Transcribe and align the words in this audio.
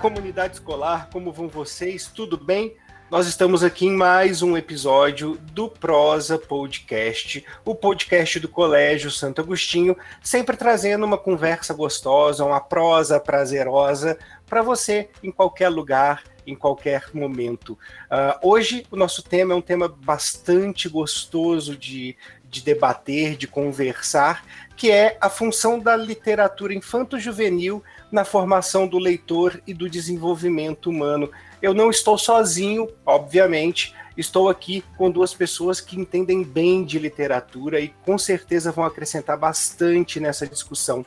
Comunidade 0.00 0.54
escolar, 0.54 1.08
como 1.10 1.32
vão 1.32 1.48
vocês? 1.48 2.06
Tudo 2.06 2.36
bem? 2.36 2.76
Nós 3.10 3.26
estamos 3.26 3.62
aqui 3.62 3.86
em 3.86 3.96
mais 3.96 4.42
um 4.42 4.56
episódio 4.56 5.38
do 5.52 5.68
Prosa 5.68 6.38
Podcast, 6.38 7.44
o 7.64 7.74
podcast 7.74 8.40
do 8.40 8.48
Colégio 8.48 9.10
Santo 9.10 9.40
Agostinho, 9.40 9.96
sempre 10.22 10.56
trazendo 10.56 11.06
uma 11.06 11.16
conversa 11.16 11.72
gostosa, 11.72 12.44
uma 12.44 12.60
prosa 12.60 13.20
prazerosa 13.20 14.18
para 14.46 14.62
você 14.62 15.08
em 15.22 15.30
qualquer 15.30 15.68
lugar, 15.68 16.24
em 16.46 16.54
qualquer 16.54 17.08
momento. 17.14 17.78
Uh, 18.10 18.48
hoje 18.48 18.86
o 18.90 18.96
nosso 18.96 19.22
tema 19.22 19.54
é 19.54 19.56
um 19.56 19.62
tema 19.62 19.88
bastante 19.88 20.88
gostoso 20.88 21.76
de, 21.76 22.16
de 22.44 22.62
debater, 22.62 23.36
de 23.36 23.46
conversar, 23.46 24.44
que 24.76 24.90
é 24.90 25.16
a 25.20 25.30
função 25.30 25.78
da 25.78 25.96
literatura 25.96 26.74
infanto-juvenil 26.74 27.82
na 28.14 28.24
formação 28.24 28.86
do 28.86 28.96
leitor 28.96 29.60
e 29.66 29.74
do 29.74 29.90
desenvolvimento 29.90 30.88
humano. 30.88 31.28
Eu 31.60 31.74
não 31.74 31.90
estou 31.90 32.16
sozinho, 32.16 32.88
obviamente, 33.04 33.92
estou 34.16 34.48
aqui 34.48 34.84
com 34.96 35.10
duas 35.10 35.34
pessoas 35.34 35.80
que 35.80 35.98
entendem 35.98 36.44
bem 36.44 36.84
de 36.84 36.96
literatura 37.00 37.80
e 37.80 37.88
com 38.04 38.16
certeza 38.16 38.70
vão 38.70 38.84
acrescentar 38.84 39.36
bastante 39.36 40.20
nessa 40.20 40.46
discussão. 40.46 41.04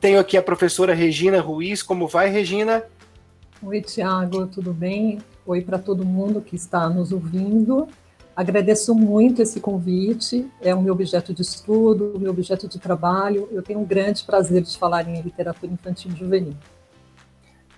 Tenho 0.00 0.20
aqui 0.20 0.36
a 0.36 0.42
professora 0.42 0.94
Regina 0.94 1.40
Ruiz. 1.40 1.82
Como 1.82 2.06
vai, 2.06 2.28
Regina? 2.28 2.84
Oi, 3.60 3.80
Tiago, 3.80 4.46
tudo 4.46 4.72
bem? 4.72 5.18
Oi 5.44 5.60
para 5.60 5.78
todo 5.78 6.04
mundo 6.04 6.40
que 6.40 6.54
está 6.54 6.88
nos 6.88 7.10
ouvindo. 7.10 7.88
Agradeço 8.36 8.94
muito 8.94 9.40
esse 9.40 9.60
convite, 9.60 10.50
é 10.60 10.74
o 10.74 10.82
meu 10.82 10.92
objeto 10.92 11.32
de 11.32 11.42
estudo, 11.42 12.16
o 12.16 12.18
meu 12.18 12.32
objeto 12.32 12.66
de 12.66 12.80
trabalho. 12.80 13.48
Eu 13.52 13.62
tenho 13.62 13.78
um 13.78 13.84
grande 13.84 14.24
prazer 14.24 14.62
de 14.62 14.76
falar 14.76 15.08
em 15.08 15.20
literatura 15.20 15.72
infantil 15.72 16.10
e 16.12 16.18
juvenil. 16.18 16.56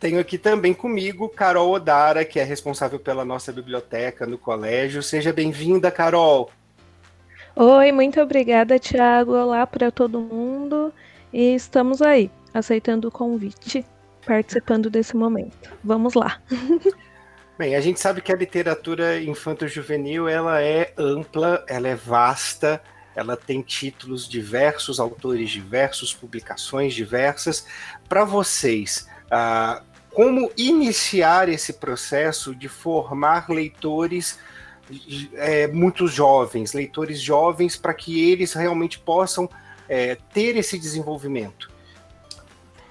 Tenho 0.01 0.19
aqui 0.19 0.39
também 0.39 0.73
comigo 0.73 1.29
Carol 1.29 1.73
Odara, 1.73 2.25
que 2.25 2.41
é 2.41 2.43
responsável 2.43 2.99
pela 2.99 3.25
nossa 3.25 3.53
biblioteca 3.53 4.27
no 4.27 4.39
colégio. 4.39 5.03
Seja 5.03 5.33
bem-vinda, 5.33 5.91
Carol. 5.91 6.51
Oi, 7.55 7.93
muito 7.93 8.21
obrigada, 8.21 8.79
Tiago. 8.79 9.33
Olá 9.33 9.67
para 9.67 9.91
todo 9.91 10.21
mundo. 10.21 10.93
E 11.33 11.55
estamos 11.55 12.01
aí, 12.01 12.31
aceitando 12.53 13.09
o 13.09 13.11
convite, 13.11 13.85
participando 14.27 14.89
desse 14.89 15.17
momento. 15.17 15.71
Vamos 15.85 16.15
lá. 16.15 16.41
Bem, 17.59 17.75
a 17.75 17.81
gente 17.81 17.99
sabe 17.99 18.21
que 18.21 18.31
a 18.31 18.37
literatura 18.37 19.19
infanto-juvenil 19.19 20.29
ela 20.29 20.61
é 20.61 20.93
ampla, 20.99 21.65
ela 21.67 21.89
é 21.89 21.95
vasta, 21.95 22.83
ela 23.15 23.35
tem 23.35 23.63
títulos 23.63 24.29
diversos, 24.29 25.01
autores 25.01 25.49
diversos, 25.49 26.13
publicações 26.13 26.93
diversas. 26.93 27.67
Para 28.07 28.25
vocês, 28.25 29.09
ah, 29.31 29.83
como 30.13 30.51
iniciar 30.55 31.49
esse 31.49 31.73
processo 31.73 32.55
de 32.55 32.69
formar 32.69 33.49
leitores 33.49 34.39
é, 35.35 35.67
muito 35.67 36.07
jovens, 36.07 36.75
leitores 36.75 37.21
jovens, 37.21 37.75
para 37.75 37.95
que 37.95 38.31
eles 38.31 38.53
realmente 38.53 38.99
possam 38.99 39.49
é, 39.89 40.17
ter 40.35 40.57
esse 40.57 40.79
desenvolvimento? 40.79 41.71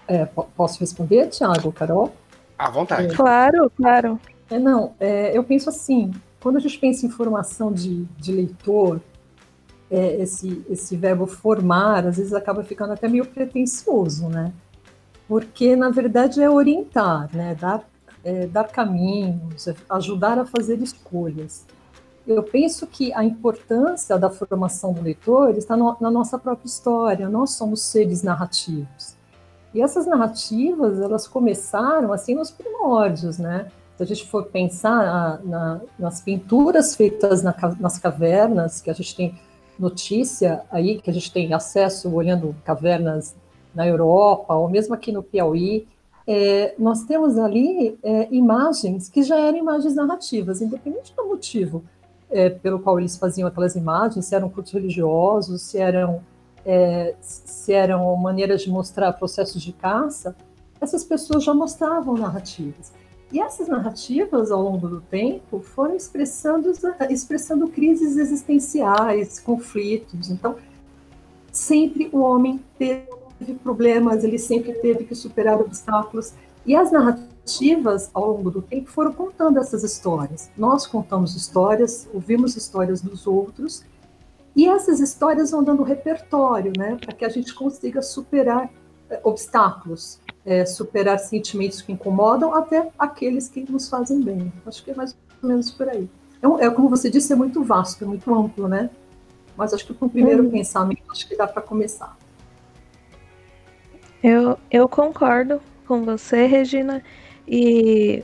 É, 0.08 0.26
posso 0.26 0.80
responder, 0.80 1.30
Tiago, 1.30 1.72
Carol? 1.72 2.16
À 2.58 2.70
vontade. 2.70 3.16
Claro, 3.16 3.72
claro. 3.76 4.20
É, 4.50 4.60
não, 4.60 4.94
é, 5.00 5.36
eu 5.36 5.44
penso 5.44 5.70
assim, 5.70 6.12
quando 6.40 6.58
a 6.58 6.60
gente 6.60 6.78
pensa 6.78 7.06
em 7.06 7.10
formação 7.10 7.72
de, 7.72 8.06
de 8.18 8.32
leitor, 8.32 9.02
é, 9.90 10.22
esse, 10.22 10.64
esse 10.70 10.96
verbo 10.96 11.26
formar, 11.26 12.06
às 12.06 12.18
vezes 12.18 12.34
acaba 12.34 12.64
ficando 12.64 12.94
até 12.94 13.08
meio 13.08 13.26
pretencioso, 13.26 14.28
né? 14.28 14.54
Porque, 15.28 15.76
na 15.76 15.90
verdade, 15.90 16.42
é 16.42 16.50
orientar, 16.50 17.30
né? 17.36 17.56
Dar, 17.56 17.84
é, 18.24 18.46
dar 18.48 18.66
caminhos, 18.66 19.68
é 19.68 19.76
ajudar 19.90 20.38
a 20.38 20.46
fazer 20.46 20.80
escolhas. 20.82 21.66
Eu 22.28 22.42
penso 22.42 22.88
que 22.88 23.14
a 23.14 23.24
importância 23.24 24.18
da 24.18 24.30
formação 24.30 24.94
do 24.94 25.02
leitor 25.02 25.56
está 25.58 25.78
no, 25.78 25.96
na 26.00 26.10
nossa 26.10 26.38
própria 26.38 26.68
história. 26.68 27.30
Nós 27.30 27.52
somos 27.52 27.82
seres 27.82 28.24
narrativos. 28.24 29.16
E 29.74 29.82
essas 29.82 30.08
narrativas, 30.08 31.00
elas 31.00 31.28
começaram 31.28 32.14
assim 32.14 32.34
nos 32.34 32.50
primórdios, 32.50 33.38
né? 33.38 33.68
Se 33.98 34.04
a 34.04 34.06
gente 34.06 34.28
for 34.28 34.46
pensar 34.46 35.40
na, 35.44 35.82
nas 35.98 36.22
pinturas 36.22 36.96
feitas 36.96 37.42
na, 37.42 37.56
nas 37.80 37.98
cavernas, 37.98 38.82
que 38.82 38.90
a 38.90 38.94
gente 38.94 39.16
tem 39.16 39.36
notícia 39.80 40.64
aí, 40.70 41.00
que 41.02 41.10
a 41.10 41.14
gente 41.14 41.32
tem 41.32 41.54
acesso 41.54 42.14
olhando 42.14 42.56
cavernas 42.64 43.36
na 43.74 43.88
Europa, 43.88 44.54
ou 44.54 44.70
mesmo 44.70 44.94
aqui 44.94 45.12
no 45.12 45.24
Piauí, 45.24 45.88
é, 46.28 46.74
nós 46.80 47.04
temos 47.04 47.38
ali 47.38 47.98
é, 48.04 48.28
imagens 48.32 49.10
que 49.10 49.22
já 49.22 49.40
eram 49.40 49.58
imagens 49.58 49.96
narrativas, 49.96 50.62
independente 50.62 51.14
do 51.16 51.26
motivo 51.28 51.84
é, 52.30 52.50
pelo 52.50 52.80
qual 52.80 53.00
eles 53.00 53.18
faziam 53.18 53.48
aquelas 53.48 53.76
imagens, 53.76 54.26
se 54.26 54.36
eram 54.36 54.50
cultos 54.50 54.74
religiosos, 54.74 55.62
se 55.62 55.78
eram, 55.78 56.22
é, 56.66 57.16
se 57.22 57.74
eram 57.74 58.16
maneiras 58.16 58.62
de 58.62 58.70
mostrar 58.70 59.14
processos 59.14 59.62
de 59.62 59.72
caça, 59.72 60.36
essas 60.82 61.04
pessoas 61.04 61.44
já 61.44 61.54
mostravam 61.54 62.16
narrativas. 62.16 62.92
E 63.36 63.42
essas 63.42 63.68
narrativas, 63.68 64.50
ao 64.50 64.62
longo 64.62 64.88
do 64.88 65.02
tempo, 65.02 65.60
foram 65.60 65.94
expressando, 65.94 66.72
expressando 67.10 67.68
crises 67.68 68.16
existenciais, 68.16 69.42
conflitos. 69.42 70.30
Então, 70.30 70.56
sempre 71.52 72.10
o 72.14 72.20
homem 72.20 72.64
teve 72.80 73.10
problemas, 73.62 74.24
ele 74.24 74.40
sempre 74.40 74.72
teve 74.76 75.04
que 75.04 75.14
superar 75.14 75.60
obstáculos. 75.60 76.32
E 76.66 76.78
as 76.78 76.94
narrativas, 76.94 78.10
ao 78.14 78.26
longo 78.26 78.50
do 78.50 78.62
tempo, 78.62 78.90
foram 78.90 79.12
contando 79.12 79.60
essas 79.60 79.84
histórias. 79.84 80.50
Nós 80.58 80.88
contamos 80.88 81.36
histórias, 81.36 82.08
ouvimos 82.14 82.56
histórias 82.56 83.02
dos 83.02 83.28
outros, 83.28 83.84
e 84.56 84.66
essas 84.66 85.02
histórias 85.02 85.52
vão 85.52 85.62
dando 85.62 85.84
repertório, 85.84 86.72
né, 86.78 86.98
para 87.02 87.14
que 87.14 87.26
a 87.26 87.30
gente 87.30 87.54
consiga 87.54 88.02
superar 88.02 88.72
obstáculos 89.24 90.20
é, 90.46 90.66
superar 90.66 91.18
sentimentos 91.20 91.82
que 91.82 91.92
incomodam 91.92 92.54
até 92.54 92.90
aqueles 92.98 93.50
que 93.50 93.70
nos 93.70 93.90
fazem 93.90 94.22
bem. 94.22 94.54
Acho 94.66 94.84
que 94.84 94.92
é 94.92 94.96
mais 94.96 95.16
ou 95.42 95.50
menos 95.50 95.72
por 95.72 95.90
aí. 95.90 96.10
É, 96.42 96.66
é 96.66 96.70
como 96.70 96.90
você 96.90 97.10
disse, 97.10 97.34
é 97.34 97.36
muito 97.36 97.64
vasto, 97.64 98.04
é 98.04 98.08
muito 98.08 98.34
amplo, 98.34 98.68
né? 98.68 98.90
Mas 99.58 99.74
acho 99.74 99.86
que 99.86 99.94
com 99.94 100.06
o 100.06 100.10
primeiro 100.10 100.44
hum. 100.44 100.52
pensamento, 100.52 101.02
acho 101.10 101.28
que 101.28 101.36
dá 101.36 101.48
para 101.48 101.62
começar. 101.62 102.16
Eu, 104.22 104.58
eu 104.70 104.88
concordo 104.88 105.62
com 105.88 106.04
você, 106.04 106.46
Regina. 106.46 107.02
E 107.48 108.24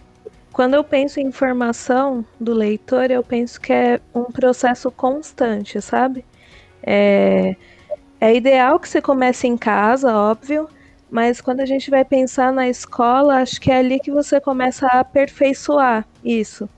quando 0.52 0.74
eu 0.74 0.84
penso 0.84 1.20
em 1.20 1.32
formação 1.32 2.26
do 2.40 2.54
leitor, 2.54 3.10
eu 3.10 3.24
penso 3.24 3.60
que 3.60 3.72
é 3.72 4.00
um 4.14 4.26
processo 4.26 4.92
constante, 4.92 5.82
sabe? 5.82 6.26
É, 6.84 7.56
é 8.22 8.36
ideal 8.36 8.80
que 8.80 8.88
você 8.88 9.02
comece 9.02 9.48
em 9.48 9.58
casa, 9.58 10.16
óbvio, 10.16 10.70
mas 11.10 11.42
quando 11.42 11.60
a 11.60 11.66
gente 11.66 11.90
vai 11.90 12.06
pensar 12.06 12.54
na 12.54 12.70
escola, 12.70 13.38
acho 13.38 13.60
que 13.60 13.72
é 13.72 13.78
ali 13.80 14.00
que 14.00 14.12
você 14.12 14.40
começa 14.40 14.86
a 14.86 15.00
aperfeiçoar 15.00 16.08
isso. 16.24 16.70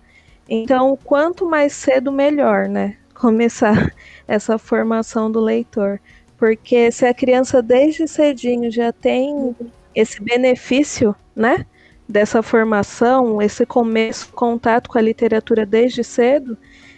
Então, 0.47 0.97
quanto 1.03 1.45
mais 1.45 1.73
cedo, 1.73 2.13
melhor, 2.13 2.69
né? 2.69 2.95
Começar 3.13 3.93
essa 4.25 4.57
formação 4.57 5.29
do 5.29 5.41
leitor. 5.41 5.99
Porque 6.37 6.89
se 6.91 7.05
a 7.05 7.13
criança 7.13 7.61
desde 7.61 8.07
cedinho 8.07 8.71
já 8.71 8.93
tem 8.93 9.53
esse 9.93 10.21
benefício, 10.21 11.13
né? 11.35 11.65
Dessa 12.07 12.41
formação, 12.41 13.41
esse 13.41 13.65
começo, 13.65 14.31
contato 14.31 14.89
com 14.89 14.97
a 14.97 15.01
literatura 15.01 15.65
desde 15.65 16.03
cedo, 16.03 16.57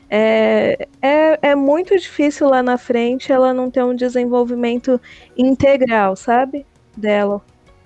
é, 0.09 0.87
é, 1.01 1.39
é 1.41 1.55
muito 1.55 1.97
difícil 1.97 2.49
lá 2.49 2.61
na 2.61 2.77
frente 2.77 3.31
ela 3.31 3.53
não 3.53 3.71
ter 3.71 3.83
um 3.83 3.95
desenvolvimento 3.95 4.99
integral, 5.37 6.15
sabe? 6.15 6.65
dela. 6.95 7.41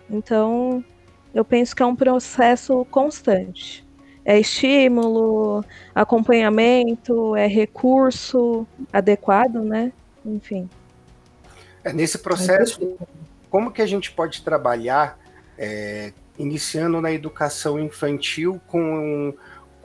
Então, 0.10 0.84
eu 1.34 1.44
penso 1.44 1.76
que 1.76 1.84
é 1.84 1.86
um 1.86 1.96
processo 1.96 2.86
constante. 2.86 3.86
É 4.24 4.40
estímulo, 4.40 5.64
acompanhamento, 5.96 7.36
é 7.36 7.48
recurso 7.48 8.68
adequado, 8.92 9.64
né? 9.64 9.92
Enfim. 10.26 10.70
É, 11.84 11.94
nesse 11.94 12.20
processo, 12.20 12.98
como 13.50 13.72
que 13.72 13.82
a 13.82 13.86
gente 13.86 14.12
pode 14.12 14.44
trabalhar, 14.44 15.18
é, 15.58 16.14
iniciando 16.38 17.02
na 17.02 17.12
educação 17.12 17.80
infantil 17.80 18.62
com 18.68 19.34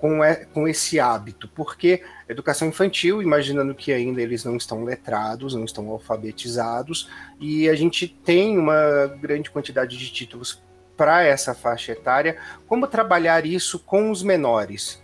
com, 0.04 0.18
com 0.52 0.68
esse 0.68 1.00
hábito, 1.00 1.48
porque 1.48 2.02
educação 2.28 2.68
infantil, 2.68 3.22
imaginando 3.22 3.74
que 3.74 3.90
ainda 3.90 4.20
eles 4.20 4.44
não 4.44 4.54
estão 4.54 4.84
letrados, 4.84 5.54
não 5.54 5.64
estão 5.64 5.88
alfabetizados, 5.88 7.08
e 7.40 7.70
a 7.70 7.74
gente 7.74 8.06
tem 8.06 8.58
uma 8.58 9.06
grande 9.06 9.50
quantidade 9.50 9.96
de 9.96 10.12
títulos 10.12 10.62
para 10.94 11.22
essa 11.22 11.54
faixa 11.54 11.92
etária, 11.92 12.36
como 12.68 12.86
trabalhar 12.86 13.46
isso 13.46 13.78
com 13.78 14.10
os 14.10 14.22
menores? 14.22 15.02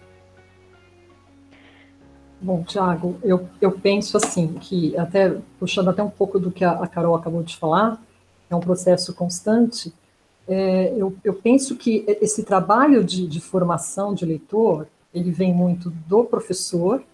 Bom, 2.38 2.62
Tiago, 2.62 3.18
eu, 3.22 3.48
eu 3.58 3.72
penso 3.72 4.18
assim, 4.18 4.52
que 4.60 4.94
até 4.98 5.34
puxando 5.58 5.88
até 5.88 6.02
um 6.02 6.10
pouco 6.10 6.38
do 6.38 6.50
que 6.50 6.62
a, 6.62 6.72
a 6.72 6.86
Carol 6.86 7.14
acabou 7.14 7.42
de 7.42 7.56
falar, 7.56 7.98
é 8.50 8.54
um 8.54 8.60
processo 8.60 9.14
constante, 9.14 9.94
é, 10.52 10.92
eu, 10.96 11.16
eu, 11.22 11.34
penso 11.34 11.76
que 11.76 12.04
esse 12.20 12.42
trabalho 12.42 13.04
de, 13.04 13.24
de 13.28 13.40
formação 13.40 14.12
de 14.12 14.26
leitor, 14.26 14.88
ele 15.14 15.30
vem 15.30 15.54
muito 15.54 15.90
do 16.08 16.24
professor, 16.24 17.04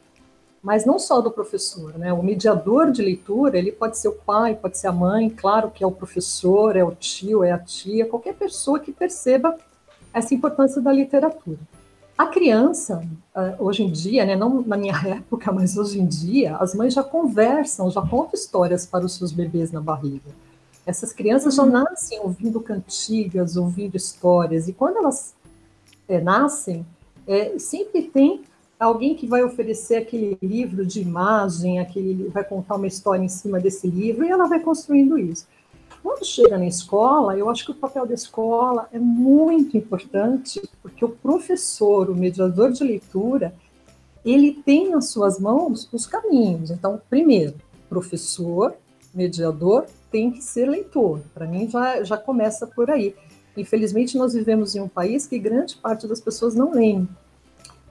mas 0.62 0.86
não 0.86 0.98
só 0.98 1.20
do 1.20 1.30
professor, 1.30 1.98
né? 1.98 2.14
O 2.14 2.22
mediador 2.22 2.90
de 2.90 3.02
leitura, 3.02 3.58
ele 3.58 3.70
pode 3.70 3.98
ser 3.98 4.08
o 4.08 4.12
pai, 4.14 4.54
pode 4.54 4.78
ser 4.78 4.86
a 4.86 4.92
mãe, 4.92 5.28
claro 5.28 5.70
que 5.70 5.84
é 5.84 5.86
o 5.86 5.92
professor, 5.92 6.76
é 6.76 6.82
o 6.82 6.92
tio, 6.92 7.44
é 7.44 7.52
a 7.52 7.58
tia, 7.58 8.06
qualquer 8.06 8.34
pessoa 8.34 8.80
que 8.80 8.90
perceba 8.90 9.54
essa 10.14 10.34
importância 10.34 10.80
da 10.80 10.90
literatura. 10.90 11.58
A 12.16 12.26
criança, 12.28 13.06
ah, 13.34 13.54
hoje 13.58 13.82
em 13.82 13.92
dia, 13.92 14.24
né, 14.24 14.34
não 14.34 14.62
na 14.62 14.78
minha 14.78 14.96
época, 15.06 15.52
mas 15.52 15.76
hoje 15.76 16.00
em 16.00 16.06
dia, 16.06 16.56
as 16.56 16.74
mães 16.74 16.94
já 16.94 17.04
conversam, 17.04 17.90
já 17.90 18.00
contam 18.00 18.30
histórias 18.32 18.86
para 18.86 19.04
os 19.04 19.14
seus 19.14 19.30
bebês 19.30 19.70
na 19.70 19.80
barriga. 19.82 20.30
Essas 20.86 21.12
crianças 21.12 21.56
já 21.56 21.64
uhum. 21.64 21.70
nascem 21.70 22.20
ouvindo 22.20 22.60
cantigas, 22.60 23.56
ouvindo 23.56 23.96
histórias, 23.96 24.68
e 24.68 24.72
quando 24.72 24.98
elas 24.98 25.34
é, 26.08 26.20
nascem, 26.20 26.86
é, 27.26 27.58
sempre 27.58 28.02
tem 28.02 28.42
alguém 28.78 29.16
que 29.16 29.26
vai 29.26 29.42
oferecer 29.42 29.96
aquele 29.96 30.38
livro 30.40 30.86
de 30.86 31.00
imagem, 31.00 31.80
aquele 31.80 32.28
vai 32.28 32.44
contar 32.44 32.76
uma 32.76 32.86
história 32.86 33.24
em 33.24 33.28
cima 33.28 33.58
desse 33.58 33.88
livro 33.88 34.24
e 34.24 34.28
ela 34.28 34.46
vai 34.46 34.60
construindo 34.60 35.18
isso. 35.18 35.46
Quando 36.02 36.24
chega 36.24 36.56
na 36.56 36.66
escola, 36.66 37.36
eu 37.36 37.50
acho 37.50 37.64
que 37.64 37.72
o 37.72 37.74
papel 37.74 38.06
da 38.06 38.14
escola 38.14 38.88
é 38.92 38.98
muito 38.98 39.76
importante, 39.76 40.62
porque 40.80 41.04
o 41.04 41.08
professor, 41.08 42.08
o 42.08 42.14
mediador 42.14 42.70
de 42.70 42.84
leitura, 42.84 43.52
ele 44.24 44.52
tem 44.64 44.88
nas 44.90 45.08
suas 45.08 45.40
mãos 45.40 45.88
os 45.92 46.06
caminhos. 46.06 46.70
Então, 46.70 47.00
primeiro, 47.10 47.54
professor, 47.88 48.74
mediador, 49.12 49.86
tem 50.16 50.30
que 50.30 50.42
ser 50.42 50.66
leitor. 50.66 51.20
Para 51.34 51.46
mim, 51.46 51.68
já, 51.68 52.02
já 52.02 52.16
começa 52.16 52.66
por 52.66 52.90
aí. 52.90 53.14
Infelizmente, 53.54 54.16
nós 54.16 54.32
vivemos 54.32 54.74
em 54.74 54.80
um 54.80 54.88
país 54.88 55.26
que 55.26 55.38
grande 55.38 55.76
parte 55.76 56.08
das 56.08 56.22
pessoas 56.22 56.54
não 56.54 56.72
leem. 56.72 57.06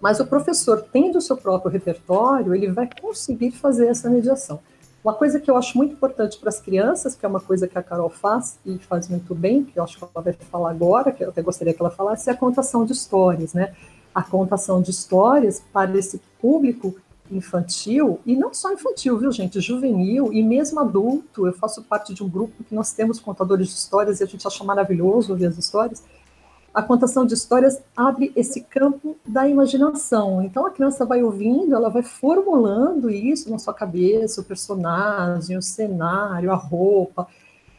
Mas 0.01 0.19
o 0.19 0.25
professor, 0.25 0.83
tendo 0.91 1.19
o 1.19 1.21
seu 1.21 1.37
próprio 1.37 1.71
repertório, 1.71 2.55
ele 2.55 2.71
vai 2.71 2.89
conseguir 2.99 3.51
fazer 3.51 3.89
essa 3.89 4.09
mediação. 4.09 4.59
Uma 5.03 5.13
coisa 5.13 5.39
que 5.39 5.51
eu 5.51 5.55
acho 5.55 5.77
muito 5.77 5.93
importante 5.93 6.39
para 6.39 6.49
as 6.49 6.59
crianças, 6.59 7.13
que 7.13 7.23
é 7.23 7.29
uma 7.29 7.39
coisa 7.39 7.67
que 7.67 7.77
a 7.77 7.83
Carol 7.83 8.09
faz 8.09 8.57
e 8.65 8.79
faz 8.79 9.07
muito 9.07 9.35
bem, 9.35 9.63
que 9.63 9.77
eu 9.77 9.83
acho 9.83 9.95
que 9.95 10.03
ela 10.03 10.23
vai 10.23 10.33
falar 10.33 10.71
agora, 10.71 11.11
que 11.11 11.23
eu 11.23 11.29
até 11.29 11.43
gostaria 11.43 11.75
que 11.75 11.81
ela 11.81 11.91
falasse, 11.91 12.27
é 12.27 12.33
a 12.33 12.35
contação 12.35 12.83
de 12.85 12.93
histórias, 12.93 13.53
né? 13.53 13.75
A 14.15 14.23
contação 14.23 14.81
de 14.81 14.89
histórias 14.89 15.61
para 15.71 15.95
esse 15.95 16.19
público 16.41 16.95
infantil, 17.31 18.19
e 18.25 18.35
não 18.35 18.53
só 18.53 18.71
infantil, 18.71 19.17
viu, 19.17 19.31
gente? 19.31 19.59
Juvenil 19.59 20.31
e 20.31 20.43
mesmo 20.43 20.79
adulto. 20.79 21.47
Eu 21.47 21.53
faço 21.53 21.83
parte 21.83 22.13
de 22.13 22.23
um 22.23 22.29
grupo 22.29 22.63
que 22.63 22.73
nós 22.75 22.93
temos 22.93 23.19
contadores 23.19 23.67
de 23.67 23.73
histórias 23.73 24.19
e 24.19 24.23
a 24.23 24.27
gente 24.27 24.47
acha 24.47 24.63
maravilhoso 24.63 25.31
ouvir 25.31 25.47
as 25.47 25.57
histórias 25.57 26.03
a 26.75 26.83
contação 26.83 27.25
de 27.25 27.33
histórias 27.33 27.81
abre 27.95 28.33
esse 28.35 28.59
campo 28.59 29.15
da 29.25 29.47
imaginação. 29.47 30.43
Então 30.43 30.65
a 30.65 30.71
criança 30.71 31.05
vai 31.05 31.23
ouvindo, 31.23 31.73
ela 31.73 31.89
vai 31.89 32.03
formulando 32.03 33.09
isso 33.09 33.49
na 33.49 33.57
sua 33.57 33.73
cabeça, 33.73 34.41
o 34.41 34.43
personagem, 34.43 35.57
o 35.57 35.61
cenário, 35.61 36.51
a 36.51 36.55
roupa, 36.55 37.27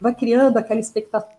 vai 0.00 0.14
criando 0.14 0.56
aquela 0.56 0.80
expectativa. 0.80 1.36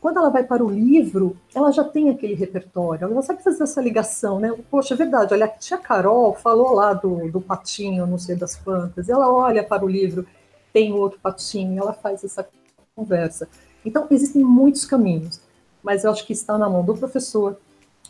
Quando 0.00 0.18
ela 0.18 0.30
vai 0.30 0.42
para 0.44 0.64
o 0.64 0.70
livro, 0.70 1.36
ela 1.54 1.70
já 1.70 1.84
tem 1.84 2.08
aquele 2.08 2.34
repertório, 2.34 3.04
ela 3.04 3.22
sabe 3.22 3.42
fazer 3.42 3.62
essa 3.62 3.80
ligação, 3.80 4.40
né? 4.40 4.52
Poxa, 4.70 4.94
é 4.94 4.96
verdade, 4.96 5.34
olha, 5.34 5.44
a 5.44 5.48
tia 5.48 5.76
Carol 5.76 6.34
falou 6.34 6.72
lá 6.72 6.94
do, 6.94 7.30
do 7.30 7.40
patinho, 7.40 8.06
não 8.06 8.18
sei 8.18 8.34
das 8.34 8.56
quantas, 8.56 9.08
ela 9.08 9.32
olha 9.32 9.62
para 9.62 9.84
o 9.84 9.88
livro, 9.88 10.26
tem 10.72 10.92
outro 10.92 11.18
patinho, 11.20 11.82
ela 11.82 11.92
faz 11.92 12.24
essa 12.24 12.48
conversa. 12.96 13.48
Então, 13.84 14.06
existem 14.10 14.42
muitos 14.42 14.84
caminhos 14.84 15.40
mas 15.82 16.04
eu 16.04 16.10
acho 16.10 16.26
que 16.26 16.32
está 16.32 16.58
na 16.58 16.68
mão 16.68 16.84
do 16.84 16.96
professor, 16.96 17.58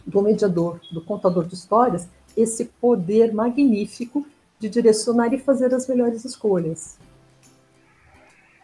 do 0.06 0.23
mediador, 0.23 0.81
do 0.91 1.01
contador 1.01 1.47
de 1.47 1.55
histórias, 1.55 2.09
esse 2.37 2.65
poder 2.65 3.33
magnífico 3.33 4.27
de 4.59 4.69
direcionar 4.69 5.33
e 5.33 5.39
fazer 5.39 5.75
as 5.75 5.87
melhores 5.87 6.25
escolhas. 6.25 6.99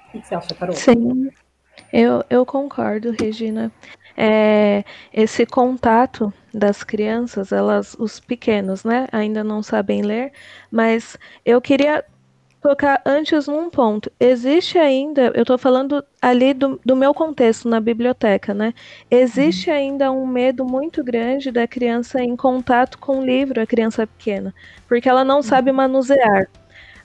O 0.08 0.12
que 0.12 0.26
você 0.26 0.34
acha, 0.34 0.54
Carol? 0.54 0.74
Sim, 0.74 1.30
eu, 1.92 2.24
eu 2.28 2.44
concordo, 2.44 3.14
Regina. 3.18 3.70
É, 4.16 4.82
esse 5.12 5.44
contato 5.44 6.32
das 6.52 6.82
crianças, 6.82 7.52
elas, 7.52 7.94
os 7.98 8.18
pequenos, 8.18 8.82
né, 8.82 9.06
ainda 9.12 9.44
não 9.44 9.62
sabem 9.62 10.00
ler, 10.00 10.32
mas 10.70 11.18
eu 11.44 11.60
queria 11.60 12.02
tocar 12.66 13.00
antes 13.06 13.46
num 13.46 13.70
ponto. 13.70 14.10
Existe 14.18 14.76
ainda, 14.78 15.30
eu 15.34 15.42
estou 15.42 15.56
falando 15.56 16.04
ali 16.20 16.52
do, 16.52 16.80
do, 16.84 16.96
meu 16.96 17.14
contexto 17.14 17.68
na 17.68 17.78
biblioteca, 17.78 18.52
né? 18.52 18.74
Existe 19.10 19.70
uhum. 19.70 19.76
ainda 19.76 20.10
um 20.10 20.26
medo 20.26 20.64
muito 20.64 21.04
grande 21.04 21.52
da 21.52 21.68
criança 21.68 22.20
em 22.20 22.34
contato 22.34 22.98
com 22.98 23.20
o 23.20 23.24
livro, 23.24 23.60
a 23.60 23.66
criança 23.66 24.04
pequena, 24.06 24.52
porque 24.88 25.08
ela 25.08 25.24
não 25.24 25.36
uhum. 25.36 25.42
sabe 25.42 25.70
manusear. 25.70 26.48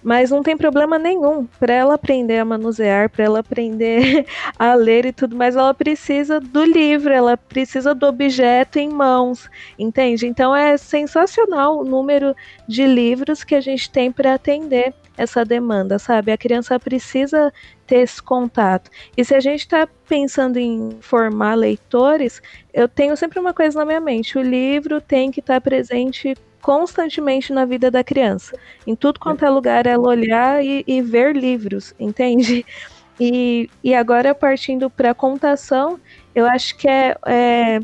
Mas 0.03 0.31
não 0.31 0.41
tem 0.41 0.57
problema 0.57 0.97
nenhum 0.97 1.45
para 1.59 1.73
ela 1.73 1.93
aprender 1.95 2.39
a 2.39 2.45
manusear, 2.45 3.09
para 3.09 3.25
ela 3.25 3.39
aprender 3.39 4.25
a 4.57 4.73
ler 4.73 5.05
e 5.05 5.13
tudo 5.13 5.35
mais, 5.35 5.55
ela 5.55 5.73
precisa 5.73 6.39
do 6.39 6.63
livro, 6.63 7.13
ela 7.13 7.37
precisa 7.37 7.93
do 7.93 8.05
objeto 8.05 8.79
em 8.79 8.89
mãos, 8.89 9.49
entende? 9.77 10.25
Então 10.25 10.55
é 10.55 10.77
sensacional 10.77 11.79
o 11.79 11.85
número 11.85 12.35
de 12.67 12.85
livros 12.85 13.43
que 13.43 13.55
a 13.55 13.61
gente 13.61 13.89
tem 13.89 14.11
para 14.11 14.33
atender 14.33 14.93
essa 15.17 15.45
demanda, 15.45 15.99
sabe? 15.99 16.31
A 16.31 16.37
criança 16.37 16.79
precisa 16.79 17.53
ter 17.85 17.97
esse 17.97 18.21
contato. 18.21 18.89
E 19.15 19.23
se 19.23 19.35
a 19.35 19.39
gente 19.39 19.61
está 19.61 19.87
pensando 20.07 20.57
em 20.57 20.97
formar 21.01 21.55
leitores, 21.55 22.41
eu 22.73 22.87
tenho 22.87 23.15
sempre 23.15 23.39
uma 23.39 23.53
coisa 23.53 23.79
na 23.79 23.85
minha 23.85 23.99
mente: 23.99 24.37
o 24.37 24.41
livro 24.41 24.99
tem 25.01 25.29
que 25.29 25.39
estar 25.39 25.55
tá 25.55 25.61
presente 25.61 26.33
constantemente 26.61 27.51
na 27.51 27.65
vida 27.65 27.89
da 27.89 28.03
criança. 28.03 28.57
Em 28.85 28.95
tudo 28.95 29.19
quanto 29.19 29.43
é 29.43 29.49
lugar, 29.49 29.85
ela 29.85 30.07
olhar 30.07 30.63
e, 30.63 30.83
e 30.87 31.01
ver 31.01 31.35
livros, 31.35 31.93
entende? 31.99 32.65
E, 33.19 33.69
e 33.83 33.93
agora, 33.93 34.33
partindo 34.33 34.89
para 34.89 35.11
a 35.11 35.15
contação, 35.15 35.99
eu 36.33 36.45
acho 36.45 36.75
que 36.77 36.87
é, 36.87 37.15
é 37.25 37.79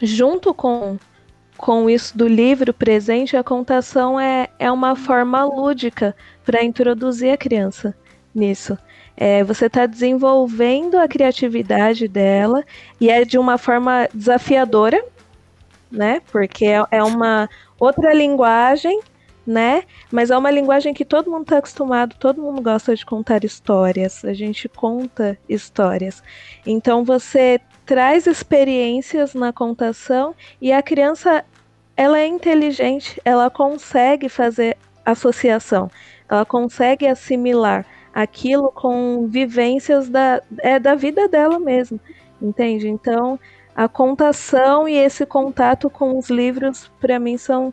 junto 0.00 0.54
com 0.54 0.98
com 1.60 1.90
isso 1.90 2.16
do 2.16 2.26
livro 2.26 2.72
presente, 2.72 3.36
a 3.36 3.44
contação 3.44 4.18
é, 4.18 4.48
é 4.58 4.72
uma 4.72 4.96
forma 4.96 5.44
lúdica 5.44 6.16
para 6.42 6.64
introduzir 6.64 7.34
a 7.34 7.36
criança 7.36 7.94
nisso. 8.34 8.78
É, 9.14 9.44
você 9.44 9.66
está 9.66 9.84
desenvolvendo 9.84 10.96
a 10.96 11.06
criatividade 11.06 12.08
dela 12.08 12.64
e 12.98 13.10
é 13.10 13.26
de 13.26 13.36
uma 13.36 13.58
forma 13.58 14.08
desafiadora, 14.14 15.04
né? 15.90 16.22
Porque 16.32 16.64
é, 16.64 16.82
é 16.90 17.02
uma 17.02 17.46
outra 17.80 18.12
linguagem, 18.14 19.00
né? 19.46 19.82
Mas 20.12 20.30
é 20.30 20.36
uma 20.36 20.50
linguagem 20.50 20.92
que 20.94 21.04
todo 21.04 21.30
mundo 21.30 21.42
está 21.42 21.58
acostumado, 21.58 22.14
todo 22.18 22.42
mundo 22.42 22.60
gosta 22.62 22.94
de 22.94 23.04
contar 23.04 23.42
histórias. 23.44 24.24
A 24.24 24.34
gente 24.34 24.68
conta 24.68 25.36
histórias. 25.48 26.22
Então 26.66 27.02
você 27.02 27.60
traz 27.86 28.26
experiências 28.26 29.34
na 29.34 29.52
contação 29.52 30.34
e 30.60 30.72
a 30.72 30.82
criança 30.82 31.44
ela 31.96 32.18
é 32.18 32.26
inteligente, 32.26 33.20
ela 33.24 33.50
consegue 33.50 34.28
fazer 34.28 34.76
associação, 35.04 35.90
ela 36.28 36.44
consegue 36.44 37.06
assimilar 37.06 37.84
aquilo 38.14 38.70
com 38.72 39.26
vivências 39.28 40.08
da, 40.08 40.40
é, 40.58 40.78
da 40.78 40.94
vida 40.94 41.28
dela 41.28 41.58
mesmo, 41.58 42.00
entende? 42.40 42.88
Então, 42.88 43.38
a 43.80 43.88
contação 43.88 44.86
e 44.86 44.94
esse 44.94 45.24
contato 45.24 45.88
com 45.88 46.18
os 46.18 46.28
livros, 46.28 46.92
para 47.00 47.18
mim, 47.18 47.38
são 47.38 47.72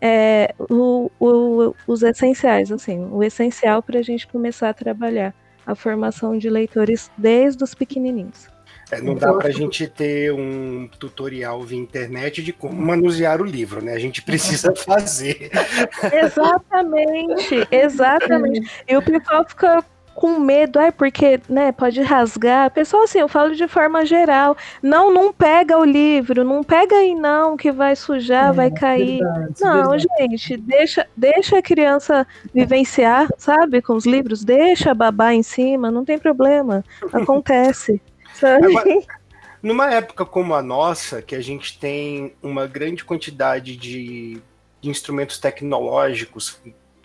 é, 0.00 0.54
o, 0.70 1.10
o, 1.18 1.74
os 1.88 2.04
essenciais, 2.04 2.70
assim, 2.70 3.08
o 3.10 3.20
essencial 3.20 3.82
para 3.82 3.98
a 3.98 4.02
gente 4.02 4.28
começar 4.28 4.68
a 4.68 4.72
trabalhar 4.72 5.34
a 5.66 5.74
formação 5.74 6.38
de 6.38 6.48
leitores 6.48 7.10
desde 7.18 7.64
os 7.64 7.74
pequenininhos. 7.74 8.48
É, 8.92 9.00
não 9.00 9.16
dá 9.16 9.32
para 9.34 9.48
a 9.48 9.50
gente 9.50 9.88
ter 9.88 10.32
um 10.32 10.88
tutorial 11.00 11.60
via 11.62 11.80
internet 11.80 12.44
de 12.44 12.52
como 12.52 12.80
manusear 12.80 13.42
o 13.42 13.44
livro, 13.44 13.84
né? 13.84 13.94
A 13.94 13.98
gente 13.98 14.22
precisa 14.22 14.72
fazer. 14.78 15.50
Exatamente, 16.12 17.66
exatamente. 17.72 18.70
E 18.86 18.96
o 18.96 19.02
pessoal 19.02 19.44
fica 19.48 19.84
com 20.20 20.38
medo, 20.38 20.78
ai, 20.78 20.92
porque, 20.92 21.40
né, 21.48 21.72
pode 21.72 22.02
rasgar. 22.02 22.70
Pessoal, 22.70 23.04
assim, 23.04 23.20
eu 23.20 23.26
falo 23.26 23.56
de 23.56 23.66
forma 23.66 24.04
geral. 24.04 24.54
Não, 24.82 25.10
não 25.10 25.32
pega 25.32 25.78
o 25.78 25.84
livro, 25.84 26.44
não 26.44 26.62
pega 26.62 26.94
aí 26.94 27.14
não, 27.14 27.56
que 27.56 27.72
vai 27.72 27.96
sujar, 27.96 28.50
é, 28.50 28.52
vai 28.52 28.70
cair. 28.70 29.20
Verdade, 29.20 29.54
não, 29.62 29.90
verdade. 29.92 30.06
gente, 30.18 30.56
deixa, 30.58 31.06
deixa 31.16 31.56
a 31.56 31.62
criança 31.62 32.26
vivenciar, 32.54 33.30
sabe, 33.38 33.80
com 33.80 33.94
os 33.94 34.04
livros, 34.04 34.44
deixa 34.44 34.92
babar 34.92 35.32
em 35.32 35.42
cima, 35.42 35.90
não 35.90 36.04
tem 36.04 36.18
problema. 36.18 36.84
Acontece. 37.14 37.98
Agora, 38.42 39.00
numa 39.62 39.90
época 39.90 40.26
como 40.26 40.54
a 40.54 40.62
nossa, 40.62 41.22
que 41.22 41.34
a 41.34 41.40
gente 41.40 41.78
tem 41.78 42.34
uma 42.42 42.66
grande 42.66 43.06
quantidade 43.06 43.74
de, 43.74 44.38
de 44.82 44.90
instrumentos 44.90 45.38
tecnológicos 45.38 46.60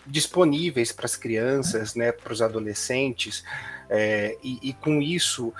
disponíveis 0.06 0.92
para 0.92 1.06
as 1.06 1.16
crianças, 1.16 1.94
né, 1.94 2.12
para 2.12 2.32
os 2.32 2.40
adolescentes, 2.40 3.44
é, 3.88 4.36
e, 4.42 4.70
e, 4.70 4.72
com 4.72 5.00
isso 5.00 5.52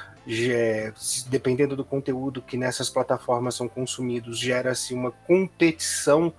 dependendo 1.28 1.76
do 1.76 1.84
conteúdo 1.84 2.42
que 2.42 2.56
nessas 2.56 2.90
plataformas 2.90 3.54
são 3.54 3.68
consumidos, 3.68 4.38
gera-se 4.38 4.92
uma 4.92 5.12
competição 5.12 6.34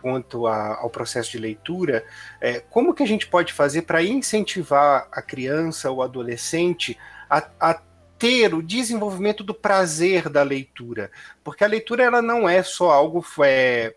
quanto 0.00 0.46
a, 0.46 0.76
ao 0.76 0.90
processo 0.90 1.32
de 1.32 1.38
leitura, 1.38 2.04
é, 2.40 2.60
como 2.60 2.94
que 2.94 3.02
a 3.02 3.06
gente 3.06 3.26
pode 3.26 3.52
fazer 3.52 3.82
para 3.82 4.02
incentivar 4.02 5.08
a 5.10 5.22
criança 5.22 5.90
ou 5.90 6.02
adolescente 6.02 6.96
a, 7.28 7.48
a 7.58 7.80
ter 8.18 8.54
o 8.54 8.62
desenvolvimento 8.62 9.42
do 9.42 9.54
prazer 9.54 10.28
da 10.28 10.42
leitura? 10.42 11.10
Porque 11.42 11.64
a 11.64 11.66
leitura 11.66 12.04
ela 12.04 12.20
não 12.20 12.46
é 12.46 12.62
só 12.62 12.90
algo 12.90 13.24
é, 13.42 13.96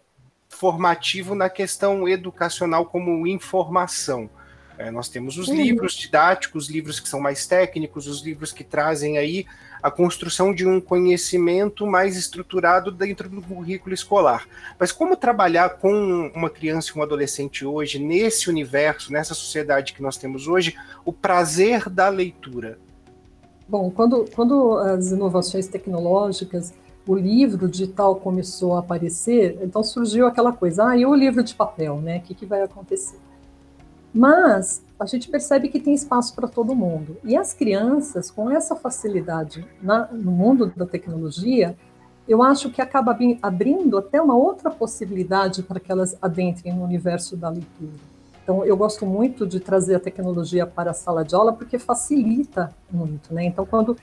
formativo 0.49 1.35
na 1.35 1.49
questão 1.49 2.07
educacional 2.07 2.85
como 2.85 3.27
informação. 3.27 4.29
É, 4.77 4.91
nós 4.91 5.09
temos 5.09 5.37
os 5.37 5.47
uhum. 5.47 5.55
livros 5.55 5.93
didáticos, 5.93 6.69
livros 6.69 6.99
que 6.99 7.09
são 7.09 7.19
mais 7.19 7.47
técnicos, 7.47 8.05
os 8.05 8.21
livros 8.21 8.51
que 8.51 8.63
trazem 8.63 9.17
aí 9.17 9.45
a 9.81 9.89
construção 9.89 10.53
de 10.53 10.67
um 10.67 10.79
conhecimento 10.79 11.85
mais 11.85 12.15
estruturado 12.15 12.91
dentro 12.91 13.27
do 13.27 13.41
currículo 13.41 13.93
escolar. 13.93 14.47
Mas 14.79 14.91
como 14.91 15.15
trabalhar 15.15 15.77
com 15.77 16.31
uma 16.35 16.49
criança 16.49 16.91
e 16.93 16.99
um 16.99 17.03
adolescente 17.03 17.65
hoje, 17.65 17.99
nesse 17.99 18.49
universo, 18.49 19.11
nessa 19.11 19.33
sociedade 19.33 19.93
que 19.93 20.01
nós 20.01 20.17
temos 20.17 20.47
hoje, 20.47 20.75
o 21.03 21.11
prazer 21.11 21.89
da 21.89 22.09
leitura? 22.09 22.77
Bom, 23.67 23.89
quando, 23.89 24.25
quando 24.33 24.77
as 24.77 25.11
inovações 25.11 25.67
tecnológicas, 25.67 26.73
o 27.07 27.15
livro 27.15 27.67
digital 27.67 28.17
começou 28.17 28.75
a 28.75 28.79
aparecer, 28.79 29.57
então 29.61 29.83
surgiu 29.83 30.27
aquela 30.27 30.51
coisa, 30.51 30.89
ah, 30.89 30.97
e 30.97 31.05
o 31.05 31.15
livro 31.15 31.41
de 31.41 31.55
papel, 31.55 32.01
né? 32.01 32.17
O 32.17 32.21
que, 32.21 32.35
que 32.35 32.45
vai 32.45 32.61
acontecer? 32.61 33.17
Mas 34.13 34.83
a 34.99 35.05
gente 35.05 35.29
percebe 35.29 35.69
que 35.69 35.79
tem 35.79 35.93
espaço 35.93 36.35
para 36.35 36.47
todo 36.47 36.75
mundo. 36.75 37.17
E 37.23 37.37
as 37.37 37.53
crianças, 37.53 38.31
com 38.31 38.49
essa 38.49 38.75
facilidade 38.75 39.65
na, 39.81 40.07
no 40.11 40.31
mundo 40.31 40.73
da 40.75 40.85
tecnologia, 40.85 41.77
eu 42.27 42.43
acho 42.43 42.69
que 42.69 42.81
acaba 42.81 43.17
abrindo 43.41 43.97
até 43.97 44.21
uma 44.21 44.35
outra 44.35 44.69
possibilidade 44.69 45.63
para 45.63 45.79
que 45.79 45.91
elas 45.91 46.17
adentrem 46.21 46.73
no 46.73 46.83
universo 46.83 47.37
da 47.37 47.49
leitura. 47.49 47.93
Então, 48.43 48.65
eu 48.65 48.75
gosto 48.75 49.05
muito 49.05 49.45
de 49.45 49.59
trazer 49.59 49.95
a 49.95 49.99
tecnologia 49.99 50.65
para 50.65 50.91
a 50.91 50.93
sala 50.93 51.23
de 51.23 51.35
aula 51.35 51.53
porque 51.53 51.77
facilita 51.77 52.73
muito, 52.91 53.33
né? 53.33 53.45
Então, 53.45 53.65
quando 53.65 53.95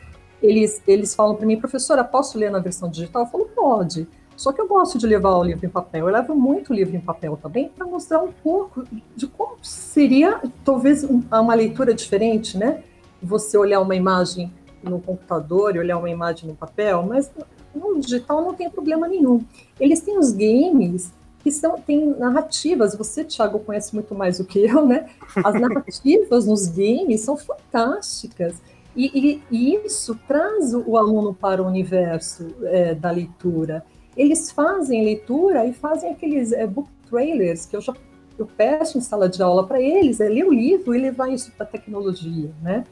eles, 0.44 0.82
eles 0.86 1.14
falam 1.14 1.34
para 1.34 1.46
mim, 1.46 1.58
professora, 1.58 2.04
posso 2.04 2.38
ler 2.38 2.50
na 2.50 2.58
versão 2.58 2.88
digital? 2.88 3.22
Eu 3.22 3.28
falo, 3.28 3.44
pode. 3.46 4.06
Só 4.36 4.52
que 4.52 4.60
eu 4.60 4.68
gosto 4.68 4.98
de 4.98 5.06
levar 5.06 5.36
o 5.38 5.42
livro 5.42 5.64
em 5.64 5.68
papel. 5.68 6.06
Eu 6.06 6.12
levo 6.12 6.34
muito 6.34 6.72
livro 6.74 6.94
em 6.94 7.00
papel 7.00 7.38
também 7.40 7.68
para 7.68 7.86
mostrar 7.86 8.22
um 8.22 8.32
pouco 8.32 8.84
de 9.16 9.26
como 9.26 9.56
seria, 9.62 10.40
talvez, 10.64 11.04
uma 11.04 11.54
leitura 11.54 11.94
diferente, 11.94 12.58
né? 12.58 12.82
Você 13.22 13.56
olhar 13.56 13.80
uma 13.80 13.94
imagem 13.94 14.52
no 14.82 15.00
computador 15.00 15.76
e 15.76 15.78
olhar 15.78 15.96
uma 15.96 16.10
imagem 16.10 16.48
no 16.48 16.54
papel, 16.54 17.02
mas 17.04 17.30
no 17.74 17.98
digital 17.98 18.42
não 18.42 18.52
tem 18.52 18.68
problema 18.68 19.08
nenhum. 19.08 19.42
Eles 19.80 20.00
têm 20.00 20.18
os 20.18 20.32
games 20.32 21.12
que 21.42 21.50
são, 21.50 21.78
têm 21.78 22.06
narrativas. 22.18 22.94
Você, 22.96 23.24
Thiago, 23.24 23.60
conhece 23.60 23.94
muito 23.94 24.14
mais 24.14 24.38
do 24.38 24.44
que 24.44 24.58
eu, 24.58 24.84
né? 24.84 25.08
As 25.36 25.54
narrativas 25.60 26.46
nos 26.46 26.68
games 26.68 27.20
são 27.20 27.36
fantásticas. 27.36 28.60
E, 28.96 29.06
e, 29.06 29.42
e, 29.50 29.86
isso 29.86 30.18
traz 30.28 30.72
o 30.72 30.96
aluno 30.96 31.34
para 31.34 31.62
o 31.62 31.66
universo 31.66 32.54
é, 32.64 32.94
da 32.94 33.10
leitura 33.10 33.84
eles 34.16 34.50
fazem 34.50 35.04
leitura 35.04 35.66
e 35.66 35.72
fazem 35.72 36.10
aqueles 36.10 36.52
é, 36.52 36.66
book 36.66 36.88
trailers 37.08 37.66
que 37.66 37.76
eu 37.76 37.80
já 37.80 37.92
eu 38.36 38.46
peço 38.46 38.98
em 38.98 39.00
sala 39.00 39.28
de 39.28 39.40
aula 39.40 39.64
para 39.64 39.80
eles, 39.80 40.18
é 40.18 40.28
ler 40.28 40.44
o 40.44 40.52
livro 40.52 40.92
e 40.92 40.98
levar 40.98 41.28
isso 41.28 41.52
para 41.52 41.64
a 41.64 41.68
tecnologia, 41.68 42.50
né? 42.60 42.82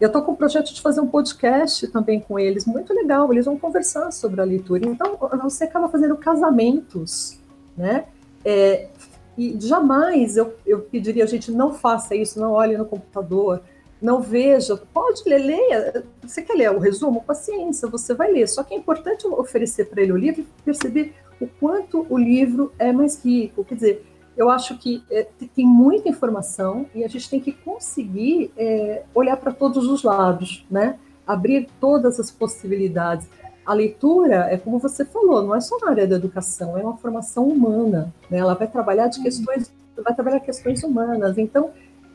Eu 0.00 0.08
estou 0.08 0.22
com 0.22 0.32
o 0.32 0.36
projeto 0.36 0.74
de 0.74 0.80
fazer 0.80 1.00
um 1.00 1.06
podcast 1.06 1.86
também 1.86 2.18
com 2.18 2.36
eles, 2.36 2.66
muito 2.66 2.92
legal, 2.92 3.32
eles 3.32 3.44
vão 3.44 3.56
conversar 3.56 4.10
sobre 4.10 4.40
a 4.40 4.44
leitura. 4.44 4.88
Então, 4.88 5.16
você 5.40 5.64
acaba 5.64 5.88
fazendo 5.88 6.16
casamentos, 6.16 7.38
né? 7.76 8.06
É, 8.44 8.88
e 9.36 9.56
jamais 9.60 10.36
eu, 10.36 10.52
eu 10.66 10.80
pediria 10.80 11.24
gente 11.28 11.52
não 11.52 11.72
faça 11.72 12.16
isso, 12.16 12.40
não 12.40 12.50
olhe 12.50 12.76
no 12.76 12.84
computador, 12.84 13.62
não 14.00 14.22
veja, 14.22 14.76
pode 14.76 15.22
ler, 15.26 15.38
leia. 15.38 16.04
Você 16.22 16.42
quer 16.42 16.54
ler 16.54 16.70
o 16.70 16.78
resumo? 16.78 17.22
Paciência, 17.22 17.88
você 17.88 18.14
vai 18.14 18.30
ler. 18.30 18.48
Só 18.48 18.62
que 18.62 18.74
é 18.74 18.76
importante 18.76 19.26
oferecer 19.26 19.86
para 19.86 20.02
ele 20.02 20.12
o 20.12 20.16
livro 20.16 20.42
e 20.42 20.62
perceber 20.62 21.14
o 21.40 21.46
quanto 21.46 22.06
o 22.08 22.16
livro 22.16 22.72
é 22.78 22.92
mais 22.92 23.24
rico. 23.24 23.64
Quer 23.64 23.74
dizer, 23.74 24.06
eu 24.36 24.48
acho 24.50 24.78
que 24.78 25.02
é, 25.10 25.26
tem 25.54 25.66
muita 25.66 26.08
informação 26.08 26.86
e 26.94 27.04
a 27.04 27.08
gente 27.08 27.28
tem 27.28 27.40
que 27.40 27.52
conseguir 27.52 28.52
é, 28.56 29.02
olhar 29.12 29.36
para 29.36 29.52
todos 29.52 29.86
os 29.86 30.04
lados, 30.04 30.64
né? 30.70 30.96
Abrir 31.26 31.68
todas 31.80 32.20
as 32.20 32.30
possibilidades. 32.30 33.28
A 33.66 33.74
leitura 33.74 34.46
é 34.48 34.56
como 34.56 34.78
você 34.78 35.04
falou, 35.04 35.42
não 35.42 35.54
é 35.54 35.60
só 35.60 35.76
na 35.78 35.90
área 35.90 36.06
da 36.06 36.16
educação, 36.16 36.78
é 36.78 36.82
uma 36.82 36.96
formação 36.96 37.48
humana, 37.48 38.14
né? 38.30 38.38
Ela 38.38 38.54
vai 38.54 38.68
trabalhar 38.68 39.08
de 39.08 39.20
questões, 39.20 39.72
vai 39.96 40.14
trabalhar 40.14 40.40
questões 40.40 40.84
humanas. 40.84 41.36
Então, 41.36 41.70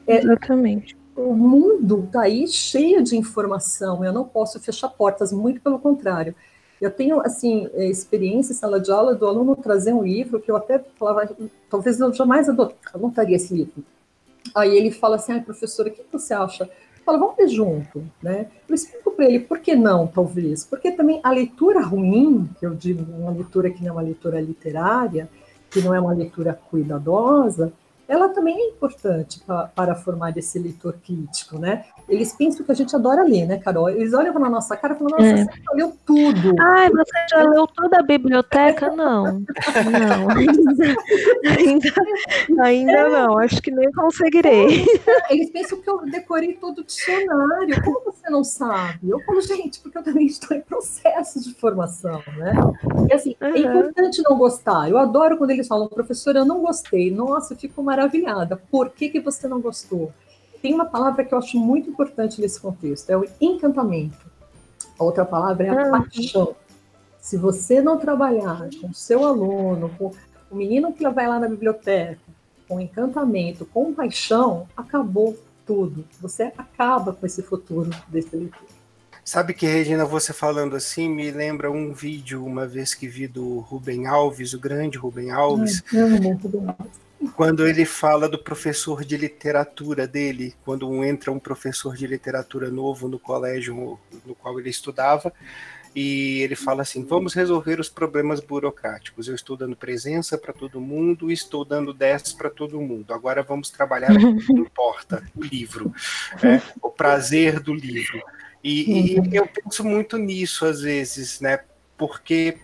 é, 0.08 0.18
Exatamente 0.20 1.03
o 1.16 1.34
mundo 1.34 2.04
está 2.06 2.22
aí 2.24 2.48
cheio 2.48 3.04
de 3.04 3.18
informação, 3.18 4.04
eu 4.04 4.14
não 4.14 4.26
posso 4.26 4.60
fechar 4.60 4.90
portas, 4.90 5.32
muito 5.32 5.62
pelo 5.62 5.80
contrário. 5.80 6.36
Eu 6.82 6.92
tenho, 6.92 7.22
assim, 7.22 7.70
é, 7.74 7.86
experiência 7.88 8.52
em 8.52 8.56
sala 8.56 8.80
de 8.80 8.92
aula 8.92 9.16
do 9.16 9.26
aluno 9.26 9.56
trazer 9.56 9.94
um 9.94 10.04
livro 10.04 10.40
que 10.40 10.52
eu 10.52 10.58
até 10.58 10.84
falava, 10.98 11.30
talvez 11.70 12.00
eu 12.00 12.14
jamais 12.14 12.50
adotaria 12.50 13.38
esse 13.38 13.54
livro. 13.54 13.84
Aí 14.54 14.76
ele 14.76 14.92
fala 14.92 15.16
assim, 15.16 15.34
ah, 15.34 15.42
professora, 15.42 15.90
o 15.90 15.92
que 15.92 16.04
você 16.12 16.34
acha? 16.34 16.70
Fala, 17.06 17.18
vamos 17.18 17.38
ler 17.38 17.48
junto, 17.48 18.04
né? 18.22 18.48
Eu 18.68 18.76
explico 18.76 19.12
para 19.12 19.26
ele 19.26 19.40
por 19.40 19.60
que 19.60 19.76
não, 19.76 20.08
talvez. 20.08 20.66
Porque 20.66 20.92
também 20.92 21.20
a 21.24 21.32
leitura 21.32 21.82
ruim, 21.82 22.50
que 22.60 22.66
eu 22.66 22.74
digo 22.74 23.04
uma 23.14 23.32
leitura 23.32 23.70
que 23.70 23.82
não 23.82 23.90
é 23.90 23.92
uma 23.92 24.02
leitura 24.02 24.42
literária, 24.42 25.30
que 25.70 25.82
não 25.82 25.94
é 25.94 26.00
uma 26.00 26.14
leitura 26.14 26.54
cuidadosa, 26.70 27.74
ela 28.08 28.30
também 28.30 28.56
é 28.56 28.70
importante 28.70 29.40
pra, 29.46 29.68
para 29.68 29.96
formar 29.96 30.38
esse 30.38 30.60
leitor 30.60 30.96
crítico, 31.04 31.58
né? 31.58 31.86
Eles 32.08 32.34
pensam 32.34 32.66
que 32.66 32.72
a 32.72 32.76
gente 32.76 32.96
adora 32.96 33.24
ler, 33.24 33.46
né, 33.46 33.58
Carol? 33.58 33.90
Eles 33.90 34.14
olham 34.14 34.34
na 34.38 34.50
nossa 34.50 34.76
cara 34.76 34.94
e 34.94 34.98
falam, 34.98 35.12
nossa, 35.12 35.26
é. 35.26 35.46
você 35.46 35.62
já 35.64 35.74
leu 35.74 35.94
tudo. 36.06 36.56
Ai, 36.60 36.90
você 36.90 37.12
já 37.30 37.44
leu 37.44 37.68
toda 37.68 38.00
a 38.00 38.04
biblioteca? 38.04 38.90
Não. 38.90 39.24
Não, 39.24 40.28
ainda, 41.58 41.94
ainda, 42.62 43.10
não. 43.10 43.38
Acho 43.38 43.62
que 43.62 43.72
nem 43.72 43.90
conseguirei. 43.92 44.86
Eles 45.30 45.50
pensam 45.50 45.80
que 45.80 45.90
eu 45.90 46.06
decorei 46.06 46.54
todo 46.54 46.80
o 46.80 46.84
dicionário. 46.84 47.84
Como 47.84 48.02
você 48.04 48.30
não 48.30 48.44
sabe? 48.44 49.10
Eu 49.10 49.20
falo, 49.22 49.42
gente, 49.42 49.80
porque 49.80 49.98
eu 49.98 50.04
também 50.04 50.26
estou 50.26 50.58
em 50.58 50.62
processo 50.62 51.42
de 51.42 51.54
formação, 51.54 52.22
né? 52.38 52.54
E 53.10 53.14
assim, 53.14 53.36
uhum. 53.42 53.56
é 53.56 53.60
importante 53.60 54.22
não 54.24 54.38
gostar. 54.38 54.90
Eu 54.90 54.98
adoro 54.98 55.38
quando 55.38 55.52
eles 55.52 55.68
falam, 55.68 55.88
professora, 55.88 56.40
eu 56.40 56.46
não 56.46 56.62
gostei. 56.62 57.10
Nossa, 57.12 57.54
eu 57.54 57.58
fico 57.58 57.82
maravilhada. 57.96 58.58
Por 58.70 58.90
que, 58.90 59.10
que 59.10 59.20
você 59.20 59.48
não 59.48 59.62
gostou? 59.62 60.12
tem 60.64 60.74
uma 60.74 60.86
palavra 60.86 61.26
que 61.26 61.34
eu 61.34 61.38
acho 61.38 61.58
muito 61.58 61.90
importante 61.90 62.40
nesse 62.40 62.58
contexto, 62.58 63.10
é 63.10 63.18
o 63.18 63.26
encantamento. 63.42 64.32
A 64.98 65.04
outra 65.04 65.26
palavra 65.26 65.68
é 65.68 65.70
a 65.70 65.88
ah. 65.88 65.90
paixão. 65.90 66.56
Se 67.20 67.36
você 67.36 67.82
não 67.82 68.00
trabalhar 68.00 68.70
com 68.80 68.88
o 68.88 68.94
seu 68.94 69.26
aluno, 69.26 69.90
com 69.98 70.14
o 70.50 70.56
menino 70.56 70.94
que 70.94 71.08
vai 71.10 71.28
lá 71.28 71.38
na 71.38 71.50
biblioteca, 71.50 72.22
com 72.66 72.80
encantamento, 72.80 73.66
com 73.66 73.94
paixão, 73.94 74.66
acabou 74.76 75.38
tudo. 75.66 76.06
Você 76.22 76.44
acaba 76.58 77.12
com 77.12 77.26
esse 77.26 77.44
futuro 77.44 77.90
desse 78.08 78.34
leitor. 78.34 78.64
Sabe 79.26 79.54
que, 79.54 79.66
Regina, 79.66 80.06
você 80.06 80.32
falando 80.32 80.78
assim, 80.78 81.10
me 81.10 81.30
lembra 81.30 81.70
um 81.70 81.92
vídeo 81.94 82.46
uma 82.46 82.66
vez 82.66 82.94
que 82.94 83.08
vi 83.08 83.28
do 83.28 83.60
Rubem 83.60 84.08
Alves, 84.08 84.54
o 84.54 84.60
grande 84.60 84.98
Rubem 84.98 85.30
Alves. 85.30 85.84
Ai, 85.94 86.00
amo 86.00 86.40
Rubem 86.42 86.68
Alves 86.68 87.03
quando 87.36 87.68
ele 87.68 87.86
fala 87.86 88.28
do 88.28 88.38
professor 88.38 89.04
de 89.04 89.18
literatura 89.18 90.08
dele, 90.08 90.54
quando 90.64 91.04
entra 91.04 91.32
um 91.32 91.40
professor 91.40 91.96
de 91.96 92.08
literatura 92.08 92.70
novo 92.70 93.08
no 93.08 93.20
colégio 93.20 94.00
no 94.26 94.36
qual 94.36 94.60
ele 94.60 94.70
estudava, 94.70 95.34
e 95.96 96.42
ele 96.42 96.56
fala 96.56 96.82
assim: 96.82 97.06
vamos 97.06 97.34
resolver 97.34 97.80
os 97.80 97.90
problemas 97.90 98.40
burocráticos. 98.40 99.28
Eu 99.28 99.36
estou 99.36 99.56
dando 99.56 99.76
presença 99.76 100.38
para 100.38 100.52
todo 100.52 100.82
mundo, 100.82 101.32
estou 101.32 101.64
dando 101.64 101.94
10 101.94 102.34
para 102.34 102.50
todo 102.50 102.82
mundo. 102.82 103.14
Agora 103.14 103.44
vamos 103.44 103.70
trabalhar 103.70 104.12
o 104.12 104.38
que 104.38 104.52
importa, 104.54 105.24
o 105.36 105.44
livro, 105.44 105.94
né? 106.42 106.62
o 106.82 106.90
prazer 106.90 107.60
do 107.60 107.74
livro. 107.74 108.22
E, 108.64 109.14
e, 109.14 109.20
uhum. 109.20 109.30
eu 109.32 109.48
penso 109.48 109.84
muito 109.84 110.18
nisso 110.18 110.66
às 110.66 110.82
vezes, 110.82 111.40
né? 111.40 111.60
Porque 111.98 112.58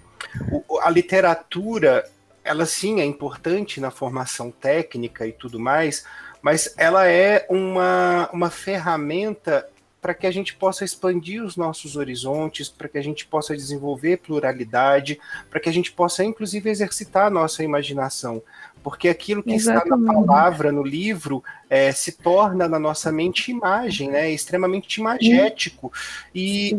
a 0.82 0.90
literatura 0.90 2.04
ela 2.50 2.66
sim 2.66 3.00
é 3.00 3.06
importante 3.06 3.80
na 3.80 3.92
formação 3.92 4.50
técnica 4.50 5.28
e 5.28 5.32
tudo 5.32 5.60
mais, 5.60 6.04
mas 6.42 6.74
ela 6.78 7.08
é 7.08 7.46
uma, 7.48 8.28
uma 8.34 8.50
ferramenta 8.50 9.70
para 10.02 10.16
que 10.16 10.26
a 10.26 10.32
gente 10.32 10.56
possa 10.56 10.84
expandir 10.84 11.44
os 11.44 11.56
nossos 11.56 11.96
horizontes, 11.96 12.68
para 12.68 12.88
que 12.88 12.98
a 12.98 13.04
gente 13.04 13.28
possa 13.28 13.56
desenvolver 13.56 14.18
pluralidade, 14.18 15.20
para 15.48 15.60
que 15.60 15.70
a 15.70 15.72
gente 15.72 15.92
possa, 15.92 16.24
inclusive, 16.24 16.70
exercitar 16.72 17.28
a 17.28 17.30
nossa 17.30 17.64
imaginação. 17.64 18.42
Porque 18.82 19.10
aquilo 19.10 19.44
que 19.44 19.54
Exatamente. 19.54 19.86
está 19.86 19.98
na 19.98 20.26
palavra, 20.26 20.72
no 20.72 20.82
livro, 20.82 21.44
é, 21.70 21.92
se 21.92 22.14
torna 22.14 22.68
na 22.68 22.80
nossa 22.80 23.12
mente 23.12 23.52
imagem, 23.52 24.10
né? 24.10 24.30
É 24.30 24.32
extremamente 24.32 24.96
imagético. 24.96 25.94
E 26.34 26.76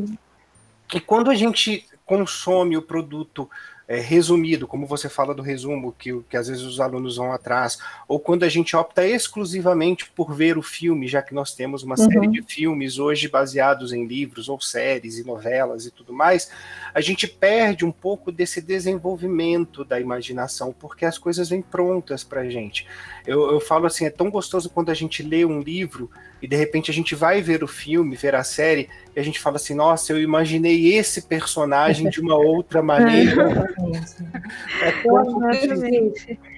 E 0.92 0.98
quando 0.98 1.30
a 1.30 1.34
gente 1.36 1.86
consome 2.04 2.76
o 2.76 2.82
produto 2.82 3.48
é, 3.90 3.98
resumido, 3.98 4.68
como 4.68 4.86
você 4.86 5.08
fala 5.08 5.34
do 5.34 5.42
resumo, 5.42 5.90
que, 5.90 6.22
que 6.30 6.36
às 6.36 6.46
vezes 6.46 6.62
os 6.62 6.78
alunos 6.78 7.16
vão 7.16 7.32
atrás, 7.32 7.76
ou 8.06 8.20
quando 8.20 8.44
a 8.44 8.48
gente 8.48 8.76
opta 8.76 9.04
exclusivamente 9.04 10.08
por 10.14 10.32
ver 10.32 10.56
o 10.56 10.62
filme, 10.62 11.08
já 11.08 11.20
que 11.20 11.34
nós 11.34 11.56
temos 11.56 11.82
uma 11.82 11.98
uhum. 11.98 12.08
série 12.08 12.28
de 12.28 12.40
filmes 12.40 13.00
hoje 13.00 13.26
baseados 13.26 13.92
em 13.92 14.06
livros 14.06 14.48
ou 14.48 14.60
séries 14.60 15.18
e 15.18 15.26
novelas 15.26 15.86
e 15.86 15.90
tudo 15.90 16.12
mais, 16.12 16.52
a 16.94 17.00
gente 17.00 17.26
perde 17.26 17.84
um 17.84 17.90
pouco 17.90 18.30
desse 18.30 18.60
desenvolvimento 18.60 19.84
da 19.84 19.98
imaginação, 19.98 20.72
porque 20.78 21.04
as 21.04 21.18
coisas 21.18 21.48
vêm 21.48 21.60
prontas 21.60 22.22
para 22.22 22.42
a 22.42 22.48
gente. 22.48 22.86
Eu, 23.26 23.50
eu 23.50 23.58
falo 23.58 23.86
assim, 23.86 24.04
é 24.04 24.10
tão 24.10 24.30
gostoso 24.30 24.70
quando 24.70 24.90
a 24.90 24.94
gente 24.94 25.20
lê 25.20 25.44
um 25.44 25.60
livro 25.60 26.08
e 26.42 26.48
de 26.48 26.56
repente 26.56 26.90
a 26.90 26.94
gente 26.94 27.14
vai 27.14 27.40
ver 27.42 27.62
o 27.62 27.68
filme, 27.68 28.16
ver 28.16 28.34
a 28.34 28.42
série, 28.42 28.88
e 29.14 29.20
a 29.20 29.22
gente 29.22 29.38
fala 29.40 29.56
assim, 29.56 29.74
nossa, 29.74 30.12
eu 30.12 30.20
imaginei 30.20 30.94
esse 30.94 31.22
personagem 31.22 32.08
de 32.08 32.20
uma 32.20 32.36
outra 32.36 32.82
maneira. 32.82 33.68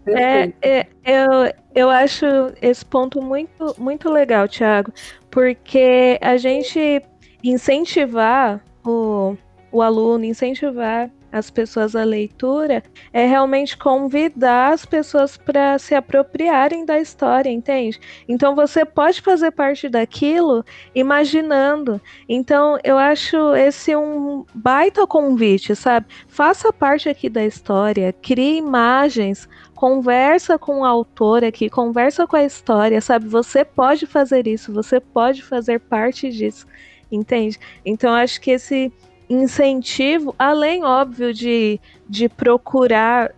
é, 0.06 0.52
é, 0.62 0.86
eu, 1.04 1.52
eu 1.74 1.90
acho 1.90 2.26
esse 2.60 2.84
ponto 2.84 3.20
muito, 3.20 3.74
muito 3.78 4.10
legal, 4.10 4.48
Thiago, 4.48 4.92
porque 5.30 6.18
a 6.20 6.36
gente 6.36 7.02
incentivar 7.42 8.62
o, 8.84 9.36
o 9.70 9.82
aluno, 9.82 10.24
incentivar 10.24 11.10
as 11.32 11.50
pessoas 11.50 11.96
à 11.96 12.04
leitura 12.04 12.82
é 13.12 13.26
realmente 13.26 13.76
convidar 13.76 14.72
as 14.74 14.84
pessoas 14.84 15.38
para 15.38 15.78
se 15.78 15.94
apropriarem 15.94 16.84
da 16.84 17.00
história, 17.00 17.50
entende? 17.50 17.98
Então 18.28 18.54
você 18.54 18.84
pode 18.84 19.22
fazer 19.22 19.50
parte 19.50 19.88
daquilo 19.88 20.62
imaginando. 20.94 22.00
Então 22.28 22.78
eu 22.84 22.98
acho 22.98 23.54
esse 23.54 23.96
um 23.96 24.44
baita 24.54 25.06
convite, 25.06 25.74
sabe? 25.74 26.06
Faça 26.28 26.72
parte 26.72 27.08
aqui 27.08 27.30
da 27.30 27.44
história, 27.44 28.12
crie 28.12 28.58
imagens, 28.58 29.48
conversa 29.74 30.58
com 30.58 30.80
o 30.80 30.84
autor 30.84 31.42
aqui, 31.42 31.70
conversa 31.70 32.26
com 32.26 32.36
a 32.36 32.44
história, 32.44 33.00
sabe? 33.00 33.26
Você 33.28 33.64
pode 33.64 34.06
fazer 34.06 34.46
isso, 34.46 34.72
você 34.72 35.00
pode 35.00 35.42
fazer 35.42 35.80
parte 35.80 36.30
disso, 36.30 36.66
entende? 37.10 37.58
Então 37.84 38.12
acho 38.12 38.40
que 38.40 38.50
esse 38.50 38.92
incentivo, 39.29 40.35
além, 40.38 40.85
óbvio, 40.85 41.33
de, 41.33 41.81
de 42.09 42.29
procurar 42.29 43.33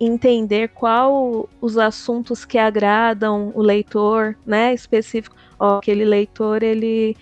entender 0.00 0.68
qual 0.68 1.48
os 1.60 1.78
assuntos 1.78 2.44
que 2.44 2.58
agradam 2.58 3.52
o 3.54 3.62
leitor, 3.62 4.36
né, 4.44 4.74
específico. 4.74 5.36
Ó, 5.58 5.78
aquele 5.78 6.04
leitor, 6.04 6.62
ele 6.62 7.16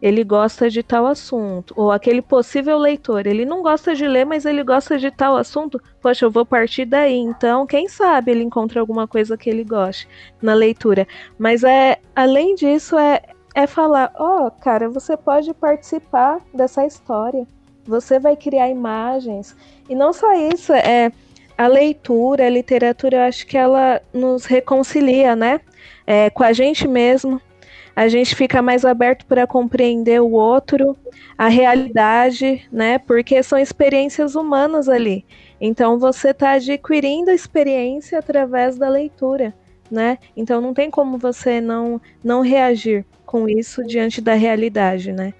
ele 0.00 0.22
gosta 0.22 0.70
de 0.70 0.80
tal 0.80 1.06
assunto, 1.06 1.74
ou 1.76 1.90
aquele 1.90 2.22
possível 2.22 2.78
leitor, 2.78 3.26
ele 3.26 3.44
não 3.44 3.62
gosta 3.62 3.96
de 3.96 4.06
ler, 4.06 4.24
mas 4.24 4.46
ele 4.46 4.62
gosta 4.62 4.96
de 4.96 5.10
tal 5.10 5.36
assunto, 5.36 5.82
poxa, 6.00 6.24
eu 6.24 6.30
vou 6.30 6.46
partir 6.46 6.84
daí, 6.84 7.16
então, 7.16 7.66
quem 7.66 7.88
sabe 7.88 8.30
ele 8.30 8.44
encontra 8.44 8.78
alguma 8.78 9.08
coisa 9.08 9.36
que 9.36 9.50
ele 9.50 9.64
goste 9.64 10.08
na 10.40 10.54
leitura. 10.54 11.04
Mas 11.36 11.64
é, 11.64 11.98
além 12.14 12.54
disso, 12.54 12.96
é, 12.96 13.22
é 13.56 13.66
falar, 13.66 14.12
ó, 14.14 14.46
oh, 14.46 14.50
cara, 14.52 14.88
você 14.88 15.16
pode 15.16 15.52
participar 15.52 16.40
dessa 16.54 16.86
história 16.86 17.44
você 17.88 18.18
vai 18.18 18.36
criar 18.36 18.68
imagens. 18.68 19.56
E 19.88 19.94
não 19.94 20.12
só 20.12 20.32
isso, 20.34 20.72
é 20.72 21.10
a 21.56 21.66
leitura, 21.66 22.46
a 22.46 22.50
literatura, 22.50 23.16
eu 23.16 23.22
acho 23.22 23.46
que 23.46 23.56
ela 23.56 24.00
nos 24.12 24.44
reconcilia, 24.44 25.34
né? 25.34 25.60
É, 26.06 26.30
com 26.30 26.44
a 26.44 26.52
gente 26.52 26.86
mesmo. 26.86 27.40
A 27.96 28.06
gente 28.06 28.36
fica 28.36 28.62
mais 28.62 28.84
aberto 28.84 29.26
para 29.26 29.44
compreender 29.44 30.20
o 30.22 30.30
outro, 30.30 30.96
a 31.36 31.48
realidade, 31.48 32.68
né? 32.70 32.96
Porque 32.98 33.42
são 33.42 33.58
experiências 33.58 34.36
humanas 34.36 34.88
ali. 34.88 35.24
Então 35.60 35.98
você 35.98 36.30
está 36.30 36.52
adquirindo 36.52 37.32
experiência 37.32 38.20
através 38.20 38.78
da 38.78 38.88
leitura, 38.88 39.52
né? 39.90 40.18
Então 40.36 40.60
não 40.60 40.72
tem 40.72 40.88
como 40.90 41.18
você 41.18 41.60
não 41.60 42.00
não 42.22 42.40
reagir 42.40 43.04
com 43.26 43.48
isso 43.48 43.82
diante 43.84 44.20
da 44.20 44.34
realidade, 44.34 45.12
né? 45.12 45.34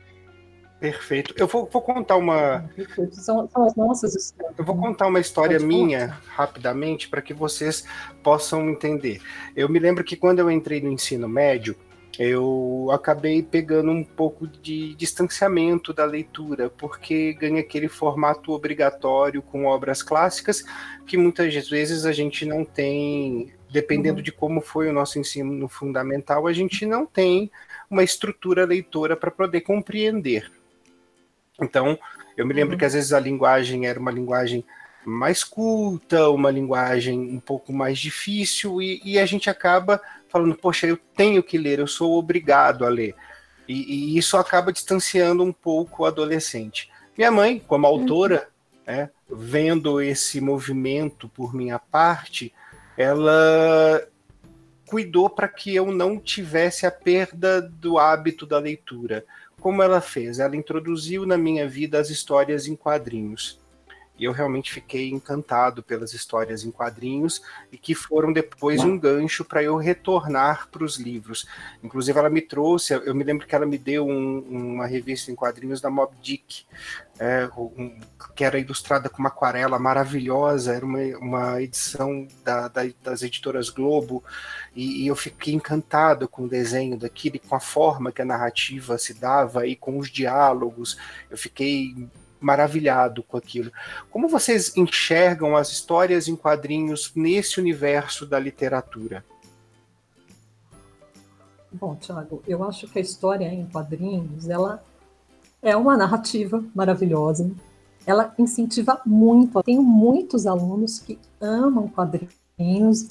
Perfeito. 0.80 1.34
Eu 1.36 1.48
vou, 1.48 1.68
vou 1.70 1.82
contar 1.82 2.16
uma. 2.16 2.70
São, 3.10 3.48
são, 3.48 3.64
as 3.64 3.74
nossas 3.74 4.14
histórias. 4.14 4.56
Eu 4.56 4.64
vou 4.64 4.76
contar 4.76 5.08
uma 5.08 5.18
história 5.18 5.58
minha 5.58 6.16
rapidamente 6.28 7.08
para 7.08 7.20
que 7.20 7.34
vocês 7.34 7.84
possam 8.22 8.68
entender. 8.70 9.20
Eu 9.56 9.68
me 9.68 9.78
lembro 9.78 10.04
que 10.04 10.16
quando 10.16 10.38
eu 10.38 10.50
entrei 10.50 10.80
no 10.80 10.92
ensino 10.92 11.28
médio, 11.28 11.74
eu 12.16 12.88
acabei 12.92 13.42
pegando 13.42 13.90
um 13.90 14.04
pouco 14.04 14.46
de 14.46 14.94
distanciamento 14.94 15.92
da 15.92 16.04
leitura, 16.04 16.70
porque 16.70 17.32
ganha 17.32 17.60
aquele 17.60 17.88
formato 17.88 18.52
obrigatório 18.52 19.42
com 19.42 19.66
obras 19.66 20.02
clássicas 20.02 20.64
que 21.06 21.16
muitas 21.16 21.68
vezes 21.68 22.04
a 22.04 22.12
gente 22.12 22.44
não 22.44 22.64
tem, 22.64 23.52
dependendo 23.70 24.18
uhum. 24.18 24.22
de 24.22 24.32
como 24.32 24.60
foi 24.60 24.88
o 24.88 24.92
nosso 24.92 25.18
ensino 25.18 25.68
fundamental, 25.68 26.46
a 26.46 26.52
gente 26.52 26.86
não 26.86 27.04
tem 27.04 27.50
uma 27.90 28.02
estrutura 28.02 28.64
leitora 28.64 29.16
para 29.16 29.30
poder 29.30 29.60
compreender. 29.60 30.57
Então, 31.60 31.98
eu 32.36 32.46
me 32.46 32.54
lembro 32.54 32.74
uhum. 32.74 32.78
que 32.78 32.84
às 32.84 32.94
vezes 32.94 33.12
a 33.12 33.20
linguagem 33.20 33.86
era 33.86 33.98
uma 33.98 34.10
linguagem 34.10 34.64
mais 35.04 35.42
culta, 35.42 36.28
uma 36.30 36.50
linguagem 36.50 37.18
um 37.18 37.40
pouco 37.40 37.72
mais 37.72 37.98
difícil, 37.98 38.80
e, 38.82 39.00
e, 39.04 39.18
a 39.18 39.26
gente 39.26 39.48
acaba 39.48 40.00
falando, 40.28 40.54
poxa, 40.54 40.86
eu 40.86 40.98
tenho 41.16 41.42
que 41.42 41.56
ler, 41.56 41.78
eu 41.78 41.86
sou 41.86 42.18
obrigado 42.18 42.84
a 42.84 42.88
ler. 42.88 43.14
E, 43.66 44.14
e 44.14 44.18
isso 44.18 44.36
acaba 44.36 44.72
distanciando 44.72 45.42
um 45.42 45.52
pouco 45.52 46.02
o 46.02 46.06
adolescente. 46.06 46.90
Minha 47.16 47.30
mãe, 47.30 47.62
como 47.66 47.86
autora, 47.86 48.48
uhum. 48.86 48.94
né, 48.94 49.10
vendo 49.30 50.00
esse 50.00 50.40
movimento 50.40 51.28
por 51.28 51.54
minha 51.54 51.78
parte, 51.78 52.52
ela 52.96 54.06
cuidou 54.86 55.28
para 55.28 55.48
que 55.48 55.74
eu 55.74 55.92
não 55.92 56.18
tivesse 56.18 56.86
a 56.86 56.90
perda 56.90 57.60
do 57.60 57.98
hábito 57.98 58.46
da 58.46 58.58
leitura. 58.58 59.24
Como 59.60 59.82
ela 59.82 60.00
fez? 60.00 60.38
Ela 60.38 60.56
introduziu 60.56 61.26
na 61.26 61.36
minha 61.36 61.68
vida 61.68 61.98
as 61.98 62.10
histórias 62.10 62.66
em 62.66 62.76
quadrinhos. 62.76 63.58
E 64.18 64.24
eu 64.24 64.32
realmente 64.32 64.72
fiquei 64.72 65.10
encantado 65.10 65.82
pelas 65.82 66.12
histórias 66.12 66.64
em 66.64 66.70
quadrinhos 66.70 67.40
e 67.70 67.78
que 67.78 67.94
foram 67.94 68.32
depois 68.32 68.82
um 68.82 68.98
gancho 68.98 69.44
para 69.44 69.62
eu 69.62 69.76
retornar 69.76 70.68
para 70.70 70.84
os 70.84 70.96
livros. 70.96 71.46
Inclusive, 71.82 72.18
ela 72.18 72.30
me 72.30 72.42
trouxe, 72.42 72.94
eu 72.94 73.14
me 73.14 73.24
lembro 73.24 73.46
que 73.46 73.54
ela 73.54 73.66
me 73.66 73.78
deu 73.78 74.06
um, 74.06 74.38
uma 74.40 74.86
revista 74.86 75.30
em 75.30 75.34
quadrinhos 75.34 75.80
da 75.80 75.88
Mob 75.88 76.14
Dick, 76.20 76.64
é, 77.18 77.48
um, 77.56 77.98
que 78.34 78.44
era 78.44 78.58
ilustrada 78.58 79.08
com 79.08 79.18
uma 79.18 79.28
aquarela 79.28 79.78
maravilhosa, 79.78 80.74
era 80.74 80.84
uma, 80.84 81.00
uma 81.18 81.62
edição 81.62 82.26
da, 82.44 82.68
da, 82.68 82.82
das 83.02 83.22
editoras 83.22 83.70
Globo, 83.70 84.22
e, 84.74 85.02
e, 85.02 85.06
eu 85.08 85.16
fiquei 85.16 85.54
encantado 85.54 86.28
com 86.28 86.44
o 86.44 86.48
desenho 86.48 86.96
daquilo, 86.96 87.40
com 87.40 87.56
a 87.56 87.60
forma 87.60 88.12
que 88.12 88.22
a 88.22 88.24
narrativa 88.24 88.96
se 88.98 89.14
dava 89.14 89.66
e 89.66 89.74
com 89.74 89.98
os 89.98 90.08
diálogos. 90.08 90.96
Eu 91.28 91.36
fiquei 91.36 92.08
maravilhado 92.40 93.22
com 93.22 93.36
aquilo. 93.36 93.70
Como 94.10 94.28
vocês 94.28 94.76
enxergam 94.76 95.56
as 95.56 95.70
histórias 95.70 96.28
em 96.28 96.36
quadrinhos 96.36 97.12
nesse 97.14 97.60
universo 97.60 98.26
da 98.26 98.38
literatura? 98.38 99.24
Bom, 101.72 101.94
Tiago, 101.96 102.42
eu 102.46 102.64
acho 102.64 102.88
que 102.88 102.98
a 102.98 103.02
história 103.02 103.46
em 103.46 103.66
quadrinhos, 103.66 104.48
ela 104.48 104.82
é 105.62 105.76
uma 105.76 105.96
narrativa 105.96 106.64
maravilhosa. 106.74 107.50
Ela 108.06 108.32
incentiva 108.38 109.00
muito. 109.04 109.58
Eu 109.58 109.62
tenho 109.62 109.82
muitos 109.82 110.46
alunos 110.46 110.98
que 110.98 111.18
amam 111.40 111.88
quadrinhos 111.88 113.08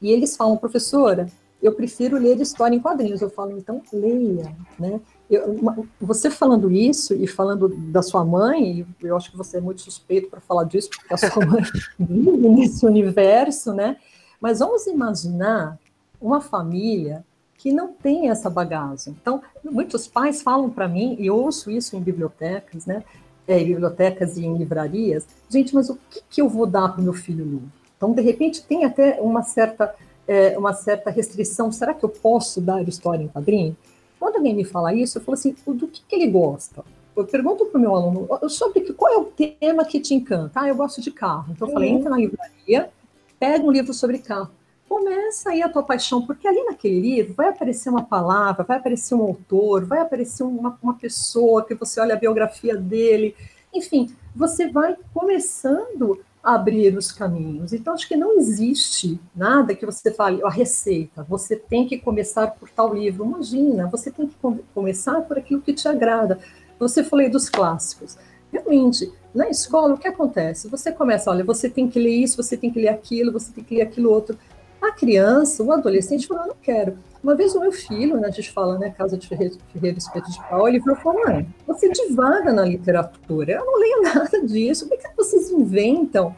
e 0.00 0.10
eles 0.10 0.36
falam, 0.36 0.56
professora, 0.56 1.26
eu 1.62 1.72
prefiro 1.74 2.16
ler 2.16 2.40
história 2.40 2.74
em 2.74 2.80
quadrinhos. 2.80 3.20
Eu 3.20 3.30
falo, 3.30 3.56
então 3.56 3.82
leia, 3.92 4.56
né? 4.78 5.00
Eu, 5.30 5.86
você 6.00 6.28
falando 6.28 6.72
isso 6.72 7.14
e 7.14 7.26
falando 7.26 7.68
da 7.68 8.02
sua 8.02 8.24
mãe, 8.24 8.84
eu 9.00 9.16
acho 9.16 9.30
que 9.30 9.36
você 9.36 9.58
é 9.58 9.60
muito 9.60 9.80
suspeito 9.80 10.28
para 10.28 10.40
falar 10.40 10.64
disso, 10.64 10.90
porque 10.90 11.14
a 11.14 11.16
sua 11.16 11.46
mãe 11.46 11.62
vive 11.98 12.48
nesse 12.48 12.84
universo, 12.84 13.72
né? 13.72 13.96
Mas 14.40 14.58
vamos 14.58 14.86
imaginar 14.88 15.78
uma 16.20 16.40
família 16.40 17.24
que 17.56 17.70
não 17.70 17.92
tem 17.92 18.30
essa 18.30 18.50
bagagem. 18.50 19.14
Então, 19.20 19.42
muitos 19.62 20.08
pais 20.08 20.42
falam 20.42 20.68
para 20.68 20.88
mim, 20.88 21.14
e 21.18 21.30
ouço 21.30 21.70
isso 21.70 21.94
em 21.94 22.00
bibliotecas, 22.00 22.86
né? 22.86 23.04
É, 23.46 23.60
em 23.60 23.66
bibliotecas 23.66 24.36
e 24.36 24.44
em 24.44 24.56
livrarias, 24.56 25.26
gente, 25.48 25.74
mas 25.74 25.90
o 25.90 25.98
que, 26.10 26.22
que 26.28 26.40
eu 26.40 26.48
vou 26.48 26.66
dar 26.66 26.88
para 26.88 27.00
o 27.00 27.04
meu 27.04 27.12
filho 27.12 27.44
ler? 27.44 27.62
Então, 27.96 28.12
de 28.12 28.22
repente, 28.22 28.62
tem 28.62 28.84
até 28.84 29.20
uma 29.20 29.42
certa, 29.42 29.94
é, 30.26 30.58
uma 30.58 30.72
certa 30.72 31.10
restrição. 31.10 31.70
Será 31.70 31.92
que 31.92 32.02
eu 32.02 32.08
posso 32.08 32.60
dar 32.60 32.82
história 32.88 33.22
em 33.22 33.28
quadrinho? 33.28 33.76
Quando 34.20 34.36
alguém 34.36 34.54
me 34.54 34.64
fala 34.64 34.92
isso, 34.92 35.16
eu 35.16 35.22
falo 35.22 35.32
assim, 35.32 35.56
do 35.66 35.88
que, 35.88 36.02
que 36.06 36.14
ele 36.14 36.26
gosta? 36.26 36.84
Eu 37.16 37.24
pergunto 37.24 37.64
para 37.64 37.78
o 37.78 37.80
meu 37.80 37.94
aluno 37.94 38.28
sobre 38.50 38.82
que, 38.82 38.92
qual 38.92 39.12
é 39.12 39.16
o 39.16 39.24
tema 39.24 39.82
que 39.84 39.98
te 39.98 40.12
encanta. 40.14 40.60
Ah, 40.60 40.68
eu 40.68 40.76
gosto 40.76 41.00
de 41.00 41.10
carro. 41.10 41.52
Então 41.52 41.66
eu 41.66 41.72
falei, 41.72 41.90
uhum. 41.90 41.98
entra 41.98 42.10
na 42.10 42.18
livraria, 42.18 42.90
pega 43.38 43.64
um 43.64 43.70
livro 43.70 43.94
sobre 43.94 44.18
carro. 44.18 44.50
Começa 44.86 45.50
aí 45.50 45.62
a 45.62 45.68
tua 45.68 45.82
paixão, 45.82 46.26
porque 46.26 46.46
ali 46.46 46.62
naquele 46.64 47.00
livro 47.00 47.32
vai 47.32 47.48
aparecer 47.48 47.88
uma 47.88 48.04
palavra, 48.04 48.62
vai 48.62 48.76
aparecer 48.76 49.14
um 49.14 49.22
autor, 49.22 49.86
vai 49.86 50.00
aparecer 50.00 50.42
uma, 50.42 50.78
uma 50.82 50.94
pessoa 50.94 51.64
que 51.64 51.74
você 51.74 51.98
olha 52.00 52.14
a 52.14 52.18
biografia 52.18 52.76
dele 52.76 53.34
Enfim, 53.72 54.14
você 54.34 54.68
vai 54.68 54.96
começando 55.14 56.20
abrir 56.42 56.96
os 56.96 57.12
caminhos. 57.12 57.72
Então, 57.72 57.94
acho 57.94 58.08
que 58.08 58.16
não 58.16 58.38
existe 58.38 59.20
nada 59.34 59.74
que 59.74 59.84
você 59.84 60.10
fale, 60.10 60.42
a 60.42 60.48
receita, 60.48 61.22
você 61.22 61.56
tem 61.56 61.86
que 61.86 61.98
começar 61.98 62.48
por 62.48 62.68
tal 62.70 62.94
livro. 62.94 63.24
Imagina, 63.24 63.86
você 63.86 64.10
tem 64.10 64.26
que 64.26 64.36
começar 64.74 65.20
por 65.22 65.38
aquilo 65.38 65.60
que 65.60 65.72
te 65.72 65.86
agrada. 65.86 66.38
Você 66.78 67.04
falei 67.04 67.28
dos 67.28 67.48
clássicos. 67.48 68.16
Realmente, 68.50 69.12
na 69.34 69.48
escola, 69.48 69.94
o 69.94 69.98
que 69.98 70.08
acontece? 70.08 70.68
Você 70.68 70.90
começa, 70.90 71.30
olha, 71.30 71.44
você 71.44 71.68
tem 71.68 71.88
que 71.88 72.00
ler 72.00 72.16
isso, 72.16 72.36
você 72.36 72.56
tem 72.56 72.70
que 72.70 72.80
ler 72.80 72.88
aquilo, 72.88 73.32
você 73.32 73.52
tem 73.52 73.62
que 73.62 73.76
ler 73.76 73.82
aquilo 73.82 74.10
outro. 74.10 74.36
A 74.80 74.92
criança, 74.92 75.62
o 75.62 75.72
adolescente, 75.72 76.26
fala, 76.26 76.46
não 76.46 76.56
quero. 76.60 76.98
Uma 77.22 77.34
vez 77.34 77.54
o 77.54 77.60
meu 77.60 77.70
filho, 77.70 78.18
né, 78.18 78.28
a 78.28 78.30
gente 78.30 78.50
fala, 78.50 78.78
né, 78.78 78.90
Casa 78.96 79.16
de 79.16 79.28
Ferreira, 79.28 79.54
Espeto 79.96 80.30
de 80.30 80.38
Pau, 80.48 80.66
ele 80.66 80.80
falou, 80.80 81.22
mãe, 81.26 81.46
você 81.66 81.90
divaga 81.90 82.50
na 82.50 82.64
literatura, 82.64 83.52
eu 83.52 83.64
não 83.64 83.78
leio 83.78 84.02
nada 84.14 84.42
disso, 84.42 84.88
por 84.88 84.96
que 84.96 85.08
vocês 85.16 85.50
inventam 85.50 86.34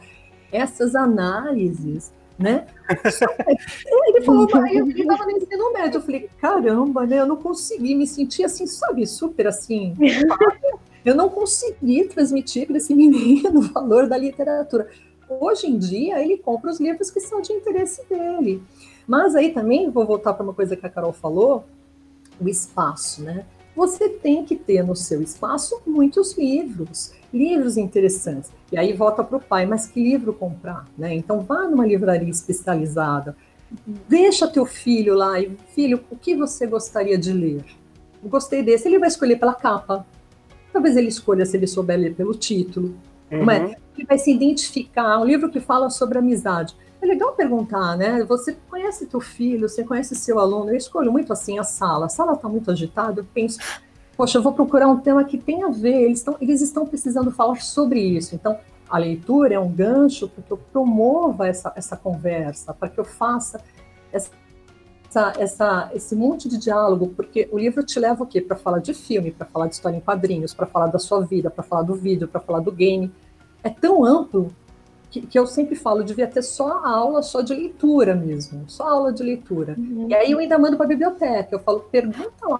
essas 0.51 0.93
análises, 0.93 2.11
né? 2.37 2.65
ele 4.07 4.21
falou, 4.23 4.47
mãe, 4.53 4.75
eu 4.75 4.89
estava 4.89 5.23
no 5.23 5.31
ensino 5.31 5.73
médio, 5.73 5.97
eu 5.97 6.01
falei, 6.01 6.29
caramba, 6.41 7.05
né, 7.05 7.19
eu 7.19 7.25
não 7.25 7.37
consegui 7.37 7.95
me 7.95 8.05
sentir 8.05 8.43
assim, 8.43 8.67
sabe, 8.67 9.07
super 9.07 9.47
assim, 9.47 9.95
eu 11.05 11.15
não 11.15 11.29
consegui 11.29 12.03
transmitir 12.05 12.67
para 12.67 12.75
esse 12.75 12.93
menino 12.93 13.59
o 13.59 13.61
valor 13.61 14.07
da 14.07 14.17
literatura. 14.17 14.89
Hoje 15.27 15.67
em 15.67 15.77
dia, 15.77 16.21
ele 16.23 16.37
compra 16.37 16.71
os 16.71 16.79
livros 16.79 17.09
que 17.09 17.19
são 17.19 17.41
de 17.41 17.53
interesse 17.53 18.01
dele. 18.09 18.61
Mas 19.07 19.35
aí 19.35 19.53
também 19.53 19.89
vou 19.89 20.05
voltar 20.05 20.33
para 20.33 20.43
uma 20.43 20.53
coisa 20.53 20.75
que 20.75 20.85
a 20.85 20.89
Carol 20.89 21.13
falou, 21.13 21.65
o 22.39 22.47
espaço, 22.47 23.23
né? 23.23 23.45
Você 23.75 24.07
tem 24.07 24.45
que 24.45 24.55
ter 24.55 24.83
no 24.83 24.95
seu 24.95 25.21
espaço 25.21 25.81
muitos 25.85 26.37
livros, 26.37 27.11
livros 27.33 27.75
interessantes. 27.75 28.51
E 28.71 28.77
aí 28.77 28.93
volta 28.93 29.23
para 29.23 29.37
o 29.37 29.41
pai, 29.41 29.65
mas 29.65 29.87
que 29.87 30.01
livro 30.01 30.31
comprar, 30.33 30.85
né? 30.97 31.13
Então 31.15 31.41
vá 31.41 31.67
numa 31.67 31.85
livraria 31.85 32.29
especializada, 32.29 33.35
deixa 34.07 34.47
teu 34.47 34.65
filho 34.65 35.15
lá 35.15 35.39
e 35.39 35.57
filho, 35.73 36.03
o 36.11 36.15
que 36.15 36.35
você 36.35 36.67
gostaria 36.67 37.17
de 37.17 37.33
ler? 37.33 37.65
Gostei 38.23 38.61
desse, 38.61 38.87
ele 38.87 38.99
vai 38.99 39.09
escolher 39.09 39.37
pela 39.37 39.55
capa. 39.55 40.05
Talvez 40.71 40.95
ele 40.95 41.07
escolha 41.07 41.45
se 41.45 41.57
ele 41.57 41.67
souber 41.67 41.99
ler 41.99 42.15
pelo 42.15 42.33
título. 42.33 42.95
É? 43.33 43.41
Uhum. 43.41 43.49
É? 43.51 43.75
Ele 43.97 44.07
vai 44.07 44.17
se 44.17 44.31
identificar. 44.31 45.19
Um 45.19 45.25
livro 45.25 45.49
que 45.49 45.59
fala 45.59 45.89
sobre 45.89 46.17
amizade. 46.17 46.75
É 47.01 47.05
legal 47.05 47.33
perguntar, 47.33 47.97
né? 47.97 48.23
Você 48.23 48.55
conhece 48.69 49.05
teu 49.07 49.19
filho, 49.19 49.67
você 49.67 49.83
conhece 49.83 50.15
seu 50.15 50.39
aluno. 50.39 50.69
Eu 50.69 50.75
escolho 50.77 51.11
muito 51.11 51.33
assim 51.33 51.59
a 51.59 51.63
sala. 51.63 52.05
A 52.05 52.09
sala 52.09 52.33
está 52.33 52.47
muito 52.47 52.71
agitada, 52.71 53.21
eu 53.21 53.25
penso, 53.33 53.59
poxa, 54.15 54.37
eu 54.37 54.41
vou 54.41 54.53
procurar 54.53 54.87
um 54.87 54.99
tema 54.99 55.23
que 55.23 55.37
tem 55.37 55.63
a 55.63 55.69
ver. 55.69 56.03
Eles 56.03 56.19
estão, 56.19 56.37
eles 56.39 56.61
estão 56.61 56.85
precisando 56.85 57.29
falar 57.31 57.61
sobre 57.61 57.99
isso. 57.99 58.35
Então, 58.35 58.57
a 58.89 58.97
leitura 58.97 59.55
é 59.55 59.59
um 59.59 59.69
gancho 59.69 60.29
para 60.29 60.43
que 60.43 60.51
eu 60.51 60.57
promova 60.57 61.47
essa, 61.47 61.73
essa 61.75 61.97
conversa, 61.97 62.73
para 62.73 62.87
que 62.87 62.99
eu 62.99 63.05
faça 63.05 63.59
essa, 64.11 64.31
essa, 65.37 65.89
esse 65.93 66.15
monte 66.15 66.47
de 66.47 66.57
diálogo, 66.57 67.13
porque 67.15 67.47
o 67.51 67.57
livro 67.57 67.83
te 67.83 67.99
leva 67.99 68.23
o 68.23 68.27
quê? 68.27 68.41
Para 68.41 68.57
falar 68.57 68.79
de 68.79 68.93
filme, 68.93 69.31
para 69.31 69.45
falar 69.45 69.67
de 69.67 69.75
história 69.75 69.97
em 69.97 70.01
quadrinhos, 70.01 70.53
para 70.53 70.65
falar 70.65 70.87
da 70.87 70.99
sua 70.99 71.21
vida, 71.21 71.49
para 71.49 71.63
falar 71.63 71.83
do 71.83 71.95
vídeo, 71.95 72.27
para 72.27 72.41
falar 72.41 72.59
do 72.59 72.71
game. 72.71 73.11
É 73.63 73.69
tão 73.69 74.03
amplo 74.03 74.53
que, 75.09 75.21
que, 75.21 75.37
eu 75.37 75.45
sempre 75.45 75.75
falo, 75.75 76.03
devia 76.03 76.27
ter 76.27 76.41
só 76.41 76.79
a 76.79 76.89
aula 76.89 77.21
só 77.21 77.41
de 77.41 77.53
leitura 77.53 78.15
mesmo, 78.15 78.63
só 78.67 78.87
aula 78.89 79.13
de 79.13 79.21
leitura. 79.21 79.75
Uhum. 79.77 80.07
E 80.09 80.15
aí 80.15 80.31
eu 80.31 80.39
ainda 80.39 80.57
mando 80.57 80.75
para 80.75 80.85
a 80.85 80.89
biblioteca, 80.89 81.49
eu 81.51 81.59
falo, 81.59 81.81
pergunta 81.81 82.47
lá. 82.47 82.59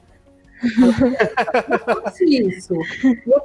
Eu 0.63 1.79
faço 2.01 2.23
isso. 2.23 2.73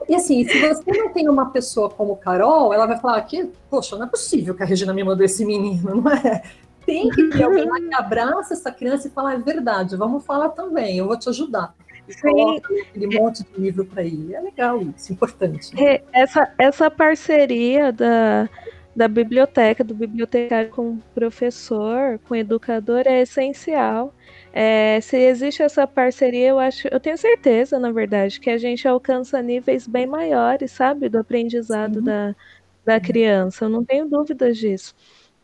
E, 0.08 0.14
assim, 0.14 0.46
se 0.46 0.68
você 0.68 0.92
não 0.92 1.12
tem 1.12 1.28
uma 1.28 1.50
pessoa 1.50 1.90
como 1.90 2.16
Carol, 2.16 2.72
ela 2.72 2.86
vai 2.86 2.98
falar 2.98 3.20
que, 3.22 3.50
poxa, 3.68 3.96
não 3.96 4.06
é 4.06 4.08
possível 4.08 4.54
que 4.54 4.62
a 4.62 4.66
Regina 4.66 4.92
me 4.92 5.02
mandou 5.02 5.24
esse 5.24 5.44
menino, 5.44 6.02
não 6.02 6.12
é? 6.12 6.42
Tem 6.88 7.10
que 7.10 7.28
ter 7.28 7.42
alguém 7.42 7.66
lá 7.66 7.78
que 7.78 7.94
abraça 7.94 8.54
essa 8.54 8.72
criança 8.72 9.08
e 9.08 9.10
fala, 9.10 9.34
é 9.34 9.38
verdade, 9.38 9.94
vamos 9.94 10.24
falar 10.24 10.48
também, 10.48 10.96
eu 10.96 11.06
vou 11.06 11.18
te 11.18 11.28
ajudar. 11.28 11.74
E 12.08 12.18
coloca 12.18 12.72
aquele 12.72 13.18
monte 13.18 13.44
de 13.44 13.60
livro 13.60 13.84
para 13.84 14.02
ir. 14.02 14.32
É 14.32 14.40
legal 14.40 14.80
isso, 14.80 15.12
importante. 15.12 15.70
É, 15.78 16.02
essa, 16.14 16.50
essa 16.58 16.90
parceria 16.90 17.92
da, 17.92 18.48
da 18.96 19.06
biblioteca, 19.06 19.84
do 19.84 19.94
bibliotecário 19.94 20.70
com 20.70 20.92
o 20.92 21.02
professor, 21.14 22.18
com 22.26 22.32
o 22.32 22.36
educador, 22.36 23.02
é 23.04 23.20
essencial. 23.20 24.14
É, 24.50 24.98
se 25.02 25.18
existe 25.18 25.62
essa 25.62 25.86
parceria, 25.86 26.48
eu 26.48 26.58
acho, 26.58 26.88
eu 26.88 26.98
tenho 26.98 27.18
certeza, 27.18 27.78
na 27.78 27.92
verdade, 27.92 28.40
que 28.40 28.48
a 28.48 28.56
gente 28.56 28.88
alcança 28.88 29.42
níveis 29.42 29.86
bem 29.86 30.06
maiores, 30.06 30.70
sabe, 30.70 31.10
do 31.10 31.18
aprendizado 31.18 32.00
da, 32.00 32.34
da 32.82 32.98
criança. 32.98 33.66
Eu 33.66 33.68
não 33.68 33.84
tenho 33.84 34.08
dúvidas 34.08 34.56
disso. 34.56 34.94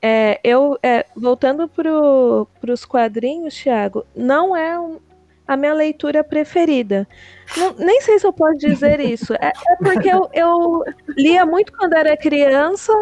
É, 0.07 0.39
eu, 0.45 0.79
é, 0.83 1.07
voltando 1.17 1.67
para 1.67 2.71
os 2.71 2.85
quadrinhos, 2.85 3.55
Thiago, 3.55 4.05
não 4.15 4.55
é 4.55 4.79
um, 4.79 4.99
a 5.49 5.57
minha 5.57 5.73
leitura 5.73 6.23
preferida. 6.23 7.09
Não, 7.57 7.73
nem 7.79 8.03
sei 8.03 8.19
se 8.19 8.27
eu 8.27 8.33
posso 8.33 8.59
dizer 8.59 9.01
isso. 9.01 9.33
É, 9.33 9.47
é 9.67 9.77
porque 9.77 10.11
eu, 10.11 10.29
eu, 10.35 10.85
lia 11.17 11.47
muito 11.47 11.73
quando 11.73 11.95
era 11.95 12.15
criança 12.19 12.93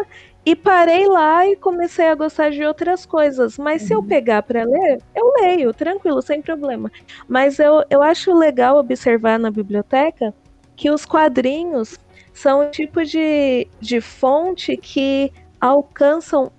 e 0.45 0.55
parei 0.55 1.05
lá 1.05 1.45
e 1.45 1.57
comecei 1.57 2.07
a 2.07 2.15
gostar 2.15 2.51
de 2.51 2.63
outras 2.63 3.05
coisas. 3.05 3.57
Mas 3.57 3.81
se 3.81 3.93
eu 3.93 3.99
uhum. 3.99 4.07
pegar 4.07 4.41
para 4.41 4.63
ler, 4.63 5.01
eu 5.13 5.33
leio, 5.41 5.73
tranquilo, 5.73 6.21
sem 6.21 6.41
problema. 6.41 6.89
Mas 7.27 7.59
eu, 7.59 7.83
eu 7.89 8.01
acho 8.01 8.33
legal 8.33 8.77
observar 8.77 9.37
na 9.37 9.51
biblioteca 9.51 10.33
que 10.73 10.89
os 10.89 11.05
quadrinhos 11.05 11.99
são 12.33 12.61
o 12.61 12.71
tipo 12.71 13.03
de, 13.03 13.67
de 13.81 13.99
fonte 13.99 14.77
que 14.77 15.33
alcançam 15.59 16.49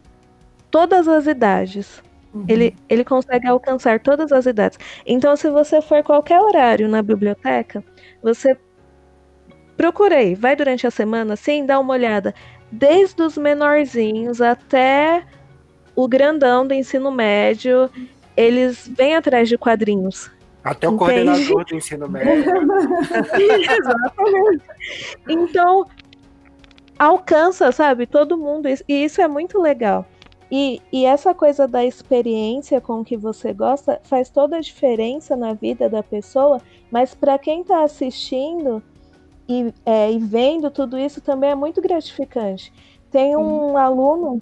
todas 0.75 1.07
as 1.07 1.29
idades. 1.29 2.03
Uhum. 2.35 2.47
Ele, 2.49 2.75
ele 2.89 3.05
consegue 3.05 3.47
alcançar 3.47 4.01
todas 4.01 4.33
as 4.33 4.45
idades. 4.45 4.77
Então, 5.07 5.37
se 5.37 5.49
você 5.49 5.81
for 5.81 6.03
qualquer 6.03 6.41
horário 6.41 6.89
na 6.89 7.01
biblioteca, 7.01 7.81
você 8.21 8.59
procurei, 9.77 10.35
vai 10.35 10.57
durante 10.57 10.85
a 10.85 10.91
semana, 10.91 11.37
sim, 11.37 11.65
dá 11.65 11.79
uma 11.79 11.95
olhada 11.95 12.35
desde 12.73 13.23
os 13.23 13.39
menorzinhos 13.39 14.41
até 14.41 15.23
o 15.95 16.09
grandão 16.09 16.67
do 16.67 16.75
ensino 16.75 17.13
médio, 17.13 17.89
eles 18.37 18.91
vêm 18.93 19.15
atrás 19.15 19.49
de 19.49 19.57
quadrinhos. 19.57 20.29
Até 20.65 20.89
o 20.89 20.95
Entende? 20.95 20.99
coordenador 20.99 21.65
do 21.67 21.77
ensino 21.77 22.09
médio. 22.09 22.51
Exatamente. 23.71 24.65
Então, 25.29 25.87
alcança, 26.99 27.71
sabe, 27.71 28.09
todo 28.09 28.37
mundo. 28.37 28.69
E 28.89 29.05
isso 29.05 29.23
é 29.23 29.29
muito 29.29 29.63
legal. 29.63 30.05
E, 30.51 30.81
e 30.93 31.05
essa 31.05 31.35
coisa 31.35 31.67
da 31.67 31.85
experiência 31.85 32.81
com 32.81 33.05
que 33.05 33.17
você 33.17 33.53
gosta 33.53 34.01
faz 34.05 34.29
toda 34.29 34.57
a 34.57 34.61
diferença 34.61 35.35
na 35.35 35.55
vida 35.55 35.89
da 35.89 36.03
pessoa, 36.03 36.61
mas 36.91 37.15
para 37.15 37.39
quem 37.39 37.63
está 37.63 37.83
assistindo, 37.83 38.83
e, 39.49 39.73
é, 39.85 40.13
e 40.13 40.19
vendo 40.19 40.71
tudo 40.71 40.99
isso 40.99 41.21
também 41.21 41.51
é 41.51 41.55
muito 41.55 41.81
gratificante. 41.81 42.73
Tem 43.11 43.37
um 43.37 43.77
aluno 43.77 44.41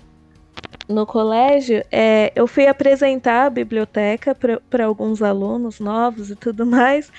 no 0.88 1.06
colégio, 1.06 1.84
é, 1.90 2.32
eu 2.34 2.46
fui 2.46 2.66
apresentar 2.66 3.46
a 3.46 3.50
biblioteca 3.50 4.36
para 4.68 4.84
alguns 4.84 5.22
alunos 5.22 5.78
novos 5.80 6.30
e 6.30 6.36
tudo 6.36 6.66
mais. 6.66 7.10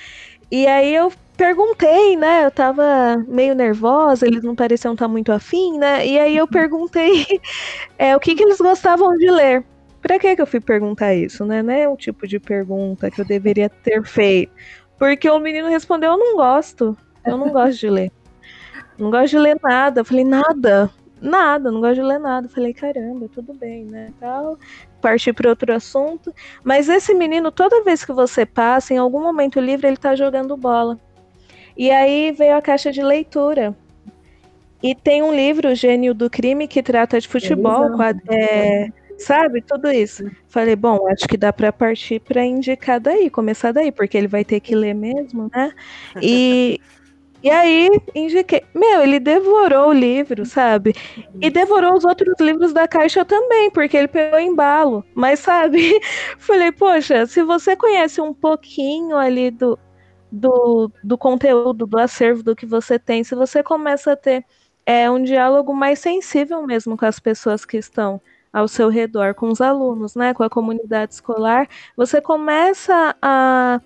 E 0.52 0.68
aí 0.68 0.94
eu 0.94 1.12
perguntei, 1.38 2.16
né? 2.16 2.46
Eu 2.46 2.52
tava 2.52 3.18
meio 3.28 3.56
nervosa, 3.56 4.26
eles 4.26 4.44
não 4.44 4.56
pareciam 4.56 4.94
estar 4.94 5.08
muito 5.08 5.32
afim, 5.32 5.78
né? 5.78 6.06
E 6.06 6.20
aí 6.20 6.38
eu 6.38 6.48
perguntei 6.48 7.26
é, 7.98 8.16
o 8.16 8.20
que, 8.20 8.36
que 8.36 8.44
eles 8.44 8.60
gostavam 8.60 9.18
de 9.18 9.30
ler. 9.30 9.66
Pra 10.02 10.20
que, 10.20 10.36
que 10.36 10.42
eu 10.42 10.48
fui 10.48 10.60
perguntar 10.60 11.14
isso, 11.16 11.46
né? 11.46 11.62
Não 11.64 11.74
é 11.74 11.88
o 11.88 11.96
tipo 11.96 12.28
de 12.28 12.40
pergunta 12.40 13.10
que 13.10 13.22
eu 13.22 13.26
deveria 13.26 13.70
ter 13.70 14.04
feito. 14.04 14.52
Porque 15.00 15.30
o 15.30 15.40
menino 15.40 15.70
respondeu: 15.70 16.12
Eu 16.12 16.18
não 16.18 16.36
gosto. 16.36 16.98
Eu 17.26 17.38
não 17.38 17.50
gosto 17.50 17.80
de 17.80 17.90
ler. 17.90 18.12
Não 18.98 19.10
gosto 19.10 19.32
de 19.32 19.40
ler 19.40 19.58
nada. 19.62 20.02
Eu 20.02 20.06
falei, 20.06 20.24
nada. 20.24 20.92
Nada, 21.22 21.72
não 21.72 21.80
gosto 21.80 21.96
de 21.96 22.02
ler 22.02 22.20
nada. 22.20 22.48
Eu 22.48 22.52
falei, 22.52 22.74
caramba, 22.74 23.30
tudo 23.34 23.54
bem, 23.54 23.86
né? 23.86 24.14
Tal. 24.20 24.58
Parti 25.02 25.32
para 25.32 25.50
outro 25.50 25.74
assunto. 25.74 26.34
Mas 26.64 26.90
esse 26.90 27.14
menino, 27.14 27.52
toda 27.52 27.84
vez 27.84 28.04
que 28.04 28.12
você 28.12 28.46
passa, 28.46 28.94
em 28.94 28.98
algum 28.98 29.22
momento 29.22 29.60
livre, 29.60 29.88
ele 29.88 29.98
tá 29.98 30.16
jogando 30.16 30.58
bola. 30.58 31.00
E 31.76 31.90
aí 31.92 32.32
veio 32.32 32.56
a 32.56 32.62
caixa 32.62 32.92
de 32.92 33.02
leitura. 33.02 33.76
E 34.82 34.94
tem 34.94 35.24
um 35.24 35.34
livro, 35.34 35.70
O 35.70 35.76
Gênio 35.76 36.14
do 36.14 36.30
Crime, 36.30 36.68
que 36.68 36.84
trata 36.84 37.20
de 37.20 37.28
futebol, 37.28 37.90
é, 38.30 38.90
sabe? 39.18 39.62
Tudo 39.62 39.90
isso. 39.90 40.30
Falei, 40.50 40.76
bom, 40.76 41.08
acho 41.08 41.26
que 41.26 41.38
dá 41.38 41.54
para 41.54 41.72
partir 41.72 42.20
para 42.20 42.46
indicar 42.46 43.00
daí, 43.00 43.30
começar 43.30 43.72
daí, 43.72 43.94
porque 43.94 44.18
ele 44.18 44.28
vai 44.28 44.44
ter 44.44 44.60
que 44.60 44.76
ler 44.76 44.94
mesmo, 44.94 45.50
né? 45.56 45.72
E, 46.22 46.82
e 47.42 47.50
aí, 47.50 47.90
indiquei. 48.14 48.64
Meu, 48.76 49.04
ele 49.04 49.22
devorou 49.22 49.88
o 49.88 49.94
livro, 49.94 50.46
sabe? 50.46 50.94
E 51.42 51.50
devorou 51.50 51.94
os 51.94 52.04
outros 52.04 52.36
livros 52.42 52.74
da 52.74 52.86
caixa 52.86 53.24
também, 53.24 53.72
porque 53.72 53.96
ele 53.96 54.10
pegou 54.10 54.38
embalo. 54.38 55.06
Mas, 55.16 55.40
sabe? 55.40 55.98
Falei, 56.38 56.74
poxa, 56.74 57.26
se 57.26 57.42
você 57.42 57.74
conhece 57.76 58.20
um 58.20 58.34
pouquinho 58.34 59.16
ali 59.16 59.50
do, 59.50 59.80
do, 60.34 60.92
do 61.04 61.16
conteúdo, 61.16 61.86
do 61.86 62.00
acervo, 62.00 62.42
do 62.42 62.56
que 62.56 62.66
você 62.66 62.98
tem, 62.98 63.24
se 63.24 63.36
você 63.36 63.62
começa 63.62 64.14
a 64.14 64.16
ter 64.16 64.44
é, 64.84 65.10
um 65.10 65.22
diálogo 65.22 65.74
mais 65.74 66.00
sensível 66.00 66.66
mesmo 66.66 66.98
com 66.98 67.06
as 67.06 67.20
pessoas 67.20 67.64
que 67.64 67.78
estão 67.78 68.20
ao 68.52 68.68
seu 68.68 68.90
redor, 68.90 69.36
com 69.36 69.50
os 69.50 69.62
alunos, 69.62 70.16
né, 70.16 70.34
com 70.34 70.42
a 70.44 70.50
comunidade 70.50 71.14
escolar, 71.14 71.70
você 71.96 72.20
começa 72.20 73.16
a, 73.22 73.80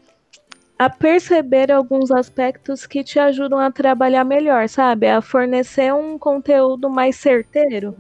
a 0.80 0.90
perceber 0.90 1.70
alguns 1.70 2.12
aspectos 2.12 2.86
que 2.86 3.04
te 3.04 3.20
ajudam 3.20 3.60
a 3.60 3.70
trabalhar 3.70 4.24
melhor, 4.24 4.70
sabe? 4.70 5.08
A 5.08 5.22
fornecer 5.22 5.94
um 5.94 6.18
conteúdo 6.18 6.90
mais 6.90 7.18
certeiro. 7.18 7.94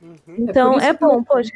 Uhum. 0.00 0.18
Então, 0.38 0.80
é, 0.80 0.88
é 0.88 0.92
bom, 0.92 1.22
poxa. 1.22 1.50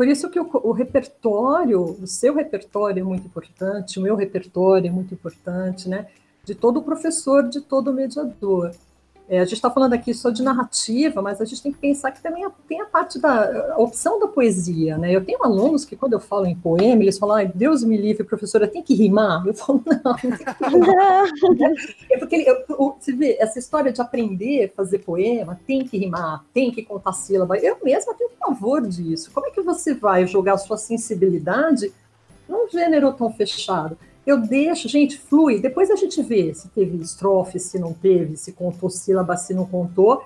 Por 0.00 0.08
isso 0.08 0.30
que 0.30 0.40
o, 0.40 0.48
o, 0.50 0.72
repertório, 0.72 1.82
o 1.82 2.06
seu 2.06 2.34
repertório 2.34 3.02
é 3.02 3.04
muito 3.04 3.26
importante, 3.26 3.98
o 3.98 4.02
meu 4.02 4.16
repertório 4.16 4.88
é 4.88 4.90
muito 4.90 5.12
importante, 5.12 5.90
né? 5.90 6.06
De 6.42 6.54
todo 6.54 6.80
professor, 6.80 7.46
de 7.46 7.60
todo 7.60 7.92
mediador. 7.92 8.74
É, 9.30 9.38
a 9.38 9.44
gente 9.44 9.54
está 9.54 9.70
falando 9.70 9.92
aqui 9.92 10.12
só 10.12 10.28
de 10.28 10.42
narrativa, 10.42 11.22
mas 11.22 11.40
a 11.40 11.44
gente 11.44 11.62
tem 11.62 11.70
que 11.70 11.78
pensar 11.78 12.10
que 12.10 12.20
também 12.20 12.44
tem 12.66 12.80
a 12.80 12.84
parte 12.84 13.16
da 13.16 13.74
a 13.74 13.78
opção 13.78 14.18
da 14.18 14.26
poesia, 14.26 14.98
né? 14.98 15.14
Eu 15.14 15.24
tenho 15.24 15.38
alunos 15.44 15.84
que, 15.84 15.94
quando 15.94 16.14
eu 16.14 16.20
falo 16.20 16.46
em 16.46 16.56
poema, 16.56 17.00
eles 17.00 17.16
falam, 17.16 17.36
ai, 17.36 17.46
Deus 17.46 17.84
me 17.84 17.96
livre, 17.96 18.24
professora, 18.24 18.66
tem 18.66 18.82
que 18.82 18.92
rimar? 18.92 19.46
Eu 19.46 19.54
falo, 19.54 19.84
não, 19.86 20.00
não 20.02 20.14
tem 20.16 20.32
que 20.32 20.64
rimar. 20.68 21.30
é 22.10 22.18
porque 22.18 22.36
eu, 22.44 22.96
você 22.98 23.12
vê, 23.12 23.36
essa 23.38 23.60
história 23.60 23.92
de 23.92 24.00
aprender 24.00 24.64
a 24.64 24.76
fazer 24.76 24.98
poema, 24.98 25.60
tem 25.64 25.84
que 25.84 25.96
rimar, 25.96 26.44
tem 26.52 26.72
que 26.72 26.82
contar 26.82 27.12
sílaba. 27.12 27.56
Eu 27.56 27.78
mesma 27.84 28.12
tenho 28.14 28.30
pavor 28.30 28.84
disso. 28.84 29.30
Como 29.32 29.46
é 29.46 29.50
que 29.52 29.62
você 29.62 29.94
vai 29.94 30.26
jogar 30.26 30.54
a 30.54 30.58
sua 30.58 30.76
sensibilidade 30.76 31.92
num 32.48 32.68
gênero 32.68 33.12
tão 33.12 33.32
fechado? 33.32 33.96
Eu 34.26 34.38
deixo, 34.38 34.88
gente, 34.88 35.18
flui. 35.18 35.60
Depois 35.60 35.90
a 35.90 35.96
gente 35.96 36.22
vê 36.22 36.52
se 36.54 36.68
teve 36.68 36.96
estrofe, 36.98 37.58
se 37.58 37.78
não 37.78 37.92
teve, 37.92 38.36
se 38.36 38.52
contou 38.52 38.90
sílaba, 38.90 39.36
se 39.36 39.54
não 39.54 39.66
contou. 39.66 40.22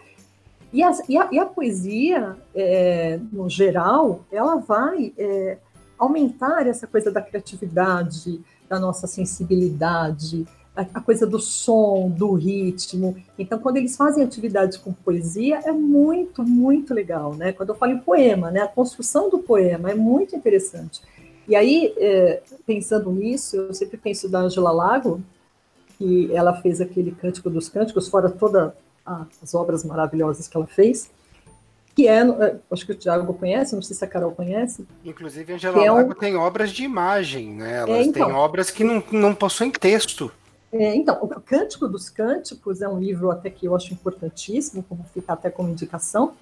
E 0.73 0.83
a, 0.83 0.91
e 1.09 1.17
a, 1.17 1.29
e 1.31 1.39
a 1.39 1.47
poesia, 1.47 2.37
é, 2.55 3.21
no 3.33 3.49
geral, 3.49 4.25
ela 4.33 4.57
vai 4.57 5.13
é, 5.17 5.59
aumentar 5.99 6.67
essa 6.67 6.87
coisa 6.87 7.11
da 7.11 7.23
criatividade, 7.23 8.41
da 8.69 8.81
nossa 8.81 9.07
sensibilidade, 9.07 10.45
a, 10.77 11.01
coisa 11.01 11.27
do 11.27 11.39
som, 11.39 12.11
do 12.11 12.33
ritmo. 12.33 13.17
Então, 13.39 13.59
quando 13.59 13.77
eles 13.77 13.97
fazem 13.97 14.25
atividades 14.25 14.77
com 14.77 14.93
poesia, 14.93 15.61
é 15.65 15.71
muito, 15.71 16.43
muito 16.43 16.93
legal, 16.93 17.35
né? 17.35 17.53
Quando 17.53 17.69
eu 17.69 17.75
falo 17.77 17.93
em 17.93 17.99
poema, 17.99 18.51
né? 18.51 18.63
A 18.63 18.69
construção 18.69 19.31
do 19.31 19.39
poema 19.39 19.91
é 19.91 19.95
muito 19.95 20.35
interessante. 20.35 21.01
E 21.47 21.55
aí, 21.55 21.95
é, 21.99 22.43
pensando 22.67 23.11
nisso, 23.11 23.57
eu 23.57 23.75
sempre 23.75 23.97
penso 23.97 24.29
da 24.29 24.41
Angela 24.41 24.73
Lago, 24.73 25.23
que 25.99 26.35
ela 26.35 26.55
fez 26.61 26.81
aquele 26.81 27.13
Cântico 27.13 27.51
dos 27.51 27.69
Cânticos, 27.69 28.09
fora 28.09 28.31
todas 28.31 28.73
as 29.05 29.55
obras 29.55 29.85
maravilhosas 29.85 30.49
que 30.49 30.57
ela 30.57 30.67
fez, 30.67 31.11
que 31.95 32.09
é, 32.09 32.21
é, 32.23 32.57
acho 32.71 32.87
que 32.87 32.93
o 32.93 32.95
Tiago 32.95 33.33
conhece, 33.35 33.75
não 33.75 33.83
sei 33.83 33.95
se 33.95 34.05
a 34.05 34.09
Carol 34.09 34.33
conhece. 34.33 34.87
Inclusive, 35.05 35.53
a 35.53 35.57
Angela 35.57 35.85
é 35.85 35.91
Lago 35.91 36.11
um... 36.11 36.15
tem 36.15 36.37
obras 36.37 36.71
de 36.73 36.83
imagem, 36.83 37.55
né? 37.55 37.79
Elas 37.79 37.91
é, 37.91 38.03
então, 38.03 38.27
têm 38.27 38.35
obras 38.35 38.71
que 38.71 38.83
não, 38.83 39.03
não 39.13 39.35
possuem 39.35 39.71
texto. 39.71 40.33
É, 40.73 40.93
então, 40.97 41.17
o 41.23 41.29
Cântico 41.41 41.87
dos 41.87 42.11
Cânticos 42.11 42.83
é 42.83 42.89
um 42.89 42.99
livro 42.99 43.31
até 43.31 43.49
que 43.49 43.67
eu 43.67 43.77
acho 43.77 43.93
importantíssimo, 43.93 44.83
como 44.89 45.05
fica 45.15 45.33
até 45.33 45.49
como 45.49 45.69
indicação, 45.69 46.35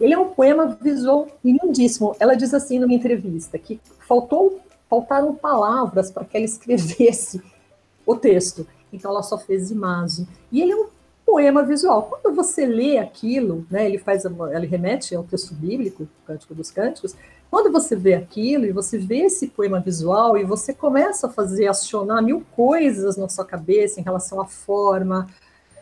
ele 0.00 0.14
é 0.14 0.18
um 0.18 0.30
poema 0.30 0.76
visual 0.80 1.28
lindíssimo. 1.44 2.16
Ela 2.18 2.34
diz 2.34 2.52
assim 2.52 2.78
numa 2.78 2.92
entrevista 2.92 3.58
que 3.58 3.80
faltou, 4.06 4.60
faltaram 4.88 5.34
palavras 5.34 6.10
para 6.10 6.24
que 6.24 6.36
ela 6.36 6.44
escrevesse 6.44 7.42
o 8.04 8.16
texto. 8.16 8.66
Então 8.92 9.10
ela 9.10 9.22
só 9.22 9.38
fez 9.38 9.70
imagem. 9.70 10.26
E 10.50 10.60
ele 10.60 10.72
é 10.72 10.76
um 10.76 10.86
poema 11.24 11.62
visual. 11.62 12.02
Quando 12.02 12.34
você 12.34 12.66
lê 12.66 12.98
aquilo, 12.98 13.66
né, 13.70 13.86
ele 13.86 13.98
faz, 13.98 14.24
ele 14.24 14.66
remete 14.66 15.14
ao 15.14 15.24
texto 15.24 15.54
bíblico, 15.54 16.08
Cântico 16.26 16.54
dos 16.54 16.70
Cânticos. 16.70 17.14
Quando 17.50 17.70
você 17.70 17.94
vê 17.94 18.14
aquilo 18.14 18.66
e 18.66 18.72
você 18.72 18.98
vê 18.98 19.20
esse 19.20 19.46
poema 19.46 19.78
visual 19.78 20.36
e 20.36 20.44
você 20.44 20.74
começa 20.74 21.28
a 21.28 21.30
fazer 21.30 21.68
acionar 21.68 22.22
mil 22.22 22.44
coisas 22.54 23.16
na 23.16 23.28
sua 23.28 23.44
cabeça 23.44 24.00
em 24.00 24.02
relação 24.02 24.40
à 24.40 24.46
forma, 24.46 25.28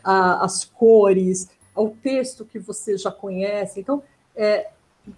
às 0.03 0.65
cores, 0.65 1.49
ao 1.75 1.89
texto 1.89 2.45
que 2.45 2.59
você 2.59 2.97
já 2.97 3.11
conhece. 3.11 3.79
Então, 3.79 4.03
é, 4.35 4.69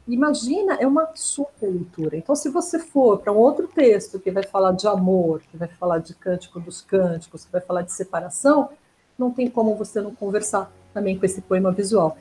imagina, 0.07 0.75
é 0.75 0.87
uma 0.87 1.09
super 1.13 1.67
leitura. 1.67 2.17
Então, 2.17 2.35
se 2.35 2.49
você 2.49 2.79
for 2.79 3.19
para 3.19 3.31
um 3.31 3.37
outro 3.37 3.67
texto 3.67 4.19
que 4.19 4.31
vai 4.31 4.43
falar 4.43 4.71
de 4.71 4.87
amor, 4.87 5.41
que 5.49 5.57
vai 5.57 5.67
falar 5.67 5.99
de 5.99 6.15
cântico 6.15 6.59
dos 6.59 6.81
cânticos, 6.81 7.45
que 7.45 7.51
vai 7.51 7.61
falar 7.61 7.81
de 7.81 7.91
separação, 7.91 8.69
não 9.17 9.31
tem 9.31 9.49
como 9.49 9.75
você 9.75 10.01
não 10.01 10.13
conversar 10.13 10.71
também 10.93 11.17
com 11.17 11.25
esse 11.25 11.41
poema 11.41 11.71
visual. 11.71 12.17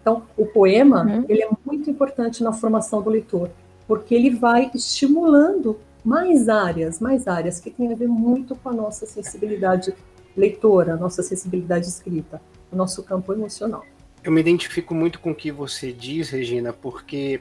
Então, 0.00 0.22
o 0.36 0.46
poema, 0.46 1.04
uhum. 1.04 1.24
ele 1.28 1.42
é 1.42 1.48
muito 1.64 1.90
importante 1.90 2.42
na 2.42 2.52
formação 2.52 3.00
do 3.00 3.10
leitor, 3.10 3.50
porque 3.86 4.14
ele 4.14 4.30
vai 4.30 4.70
estimulando 4.74 5.78
mais 6.04 6.48
áreas, 6.48 7.00
mais 7.00 7.26
áreas 7.26 7.58
que 7.58 7.70
tem 7.70 7.90
a 7.90 7.96
ver 7.96 8.08
muito 8.08 8.54
com 8.54 8.68
a 8.68 8.72
nossa 8.72 9.06
sensibilidade 9.06 9.94
leitora, 10.36 10.94
a 10.94 10.96
nossa 10.96 11.22
sensibilidade 11.22 11.86
escrita 11.88 12.40
o 12.74 12.76
nosso 12.76 13.02
campo 13.02 13.32
emocional. 13.32 13.84
Eu 14.22 14.32
me 14.32 14.40
identifico 14.40 14.94
muito 14.94 15.20
com 15.20 15.30
o 15.30 15.34
que 15.34 15.50
você 15.50 15.92
diz, 15.92 16.30
Regina, 16.30 16.72
porque 16.72 17.40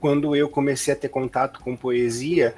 quando 0.00 0.34
eu 0.34 0.48
comecei 0.48 0.94
a 0.94 0.96
ter 0.96 1.08
contato 1.08 1.60
com 1.60 1.76
poesia, 1.76 2.54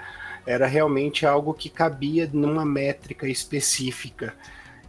era 0.46 0.66
realmente 0.66 1.26
algo 1.26 1.52
que 1.52 1.68
cabia 1.68 2.28
numa 2.32 2.64
métrica 2.64 3.26
específica. 3.28 4.34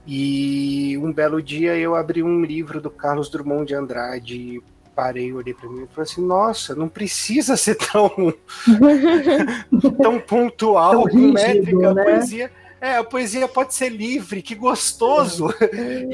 E 0.06 0.98
um 0.98 1.14
belo 1.14 1.42
dia 1.42 1.78
eu 1.78 1.96
abri 1.96 2.24
um 2.24 2.44
livro 2.44 2.82
do 2.82 2.90
Carlos 2.90 3.30
Drummond 3.30 3.68
de 3.68 3.76
Andrade, 3.76 4.64
parei, 4.96 5.32
olhei 5.32 5.54
para 5.54 5.70
mim 5.70 5.84
e 5.84 5.88
falei 5.88 6.10
assim: 6.12 6.26
nossa, 6.26 6.76
não 6.76 6.90
precisa 6.90 7.56
ser 7.56 7.76
tão, 7.76 8.10
tão 10.02 10.20
pontual 10.28 10.92
tão 10.92 11.04
rígido, 11.04 11.34
métrica, 11.34 11.94
né? 11.94 12.04
poesia 12.04 12.52
é, 12.82 12.98
a 12.98 13.04
poesia 13.04 13.48
pode 13.48 13.74
ser 13.74 13.90
livre, 13.90 14.42
que 14.42 14.56
gostoso. 14.56 15.46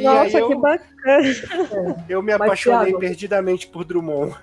Nossa, 0.01 0.37
eu, 0.37 0.47
que 0.49 0.55
bacana. 0.55 2.05
Eu 2.09 2.21
me 2.21 2.31
apaixonei 2.31 2.87
Thiago, 2.87 2.99
perdidamente 2.99 3.67
por 3.67 3.83
Drummond. 3.83 4.35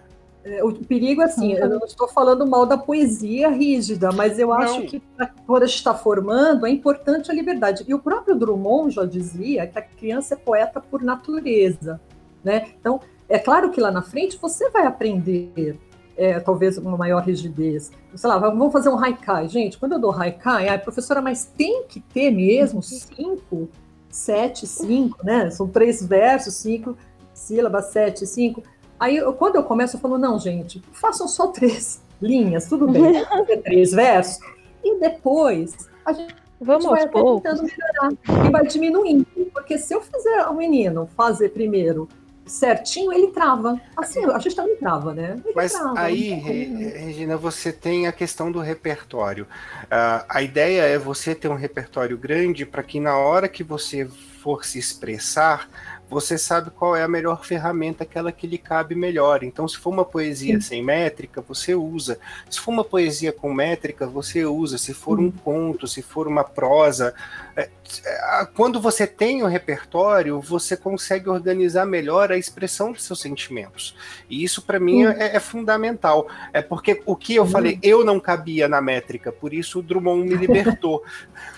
É, 0.45 0.63
o 0.65 0.73
perigo, 0.73 1.23
assim, 1.23 1.53
eu 1.53 1.69
não 1.69 1.87
estou 1.87 2.09
falando 2.09 2.45
mal 2.47 2.67
da 2.67 2.77
poesia 2.77 3.49
rígida, 3.49 4.11
mas 4.11 4.39
eu 4.39 4.53
acho 4.53 4.81
não. 4.81 4.87
que 4.87 5.01
quando 5.47 5.63
a 5.63 5.67
gente 5.67 5.77
está 5.77 5.95
formando, 5.95 6.67
é 6.67 6.71
importante 6.71 7.31
a 7.31 7.35
liberdade. 7.35 7.85
E 7.87 7.95
o 7.95 7.99
próprio 7.99 8.35
Drummond 8.35 8.95
já 8.95 9.05
dizia 9.05 9.67
que 9.67 9.79
a 9.79 9.83
criança 9.83 10.35
é 10.35 10.37
poeta 10.37 10.81
por 10.81 11.03
natureza. 11.03 12.01
Né? 12.43 12.71
Então, 12.81 13.01
é 13.29 13.39
claro 13.39 13.71
que 13.71 13.81
lá 13.81 13.93
na 13.93 14.03
frente 14.03 14.37
você 14.37 14.69
vai 14.71 14.85
aprender 14.85 15.79
é, 16.23 16.39
talvez 16.39 16.79
uma 16.79 16.97
maior 16.97 17.23
rigidez. 17.23 17.91
Sei 18.15 18.29
lá, 18.29 18.39
vamos 18.39 18.73
fazer 18.73 18.89
um 18.89 18.99
haikai. 18.99 19.49
Gente, 19.49 19.79
quando 19.79 19.93
eu 19.93 19.99
dou 19.99 20.13
haikai, 20.13 20.69
a 20.69 20.79
professora, 20.79 21.21
mas 21.21 21.45
tem 21.45 21.85
que 21.85 22.01
ter 22.01 22.31
mesmo 22.31 22.83
cinco, 22.83 23.69
sete, 24.09 24.67
cinco, 24.67 25.19
né? 25.25 25.51
São 25.51 25.67
três 25.69 26.05
versos, 26.05 26.55
cinco 26.55 26.97
sílabas, 27.35 27.87
sete, 27.87 28.27
cinco. 28.27 28.63
Aí, 29.01 29.17
eu, 29.17 29.33
quando 29.33 29.57
eu 29.57 29.65
começo, 29.65 29.97
eu 29.97 30.01
falo, 30.01 30.17
não, 30.17 30.39
gente, 30.39 30.81
façam 30.93 31.27
só 31.27 31.49
três 31.49 32.01
linhas, 32.23 32.69
tudo 32.69 32.87
bem, 32.87 33.25
três 33.65 33.91
versos. 33.91 34.39
E 34.85 34.99
depois, 35.01 35.89
a 36.05 36.13
gente 36.13 36.43
Vamos 36.65 36.85
vai 36.85 37.09
tentando 37.09 37.65
melhorar 37.65 38.47
e 38.47 38.51
vai 38.51 38.67
diminuindo. 38.67 39.27
Porque 39.53 39.77
se 39.77 39.93
eu 39.93 40.01
fizer 40.01 40.47
o 40.47 40.55
menino 40.55 41.09
fazer 41.17 41.49
primeiro 41.49 42.09
certinho, 42.53 43.13
ele 43.13 43.29
trava. 43.29 43.81
Assim, 43.97 44.25
a 44.25 44.39
gente 44.39 44.55
também 44.55 44.77
trava, 44.77 45.15
né? 45.15 45.41
Ele 45.45 45.55
Mas 45.55 45.73
trava, 45.73 45.99
aí, 45.99 46.31
Regina, 46.31 47.37
você 47.37 47.73
tem 47.73 48.07
a 48.07 48.13
questão 48.13 48.53
do 48.53 48.61
repertório. 48.61 49.45
Uh, 49.85 50.25
a 50.29 50.43
ideia 50.43 50.83
é 50.83 50.99
você 50.99 51.35
ter 51.35 51.49
um 51.49 51.55
repertório 51.55 52.17
grande 52.17 52.67
para 52.67 52.83
que 52.83 53.01
na 53.01 53.17
hora 53.17 53.49
que 53.49 53.65
você 53.65 54.07
for 54.43 54.65
se 54.65 54.79
expressar, 54.79 55.69
você 56.13 56.37
sabe 56.37 56.71
qual 56.71 56.95
é 56.95 57.03
a 57.03 57.09
melhor 57.09 57.43
ferramenta, 57.43 58.05
aquela 58.05 58.31
que 58.31 58.47
lhe 58.47 58.59
cabe 58.59 58.95
melhor. 58.95 59.43
Então, 59.43 59.67
se 59.67 59.79
for 59.79 59.89
uma 59.89 60.05
poesia 60.05 60.55
Sim. 60.57 60.61
sem 60.61 60.83
métrica, 60.85 61.41
você 61.41 61.75
usa. 61.75 62.19
Se 62.51 62.61
for 62.61 62.71
uma 62.71 62.85
poesia 62.85 63.33
com 63.33 63.53
métrica, 63.53 64.07
você 64.07 64.45
usa. 64.45 64.77
Se 64.77 64.93
for 64.93 65.19
um 65.19 65.31
conto, 65.31 65.89
se 65.89 66.03
for 66.03 66.29
uma 66.29 66.45
prosa. 66.45 67.15
É, 67.57 67.71
é, 68.05 68.47
quando 68.55 68.79
você 68.79 69.07
tem 69.07 69.43
o 69.43 69.47
um 69.47 69.49
repertório, 69.49 70.39
você 70.39 70.77
consegue 70.77 71.31
organizar 71.31 71.87
melhor 71.87 72.31
a 72.31 72.37
expressão 72.37 72.93
dos 72.93 73.05
seus 73.05 73.21
sentimentos. 73.21 73.97
E 74.29 74.45
isso, 74.45 74.61
para 74.61 74.79
mim, 74.79 75.07
é, 75.07 75.37
é, 75.37 75.41
fundamental. 75.41 76.29
É 76.53 76.61
porque 76.61 77.03
o 77.07 77.17
que 77.17 77.35
eu 77.35 77.47
falei, 77.47 77.79
eu 77.83 78.05
não 78.05 78.21
cabia 78.21 78.69
na 78.69 78.83
métrica, 78.83 79.33
por 79.33 79.55
isso 79.55 79.79
o 79.79 79.83
Drummond 79.83 80.29
me 80.29 80.35
libertou. 80.35 81.03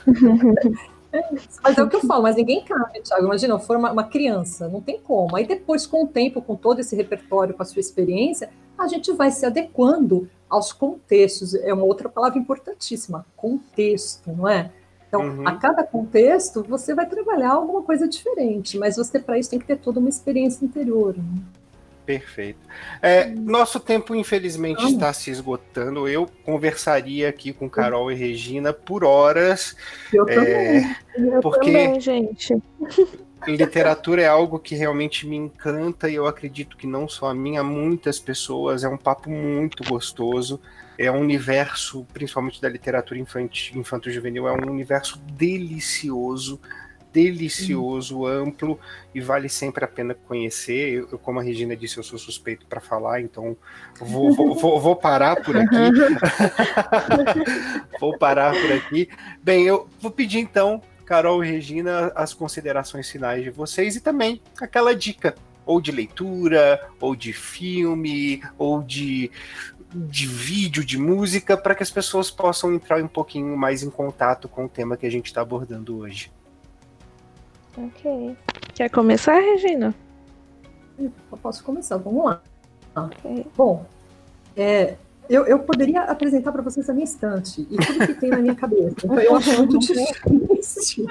Mas 1.62 1.78
é 1.78 1.82
o 1.82 1.88
que 1.88 1.96
eu 1.96 2.00
falo, 2.00 2.22
mas 2.22 2.36
ninguém 2.36 2.64
cabe, 2.64 3.00
Thiago. 3.00 3.24
Imagina, 3.24 3.58
for 3.58 3.76
uma, 3.76 3.92
uma, 3.92 4.04
criança, 4.04 4.68
não 4.68 4.80
tem 4.80 4.98
como. 5.00 5.36
Aí 5.36 5.46
depois, 5.46 5.86
com 5.86 6.04
o 6.04 6.06
tempo, 6.06 6.42
com 6.42 6.56
todo 6.56 6.80
esse 6.80 6.96
repertório, 6.96 7.54
com 7.54 7.62
a 7.62 7.66
sua 7.66 7.80
experiência, 7.80 8.50
a 8.76 8.88
gente 8.88 9.12
vai 9.12 9.30
se 9.30 9.46
adequando 9.46 10.28
aos 10.48 10.72
contextos. 10.72 11.54
É 11.54 11.72
uma 11.72 11.84
outra 11.84 12.08
palavra 12.08 12.38
importantíssima, 12.38 13.24
contexto, 13.36 14.32
não 14.32 14.48
é? 14.48 14.70
Então, 15.08 15.22
uhum. 15.22 15.46
a 15.46 15.56
cada 15.56 15.84
contexto, 15.84 16.64
você 16.68 16.92
vai 16.92 17.06
trabalhar 17.08 17.52
alguma 17.52 17.82
coisa 17.82 18.08
diferente, 18.08 18.76
mas 18.76 18.96
você, 18.96 19.20
para 19.20 19.38
isso, 19.38 19.50
tem 19.50 19.60
que 19.60 19.66
ter 19.66 19.78
toda 19.78 20.00
uma 20.00 20.08
experiência 20.08 20.64
interior. 20.64 21.16
Né? 21.16 21.42
Perfeito. 22.04 22.58
É, 23.00 23.24
nosso 23.26 23.80
tempo, 23.80 24.14
infelizmente, 24.14 24.84
está 24.84 25.12
se 25.12 25.30
esgotando. 25.30 26.06
Eu 26.06 26.28
conversaria 26.44 27.28
aqui 27.28 27.52
com 27.52 27.68
Carol 27.68 28.12
e 28.12 28.14
Regina 28.14 28.74
por 28.74 29.04
horas. 29.04 29.74
Eu 30.12 30.28
é, 30.28 30.34
também. 30.34 30.96
Eu 31.16 31.40
porque 31.40 31.72
também, 31.72 32.00
gente. 32.00 32.54
Literatura 33.46 34.22
é 34.22 34.26
algo 34.26 34.58
que 34.58 34.74
realmente 34.74 35.26
me 35.26 35.36
encanta 35.36 36.08
e 36.08 36.14
eu 36.14 36.26
acredito 36.26 36.78
que 36.78 36.86
não 36.86 37.06
só 37.06 37.28
a 37.28 37.34
mim, 37.34 37.56
a 37.56 37.62
muitas 37.62 38.18
pessoas. 38.18 38.84
É 38.84 38.88
um 38.88 38.96
papo 38.96 39.30
muito 39.30 39.82
gostoso. 39.84 40.60
É 40.96 41.10
um 41.10 41.20
universo, 41.20 42.06
principalmente 42.12 42.60
da 42.60 42.68
literatura 42.68 43.18
infanto-juvenil, 43.18 44.46
é 44.46 44.52
um 44.52 44.70
universo 44.70 45.18
delicioso 45.32 46.60
delicioso, 47.14 48.26
amplo 48.26 48.78
e 49.14 49.20
vale 49.20 49.48
sempre 49.48 49.84
a 49.84 49.88
pena 49.88 50.14
conhecer. 50.14 51.06
Eu, 51.12 51.18
como 51.18 51.38
a 51.38 51.42
Regina 51.42 51.76
disse, 51.76 51.96
eu 51.96 52.02
sou 52.02 52.18
suspeito 52.18 52.66
para 52.66 52.80
falar, 52.80 53.20
então 53.20 53.56
vou, 54.00 54.34
vou, 54.34 54.54
vou, 54.56 54.80
vou, 54.80 54.96
parar 54.96 55.40
por 55.40 55.56
aqui. 55.56 55.76
vou 58.00 58.18
parar 58.18 58.52
por 58.52 58.72
aqui. 58.72 59.08
Bem, 59.40 59.64
eu 59.64 59.88
vou 60.00 60.10
pedir 60.10 60.40
então, 60.40 60.82
Carol 61.06 61.44
e 61.44 61.50
Regina, 61.52 62.10
as 62.16 62.34
considerações 62.34 63.08
finais 63.08 63.44
de 63.44 63.50
vocês 63.50 63.94
e 63.94 64.00
também 64.00 64.42
aquela 64.60 64.92
dica 64.92 65.36
ou 65.64 65.80
de 65.80 65.90
leitura, 65.90 66.78
ou 67.00 67.16
de 67.16 67.32
filme, 67.32 68.42
ou 68.58 68.82
de, 68.82 69.30
de 69.94 70.26
vídeo, 70.26 70.84
de 70.84 70.98
música, 70.98 71.56
para 71.56 71.74
que 71.74 71.82
as 71.82 71.90
pessoas 71.90 72.30
possam 72.30 72.74
entrar 72.74 73.02
um 73.02 73.08
pouquinho 73.08 73.56
mais 73.56 73.82
em 73.82 73.88
contato 73.88 74.46
com 74.46 74.66
o 74.66 74.68
tema 74.68 74.94
que 74.94 75.06
a 75.06 75.10
gente 75.10 75.24
está 75.24 75.40
abordando 75.40 75.96
hoje. 75.96 76.30
Ok. 77.76 78.36
Quer 78.74 78.90
começar, 78.90 79.38
Regina? 79.38 79.94
Eu 80.98 81.12
posso 81.42 81.62
começar, 81.64 81.96
vamos 81.96 82.24
lá. 82.24 82.42
Okay. 82.96 83.46
Bom, 83.56 83.84
é, 84.56 84.96
eu, 85.28 85.46
eu, 85.46 85.58
poderia 85.58 86.02
apresentar 86.02 86.52
para 86.52 86.62
vocês 86.62 86.88
a 86.88 86.92
minha 86.92 87.04
estante 87.04 87.62
e 87.62 87.76
tudo 87.76 88.06
que 88.06 88.14
tem 88.14 88.30
na 88.30 88.38
minha 88.38 88.54
cabeça. 88.54 88.94
Então 89.04 89.18
eu 89.18 89.34
acho 89.34 89.56
muito 89.58 89.78
difícil. 89.78 91.06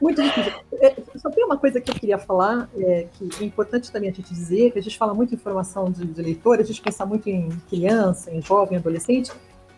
muito 0.00 0.22
difícil. 0.22 0.52
É, 0.74 0.94
só 1.16 1.30
tem 1.30 1.44
uma 1.44 1.56
coisa 1.56 1.80
que 1.80 1.90
eu 1.90 1.94
queria 1.94 2.18
falar, 2.18 2.68
é, 2.76 3.06
que 3.12 3.28
é 3.40 3.44
importante 3.46 3.90
também 3.90 4.10
a 4.10 4.12
gente 4.12 4.34
dizer, 4.34 4.72
que 4.72 4.78
a 4.78 4.82
gente 4.82 4.98
fala 4.98 5.14
muito 5.14 5.34
em 5.34 5.38
formação 5.38 5.90
de, 5.90 6.04
de 6.04 6.22
leitor, 6.22 6.58
a 6.58 6.64
gente 6.64 6.82
pensa 6.82 7.06
muito 7.06 7.28
em 7.28 7.48
criança, 7.68 8.30
em 8.30 8.42
jovem, 8.42 8.76
adolescente, 8.76 9.32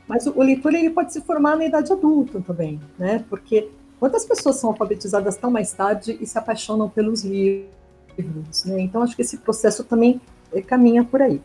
mas 0.09 0.27
o, 0.27 0.33
o 0.37 0.43
leitor 0.43 0.75
ele 0.75 0.91
pode 0.91 1.13
se 1.13 1.21
formar 1.21 1.55
na 1.57 1.65
idade 1.65 1.93
adulta 1.93 2.41
também, 2.41 2.81
né? 2.99 3.25
Porque 3.29 3.69
Quantas 4.01 4.25
pessoas 4.25 4.57
são 4.57 4.71
alfabetizadas 4.71 5.37
tão 5.37 5.51
mais 5.51 5.75
tarde 5.75 6.17
e 6.19 6.27
se 6.27 6.39
apaixonam 6.39 6.89
pelos 6.89 7.23
livros? 7.23 8.65
Né? 8.65 8.81
Então, 8.81 9.03
acho 9.03 9.15
que 9.15 9.21
esse 9.21 9.37
processo 9.37 9.85
também 9.85 10.19
é, 10.51 10.63
caminha 10.63 11.05
por 11.05 11.21
aí. 11.21 11.43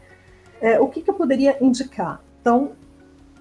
É, 0.62 0.80
o 0.80 0.88
que, 0.88 1.02
que, 1.02 1.10
eu 1.10 1.14
poderia 1.14 1.58
indicar? 1.62 2.24
Então, 2.40 2.72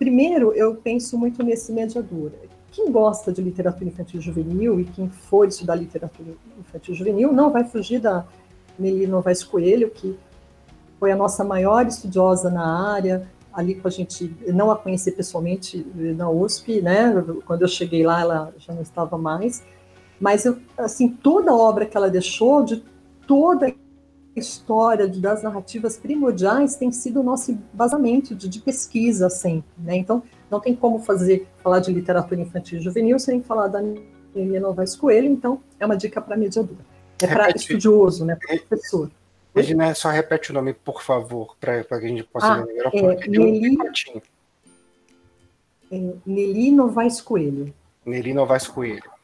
primeiro, 0.00 0.52
eu 0.52 0.74
penso 0.74 1.16
muito 1.16 1.44
nesse 1.44 1.72
mediador. 1.72 2.32
Quem 2.72 2.90
gosta 2.90 3.32
de 3.32 3.40
literatura 3.40 3.88
infantil 3.88 4.20
juvenil 4.20 4.80
e 4.80 4.84
quem 4.84 5.08
for 5.08 5.46
estudar 5.46 5.76
literatura 5.76 6.34
infantil 6.58 6.92
juvenil 6.92 7.32
não 7.32 7.50
vai 7.50 7.62
fugir 7.62 8.00
da 8.00 8.26
Nelly 8.76 9.06
Novaes 9.06 9.44
Coelho, 9.44 9.90
que 9.90 10.18
foi 10.98 11.12
a 11.12 11.16
nossa 11.16 11.44
maior 11.44 11.86
estudiosa 11.86 12.50
na 12.50 12.92
área, 12.92 13.28
ali 13.54 13.76
com 13.76 13.86
a 13.86 13.90
gente, 13.90 14.34
não 14.48 14.70
a 14.70 14.76
conhecer 14.76 15.12
pessoalmente 15.12 15.86
na 15.94 16.28
USP, 16.28 16.82
né? 16.82 17.12
Quando 17.46 17.62
eu 17.62 17.68
cheguei 17.68 18.04
lá, 18.04 18.20
ela 18.20 18.54
já 18.58 18.74
não 18.74 18.82
estava 18.82 19.16
mais. 19.16 19.62
Mas, 20.20 20.44
eu, 20.44 20.58
assim, 20.76 21.08
toda 21.08 21.50
a 21.50 21.54
obra 21.54 21.86
que 21.86 21.96
ela 21.96 22.10
deixou, 22.10 22.64
de 22.64 22.82
toda 23.26 23.66
a 23.66 23.72
história 24.36 25.06
das 25.06 25.42
narrativas 25.42 25.96
primordiais, 25.96 26.76
tem 26.76 26.90
sido 26.90 27.20
o 27.20 27.22
nosso 27.22 27.52
embasamento 27.52 28.34
de, 28.34 28.48
de 28.48 28.60
pesquisa 28.60 29.30
sempre, 29.30 29.70
né? 29.78 29.96
Então, 29.96 30.22
não 30.50 30.60
tem 30.60 30.74
como 30.74 30.98
fazer, 30.98 31.48
falar 31.62 31.80
de 31.80 31.92
literatura 31.92 32.40
infantil 32.40 32.78
e 32.78 32.82
juvenil 32.82 33.18
sem 33.18 33.42
falar 33.42 33.68
da 33.68 33.80
Helena 34.34 34.68
Novaes 34.68 34.96
Coelho, 34.96 35.28
então 35.28 35.60
é 35.78 35.86
uma 35.86 35.96
dica 35.96 36.20
para 36.20 36.36
mediador. 36.36 36.76
É 37.22 37.26
para 37.26 37.50
estudioso, 37.50 38.24
né, 38.24 38.36
para 38.36 38.58
professor. 38.58 39.10
Regina, 39.54 39.94
só 39.94 40.10
repete 40.10 40.50
o 40.50 40.54
nome, 40.54 40.74
por 40.74 41.00
favor, 41.00 41.56
para 41.60 41.84
que 41.84 41.94
a 41.94 42.00
gente 42.00 42.24
possa 42.24 42.46
ah, 42.46 42.56
ver 42.62 42.66
melhor. 42.66 42.90
É, 42.92 43.28
Nelly, 43.28 43.78
é, 45.92 46.12
Nelly 46.26 46.70
Novaes 46.72 47.20
Coelho. 47.20 47.72
Nelly 48.04 48.34
Novaes 48.34 48.66
Coelho. 48.66 49.14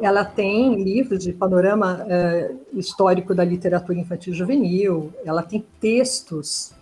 Ela 0.00 0.24
tem 0.24 0.80
livros 0.80 1.24
de 1.24 1.32
panorama 1.32 2.06
é, 2.08 2.52
histórico 2.72 3.34
da 3.34 3.44
literatura 3.44 3.98
infantil 3.98 4.32
e 4.32 4.36
juvenil, 4.36 5.12
ela 5.24 5.42
tem 5.42 5.66
textos, 5.80 6.72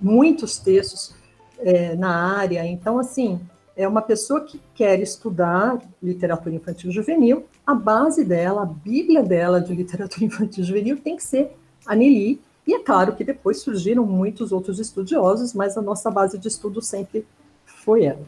muitos 0.00 0.58
textos 0.58 1.14
é, 1.60 1.94
na 1.94 2.36
área. 2.36 2.66
Então, 2.66 2.98
assim, 2.98 3.40
é 3.76 3.86
uma 3.86 4.02
pessoa 4.02 4.40
que 4.40 4.60
quer 4.74 4.98
estudar 4.98 5.78
literatura 6.02 6.56
infantil 6.56 6.90
e 6.90 6.92
juvenil, 6.92 7.46
a 7.64 7.72
base 7.72 8.24
dela, 8.24 8.62
a 8.62 8.66
bíblia 8.66 9.22
dela 9.22 9.60
de 9.60 9.72
literatura 9.72 10.24
infantil 10.26 10.64
e 10.64 10.66
juvenil 10.66 10.96
tem 10.96 11.14
que 11.14 11.22
ser 11.22 11.56
a 11.86 11.94
Nelly, 11.94 12.40
e 12.66 12.74
é 12.74 12.78
claro 12.80 13.14
que 13.14 13.22
depois 13.22 13.60
surgiram 13.60 14.04
muitos 14.04 14.50
outros 14.50 14.78
estudiosos, 14.80 15.54
mas 15.54 15.76
a 15.76 15.82
nossa 15.82 16.10
base 16.10 16.36
de 16.36 16.48
estudo 16.48 16.82
sempre 16.82 17.24
foi 17.64 18.04
ela. 18.04 18.26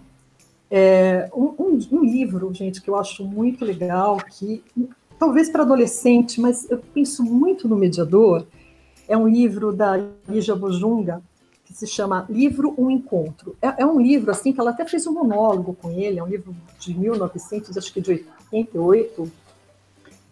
É, 0.70 1.28
um, 1.34 1.54
um, 1.58 1.78
um, 1.92 2.04
livro, 2.04 2.52
gente, 2.54 2.80
que 2.80 2.88
eu 2.88 2.96
acho 2.96 3.24
muito 3.24 3.64
legal, 3.64 4.18
que 4.18 4.62
talvez 5.18 5.50
para 5.50 5.62
adolescente, 5.62 6.40
mas 6.40 6.70
eu 6.70 6.78
penso 6.78 7.24
muito 7.24 7.66
no 7.66 7.76
mediador, 7.76 8.46
é 9.08 9.16
um 9.16 9.26
livro 9.26 9.72
da 9.72 9.96
Lígia 10.28 10.54
Bojunga, 10.54 11.22
que 11.64 11.74
se 11.74 11.86
chama 11.86 12.26
Livro 12.28 12.74
Um 12.78 12.90
Encontro. 12.90 13.56
É, 13.60 13.82
é, 13.82 13.86
um 13.86 14.00
livro, 14.00 14.30
assim, 14.30 14.52
que 14.52 14.60
ela 14.60 14.70
até 14.70 14.84
fez 14.84 15.06
um 15.06 15.12
monólogo 15.12 15.74
com 15.74 15.90
ele, 15.90 16.18
é 16.18 16.22
um 16.22 16.28
livro 16.28 16.54
de 16.78 16.94
1900, 16.94 17.76
acho 17.76 17.92
que 17.92 18.00
de 18.00 18.10
88, 18.52 19.32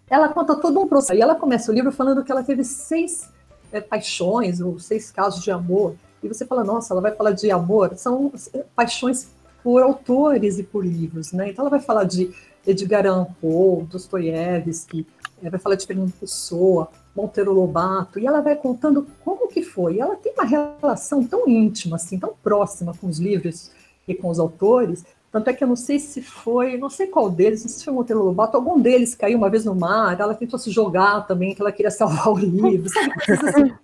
ela 0.08 0.28
conta 0.28 0.56
todo 0.56 0.80
um 0.80 0.86
processo. 0.86 1.18
E 1.18 1.22
ela 1.22 1.34
começa 1.34 1.70
o 1.70 1.74
livro 1.74 1.92
falando 1.92 2.24
que 2.24 2.30
ela 2.30 2.42
teve 2.42 2.64
seis 2.64 3.28
é, 3.72 3.80
paixões, 3.80 4.60
ou 4.60 4.78
seis 4.78 5.10
casos 5.10 5.42
de 5.42 5.50
amor. 5.50 5.94
E 6.22 6.28
você 6.28 6.46
fala, 6.46 6.64
nossa, 6.64 6.94
ela 6.94 7.00
vai 7.00 7.12
falar 7.12 7.32
de 7.32 7.50
amor. 7.50 7.96
São 7.96 8.32
é, 8.54 8.64
paixões 8.74 9.28
por 9.62 9.82
autores 9.82 10.58
e 10.58 10.62
por 10.62 10.86
livros, 10.86 11.32
né? 11.32 11.50
Então 11.50 11.64
ela 11.64 11.70
vai 11.70 11.80
falar 11.80 12.04
de 12.04 12.32
Edgar 12.66 13.06
Allan 13.06 13.26
Poe, 13.40 13.84
Dostoiévski, 13.84 15.06
vai 15.42 15.58
falar 15.58 15.74
de 15.74 15.86
Fernando 15.86 16.12
Pessoa, 16.12 16.88
Monteiro 17.14 17.52
Lobato, 17.52 18.18
e 18.18 18.26
ela 18.26 18.40
vai 18.40 18.56
contando 18.56 19.06
como 19.24 19.48
que 19.48 19.62
foi. 19.62 19.96
E 19.96 20.00
ela 20.00 20.16
tem 20.16 20.32
uma 20.32 20.44
relação 20.44 21.24
tão 21.24 21.48
íntima, 21.48 21.96
assim, 21.96 22.18
tão 22.18 22.34
próxima 22.42 22.94
com 22.94 23.08
os 23.08 23.18
livros 23.18 23.70
e 24.06 24.14
com 24.14 24.28
os 24.28 24.38
autores, 24.38 25.04
tanto 25.37 25.51
é 25.51 25.53
que 25.53 25.62
eu 25.62 25.68
não 25.68 25.77
sei 25.77 25.99
se 25.99 26.22
foi, 26.22 26.79
não 26.79 26.88
sei 26.88 27.09
qual 27.09 27.31
deles, 27.31 27.62
não 27.62 27.68
sei 27.68 27.79
se 27.79 27.85
foi 27.85 27.92
Monteiro 27.92 28.22
Lobato, 28.22 28.57
algum 28.57 28.81
deles 28.81 29.14
caiu 29.14 29.37
uma 29.37 29.51
vez 29.51 29.66
no 29.66 29.75
mar, 29.75 30.18
ela 30.18 30.35
tentou 30.35 30.59
se 30.59 30.70
jogar 30.70 31.27
também, 31.27 31.55
que 31.55 31.61
ela 31.61 31.70
queria 31.70 31.90
salvar 31.90 32.29
o 32.29 32.38
livro, 32.38 32.88
sabe? 32.88 33.12
Assim. 33.29 33.75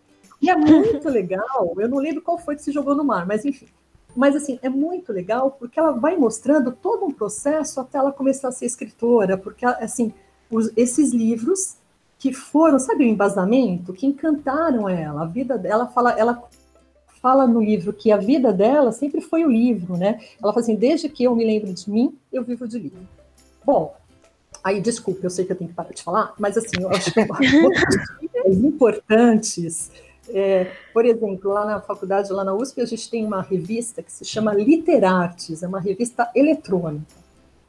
E 0.41 0.49
é 0.49 0.57
muito 0.57 1.09
legal, 1.11 1.75
eu 1.77 1.89
não 1.89 1.99
lembro 1.99 2.23
qual 2.23 2.39
foi 2.39 2.57
que 2.57 2.63
se 2.63 2.73
jogou 2.73 2.95
no 2.95 3.05
mar, 3.05 3.27
mas 3.27 3.45
enfim. 3.45 3.67
Mas 4.17 4.35
assim, 4.35 4.59
é 4.63 4.69
muito 4.69 5.13
legal 5.13 5.51
porque 5.59 5.79
ela 5.79 5.93
vai 5.93 6.17
mostrando 6.17 6.73
todo 6.73 7.05
um 7.05 7.13
processo 7.13 7.81
até 7.81 7.99
ela 7.99 8.13
começar 8.13 8.49
a 8.49 8.53
ser 8.53 8.67
escritora, 8.67 9.37
porque 9.37 9.65
assim, 9.65 10.13
os, 10.51 10.71
esses 10.75 11.13
livros 11.13 11.77
que 12.19 12.33
foram, 12.33 12.79
sabe 12.79 13.05
o 13.05 13.09
embasamento, 13.09 13.93
que 13.93 14.07
encantaram 14.07 14.89
ela, 14.89 15.23
a 15.23 15.27
vida 15.27 15.59
dela, 15.59 15.87
fala, 15.87 16.13
ela 16.13 16.43
fala 17.23 17.47
no 17.47 17.63
livro 17.63 17.93
que 17.93 18.11
a 18.11 18.17
vida 18.17 18.53
dela 18.53 18.91
sempre 18.91 19.21
foi 19.21 19.45
o 19.45 19.51
livro, 19.51 19.97
né? 19.97 20.19
Ela 20.43 20.53
fala 20.53 20.65
assim, 20.65 20.75
desde 20.75 21.09
que 21.09 21.23
eu 21.23 21.37
me 21.37 21.45
lembro 21.45 21.73
de 21.73 21.89
mim, 21.89 22.19
eu 22.33 22.43
vivo 22.43 22.67
de 22.67 22.81
livro. 22.81 23.09
Bom, 23.65 23.95
aí 24.63 24.81
desculpa, 24.81 25.25
eu 25.25 25.31
sei 25.31 25.45
que 25.45 25.53
eu 25.53 25.57
tenho 25.57 25.71
que 25.71 25.77
parar 25.77 25.93
de 25.93 26.03
falar, 26.03 26.35
mas 26.37 26.59
assim, 26.59 26.83
eu 26.83 26.91
acho 26.91 27.13
que 27.13 27.21
importantes. 28.51 29.91
É, 30.29 30.73
por 30.93 31.05
exemplo, 31.05 31.53
lá 31.53 31.65
na 31.65 31.81
faculdade, 31.81 32.33
lá 32.33 32.45
na 32.45 32.55
USP, 32.55 32.81
a 32.81 32.87
gente 32.87 33.09
tem 33.09 33.25
uma 33.25 33.43
revista 33.43 34.03
que 34.03 34.13
se 34.13 34.25
chama 34.25 34.53
Literartes, 34.53 35.63
é 35.63 35.69
uma 35.69 35.81
revista 35.81 36.29
eletrônica. 36.35 37.07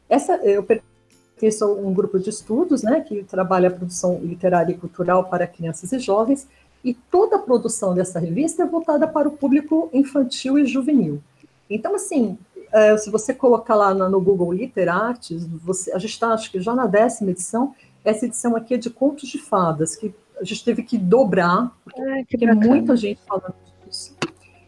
Essa 0.09 0.35
eu 0.37 0.63
pertenço 0.63 1.63
a 1.63 1.67
um 1.67 1.93
grupo 1.93 2.19
de 2.19 2.29
estudos, 2.29 2.83
né, 2.83 3.01
que 3.01 3.23
trabalha 3.23 3.67
a 3.67 3.71
produção 3.71 4.19
literária 4.21 4.71
e 4.71 4.77
cultural 4.77 5.25
para 5.25 5.45
crianças 5.45 5.91
e 5.91 5.99
jovens, 5.99 6.47
e 6.83 6.93
toda 6.93 7.37
a 7.37 7.39
produção 7.39 7.93
dessa 7.93 8.19
revista 8.19 8.63
é 8.63 8.65
voltada 8.65 9.07
para 9.07 9.27
o 9.27 9.31
público 9.31 9.89
infantil 9.93 10.59
e 10.59 10.65
juvenil. 10.65 11.21
Então, 11.69 11.95
assim, 11.95 12.37
é, 12.71 12.97
se 12.97 13.09
você 13.09 13.33
colocar 13.33 13.75
lá 13.75 13.93
no 13.93 14.19
Google 14.19 14.51
Literates, 14.51 15.45
você, 15.45 15.91
a 15.93 15.99
gente 15.99 16.11
está, 16.11 16.33
acho 16.33 16.51
que 16.51 16.59
já 16.59 16.75
na 16.75 16.85
décima 16.85 17.31
edição, 17.31 17.73
essa 18.03 18.25
edição 18.25 18.55
aqui 18.55 18.73
é 18.73 18.77
de 18.77 18.89
contos 18.89 19.29
de 19.29 19.37
fadas, 19.37 19.95
que 19.95 20.13
a 20.39 20.43
gente 20.43 20.65
teve 20.65 20.83
que 20.83 20.97
dobrar, 20.97 21.71
porque 21.85 22.37
tem 22.37 22.53
muita 22.53 22.97
gente 22.97 23.21
falando 23.25 23.55
disso. 23.85 24.15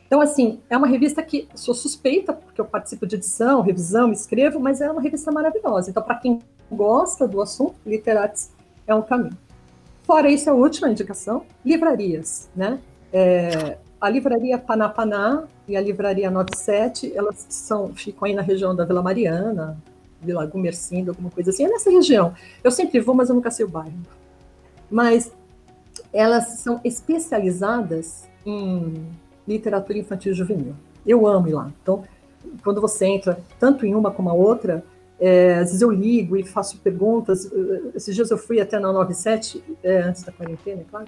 Então, 0.07 0.21
assim, 0.21 0.59
é 0.69 0.77
uma 0.77 0.87
revista 0.87 1.21
que 1.21 1.49
sou 1.55 1.73
suspeita, 1.73 2.31
porque 2.31 2.61
eu 2.61 2.65
participo 2.65 3.05
de 3.05 3.15
edição, 3.15 3.61
revisão, 3.61 4.11
escrevo, 4.11 4.59
mas 4.59 4.79
é 4.79 4.89
uma 4.89 5.01
revista 5.01 5.31
maravilhosa. 5.31 5.89
Então, 5.89 6.03
para 6.03 6.15
quem 6.15 6.39
gosta 6.71 7.27
do 7.27 7.41
assunto, 7.41 7.75
Literates 7.85 8.51
é 8.87 8.93
um 8.93 9.01
caminho. 9.01 9.37
Fora 10.05 10.29
isso, 10.29 10.49
a 10.49 10.53
última 10.53 10.89
indicação, 10.89 11.43
livrarias, 11.65 12.49
né? 12.55 12.79
É, 13.11 13.77
a 13.99 14.07
livraria 14.07 14.57
Panapaná 14.57 15.45
e 15.67 15.75
a 15.75 15.81
livraria 15.81 16.29
97, 16.29 17.11
elas 17.15 17.45
são, 17.49 17.93
ficam 17.95 18.27
aí 18.27 18.35
na 18.35 18.43
região 18.43 18.75
da 18.75 18.85
Vila 18.85 19.01
Mariana, 19.01 19.81
Vila 20.21 20.45
Gumercindo, 20.45 21.09
alguma 21.09 21.31
coisa 21.31 21.49
assim, 21.49 21.65
é 21.65 21.69
nessa 21.69 21.89
região. 21.89 22.35
Eu 22.63 22.69
sempre 22.69 22.99
vou, 22.99 23.15
mas 23.15 23.29
eu 23.29 23.35
nunca 23.35 23.49
sei 23.49 23.65
o 23.65 23.69
bairro. 23.69 23.97
Mas 24.91 25.31
elas 26.13 26.59
são 26.59 26.79
especializadas 26.83 28.27
em 28.45 29.07
literatura 29.47 29.97
infantil 29.97 30.33
e 30.33 30.35
juvenil. 30.35 30.75
Eu 31.05 31.25
amo 31.25 31.47
ir 31.47 31.53
lá. 31.53 31.71
Então, 31.81 32.03
quando 32.63 32.79
você 32.79 33.05
entra 33.05 33.39
tanto 33.59 33.85
em 33.85 33.95
uma 33.95 34.11
como 34.11 34.29
a 34.29 34.33
outra, 34.33 34.83
é, 35.19 35.55
às 35.55 35.67
vezes 35.67 35.81
eu 35.81 35.91
ligo 35.91 36.35
e 36.35 36.43
faço 36.43 36.77
perguntas. 36.79 37.49
Esses 37.93 38.13
dias 38.13 38.31
eu 38.31 38.37
fui 38.37 38.59
até 38.59 38.79
na 38.79 38.91
97, 38.91 39.63
é, 39.83 40.01
antes 40.01 40.23
da 40.23 40.31
quarentena, 40.31 40.81
é 40.81 40.85
claro. 40.89 41.07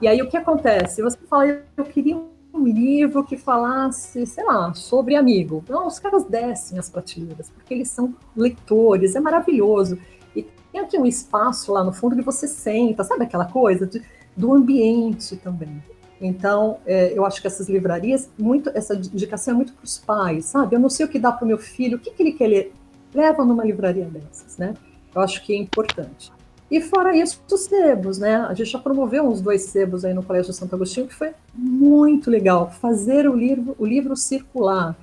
E 0.00 0.08
aí 0.08 0.22
o 0.22 0.28
que 0.28 0.36
acontece? 0.36 1.02
Você 1.02 1.18
fala, 1.28 1.62
eu 1.76 1.84
queria 1.84 2.16
um 2.52 2.64
livro 2.64 3.24
que 3.24 3.36
falasse, 3.36 4.26
sei 4.26 4.44
lá, 4.44 4.72
sobre 4.74 5.14
amigo. 5.14 5.64
Não, 5.68 5.86
os 5.86 5.98
caras 5.98 6.24
descem 6.24 6.78
as 6.78 6.88
prateleiras, 6.88 7.50
porque 7.50 7.74
eles 7.74 7.88
são 7.88 8.14
leitores, 8.36 9.14
é 9.14 9.20
maravilhoso. 9.20 9.98
E 10.34 10.46
tem 10.72 10.80
aqui 10.80 10.98
um 10.98 11.06
espaço 11.06 11.72
lá 11.72 11.84
no 11.84 11.92
fundo 11.92 12.16
que 12.16 12.22
você 12.22 12.48
senta, 12.48 13.04
sabe 13.04 13.24
aquela 13.24 13.46
coisa 13.46 13.86
de, 13.86 14.02
do 14.36 14.54
ambiente 14.54 15.36
também. 15.36 15.82
Então, 16.20 16.78
é, 16.84 17.16
eu 17.16 17.24
acho 17.24 17.40
que 17.40 17.46
essas 17.46 17.68
livrarias, 17.68 18.30
muito, 18.38 18.70
essa 18.74 18.94
indicação 18.94 19.54
é 19.54 19.56
muito 19.56 19.72
para 19.72 19.84
os 19.84 19.98
pais, 19.98 20.44
sabe? 20.46 20.76
Eu 20.76 20.80
não 20.80 20.90
sei 20.90 21.06
o 21.06 21.08
que 21.08 21.18
dá 21.18 21.32
para 21.32 21.44
o 21.44 21.48
meu 21.48 21.56
filho, 21.56 21.96
o 21.96 22.00
que, 22.00 22.10
que 22.10 22.22
ele 22.22 22.32
quer 22.32 22.46
ler? 22.46 22.72
Leva 23.14 23.44
numa 23.44 23.64
livraria 23.64 24.04
dessas, 24.04 24.56
né? 24.56 24.74
Eu 25.14 25.20
acho 25.20 25.44
que 25.44 25.52
é 25.52 25.56
importante. 25.56 26.32
E 26.70 26.80
fora 26.80 27.16
isso, 27.16 27.42
os 27.50 27.62
sebos, 27.62 28.18
né? 28.18 28.36
A 28.36 28.54
gente 28.54 28.70
já 28.70 28.78
promoveu 28.78 29.24
uns 29.24 29.40
dois 29.40 29.62
sebos 29.62 30.04
aí 30.04 30.14
no 30.14 30.22
Colégio 30.22 30.52
Santo 30.52 30.74
Agostinho, 30.74 31.08
que 31.08 31.14
foi 31.14 31.32
muito 31.52 32.30
legal. 32.30 32.70
Fazer 32.70 33.28
o 33.28 33.34
livro, 33.34 33.74
o 33.76 33.84
livro 33.84 34.14
circular. 34.16 34.96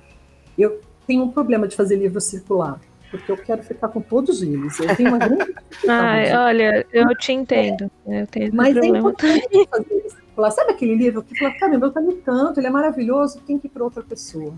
Eu 0.56 0.80
tenho 1.06 1.24
um 1.24 1.30
problema 1.30 1.68
de 1.68 1.76
fazer 1.76 1.96
livro 1.96 2.20
circular, 2.22 2.80
porque 3.10 3.30
eu 3.30 3.36
quero 3.36 3.62
ficar 3.62 3.88
com 3.88 4.00
todos 4.00 4.42
eles. 4.42 4.80
Eu 4.80 4.96
tenho 4.96 5.10
uma 5.10 5.18
grande 5.18 5.54
Ai, 5.86 6.34
olha, 6.34 6.86
eu 6.90 7.14
te 7.16 7.32
entendo. 7.32 7.90
É, 8.06 8.22
eu 8.22 8.26
tenho 8.26 8.54
Mas 8.54 8.74
é 8.74 8.86
importante 8.86 9.68
fazer 9.70 10.02
isso 10.06 10.16
circular. 10.16 10.50
Sabe 10.50 10.72
aquele 10.72 10.94
livro 10.94 11.22
que 11.22 11.38
fala, 11.38 11.52
caramba, 11.58 11.86
eu 11.86 11.92
também 11.92 12.16
tanto, 12.16 12.60
ele 12.60 12.66
é 12.66 12.70
maravilhoso, 12.70 13.40
tem 13.46 13.58
que 13.58 13.66
ir 13.66 13.70
para 13.70 13.84
outra 13.84 14.02
pessoa. 14.02 14.54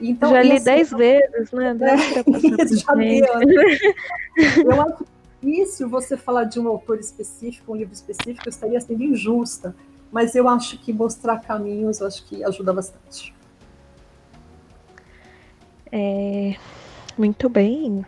Então, 0.00 0.30
já 0.30 0.42
li 0.42 0.52
assim, 0.52 0.64
dez 0.64 0.90
vezes, 0.90 1.52
né? 1.52 1.76
É, 1.80 2.66
já 2.66 2.94
deu? 2.94 3.64
Eu 4.64 4.82
acho 4.82 5.06
difícil 5.40 5.88
você 5.88 6.16
falar 6.16 6.44
de 6.44 6.58
um 6.58 6.66
autor 6.68 6.98
específico, 6.98 7.72
um 7.72 7.76
livro 7.76 7.94
específico, 7.94 8.42
eu 8.46 8.50
estaria 8.50 8.80
sendo 8.80 9.02
injusta, 9.02 9.74
mas 10.10 10.34
eu 10.34 10.48
acho 10.48 10.78
que 10.78 10.92
mostrar 10.92 11.40
caminhos, 11.40 12.00
eu 12.00 12.06
acho 12.06 12.24
que 12.26 12.42
ajuda 12.42 12.72
bastante. 12.72 13.34
É, 15.92 16.56
muito 17.16 17.48
bem. 17.48 18.04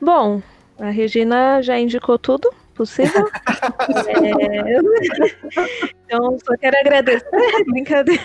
Bom, 0.00 0.42
a 0.78 0.90
Regina 0.90 1.62
já 1.62 1.78
indicou 1.78 2.18
tudo 2.18 2.52
possível. 2.74 3.26
é, 4.18 4.76
então, 6.06 6.36
só 6.44 6.56
quero 6.56 6.76
agradecer. 6.78 7.64
Brincadeira. 7.66 8.22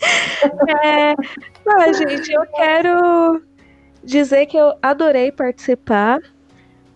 É, 0.84 1.14
não, 1.66 1.92
gente, 1.92 2.32
eu 2.32 2.46
quero 2.46 3.42
dizer 4.02 4.46
que 4.46 4.56
eu 4.56 4.74
adorei 4.80 5.32
participar. 5.32 6.20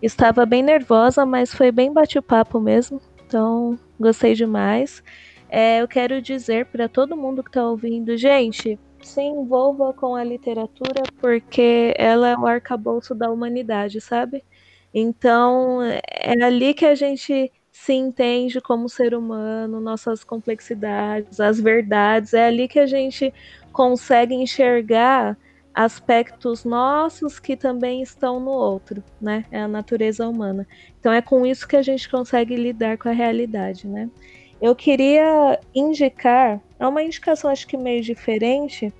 Estava 0.01 0.45
bem 0.45 0.61
nervosa, 0.61 1.25
mas 1.25 1.53
foi 1.53 1.71
bem 1.71 1.91
bate-papo 1.91 2.59
mesmo. 2.59 3.01
Então, 3.25 3.77
gostei 3.99 4.33
demais. 4.33 5.03
É, 5.49 5.81
eu 5.81 5.87
quero 5.87 6.21
dizer 6.21 6.65
para 6.67 6.89
todo 6.89 7.15
mundo 7.15 7.43
que 7.43 7.49
está 7.49 7.67
ouvindo, 7.67 8.17
gente, 8.17 8.79
se 9.01 9.21
envolva 9.21 9.93
com 9.93 10.15
a 10.15 10.23
literatura 10.23 11.03
porque 11.19 11.93
ela 11.97 12.29
é 12.29 12.37
o 12.37 12.47
arcabouço 12.47 13.13
da 13.13 13.29
humanidade, 13.29 14.01
sabe? 14.01 14.43
Então, 14.93 15.81
é 15.81 16.43
ali 16.43 16.73
que 16.73 16.85
a 16.85 16.95
gente 16.95 17.51
se 17.73 17.91
entende 17.91 18.61
como 18.61 18.87
ser 18.87 19.15
humano, 19.15 19.81
nossas 19.81 20.23
complexidades, 20.23 21.39
as 21.39 21.59
verdades, 21.59 22.33
é 22.35 22.45
ali 22.45 22.67
que 22.67 22.77
a 22.77 22.85
gente 22.85 23.33
consegue 23.71 24.35
enxergar 24.35 25.35
aspectos 25.73 26.63
nossos 26.63 27.39
que 27.39 27.57
também 27.57 28.03
estão 28.03 28.39
no 28.39 28.51
outro, 28.51 29.03
né? 29.19 29.43
É 29.51 29.59
a 29.59 29.67
natureza 29.67 30.29
humana. 30.29 30.67
Então 30.99 31.11
é 31.11 31.19
com 31.19 31.47
isso 31.47 31.67
que 31.67 31.75
a 31.75 31.81
gente 31.81 32.07
consegue 32.07 32.55
lidar 32.55 32.95
com 32.99 33.09
a 33.09 33.11
realidade, 33.11 33.87
né? 33.87 34.07
Eu 34.61 34.75
queria 34.75 35.59
indicar, 35.73 36.61
é 36.79 36.87
uma 36.87 37.01
indicação 37.01 37.49
acho 37.49 37.65
que 37.67 37.75
meio 37.75 38.03
diferente, 38.03 38.93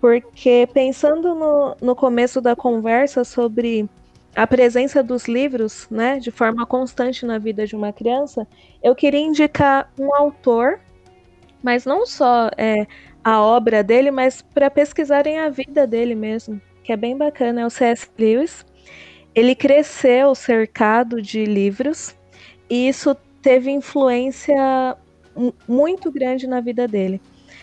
porque 0.00 0.66
pensando 0.72 1.34
no, 1.34 1.76
no 1.82 1.94
começo 1.94 2.40
da 2.40 2.56
conversa 2.56 3.22
sobre 3.22 3.86
a 4.34 4.46
presença 4.46 5.02
dos 5.02 5.26
livros, 5.26 5.88
né, 5.90 6.18
de 6.18 6.30
forma 6.30 6.64
constante 6.66 7.26
na 7.26 7.38
vida 7.38 7.66
de 7.66 7.74
uma 7.74 7.92
criança, 7.92 8.46
eu 8.82 8.94
queria 8.94 9.20
indicar 9.20 9.90
um 9.98 10.14
autor, 10.14 10.80
mas 11.62 11.84
não 11.84 12.06
só 12.06 12.50
é, 12.56 12.86
a 13.24 13.42
obra 13.42 13.82
dele, 13.82 14.10
mas 14.10 14.42
para 14.42 14.70
pesquisarem 14.70 15.38
a 15.38 15.48
vida 15.48 15.86
dele 15.86 16.14
mesmo, 16.14 16.60
que 16.84 16.92
é 16.92 16.96
bem 16.96 17.16
bacana, 17.16 17.62
é 17.62 17.66
o 17.66 17.70
C.S. 17.70 18.08
Lewis. 18.18 18.64
Ele 19.34 19.54
cresceu 19.54 20.34
cercado 20.34 21.20
de 21.20 21.44
livros 21.44 22.16
e 22.70 22.88
isso 22.88 23.14
teve 23.42 23.70
influência 23.70 24.96
muito 25.66 26.10
grande 26.10 26.46
na 26.46 26.60
vida 26.60 26.88
dele. 26.88 27.20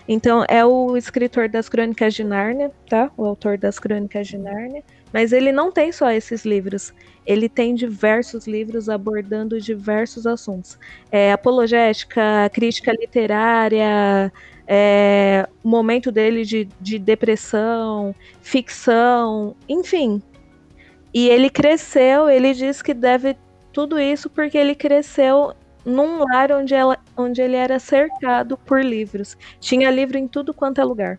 Então, 0.07 0.45
é 0.47 0.63
o 0.63 0.95
escritor 0.95 1.49
das 1.49 1.67
Crônicas 1.67 2.13
de 2.13 2.23
Nárnia, 2.23 2.71
tá? 2.87 3.11
O 3.17 3.25
autor 3.25 3.57
das 3.57 3.79
Crônicas 3.79 4.27
de 4.27 4.37
Nárnia. 4.37 4.83
Mas 5.15 5.31
ele 5.31 5.53
não 5.53 5.71
tem 5.71 5.93
só 5.93 6.11
esses 6.11 6.43
livros. 6.43 6.93
Ele 7.25 7.47
tem 7.47 7.73
diversos 7.73 8.45
livros 8.45 8.89
abordando 8.89 9.61
diversos 9.61 10.27
assuntos. 10.27 10.77
É, 11.09 11.31
apologética, 11.31 12.51
crítica 12.51 12.91
literária, 12.91 14.29
é, 14.67 15.47
momento 15.63 16.11
dele 16.11 16.43
de, 16.43 16.67
de 16.81 16.99
depressão, 16.99 18.13
ficção, 18.41 19.55
enfim. 19.69 20.21
E 21.13 21.29
ele 21.29 21.49
cresceu, 21.49 22.29
ele 22.29 22.53
diz 22.53 22.81
que 22.81 22.93
deve 22.93 23.37
tudo 23.71 23.97
isso 23.97 24.29
porque 24.29 24.57
ele 24.57 24.75
cresceu 24.75 25.53
num 25.85 26.25
lar 26.25 26.51
onde, 26.51 26.73
ela, 26.73 26.97
onde 27.15 27.41
ele 27.41 27.55
era 27.55 27.79
cercado 27.79 28.57
por 28.57 28.83
livros. 28.83 29.37
Tinha 29.61 29.89
livro 29.89 30.17
em 30.17 30.27
tudo 30.27 30.53
quanto 30.53 30.81
é 30.81 30.83
lugar. 30.83 31.17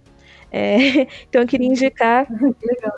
É, 0.56 1.06
então 1.28 1.42
eu 1.42 1.46
queria 1.46 1.68
indicar 1.68 2.26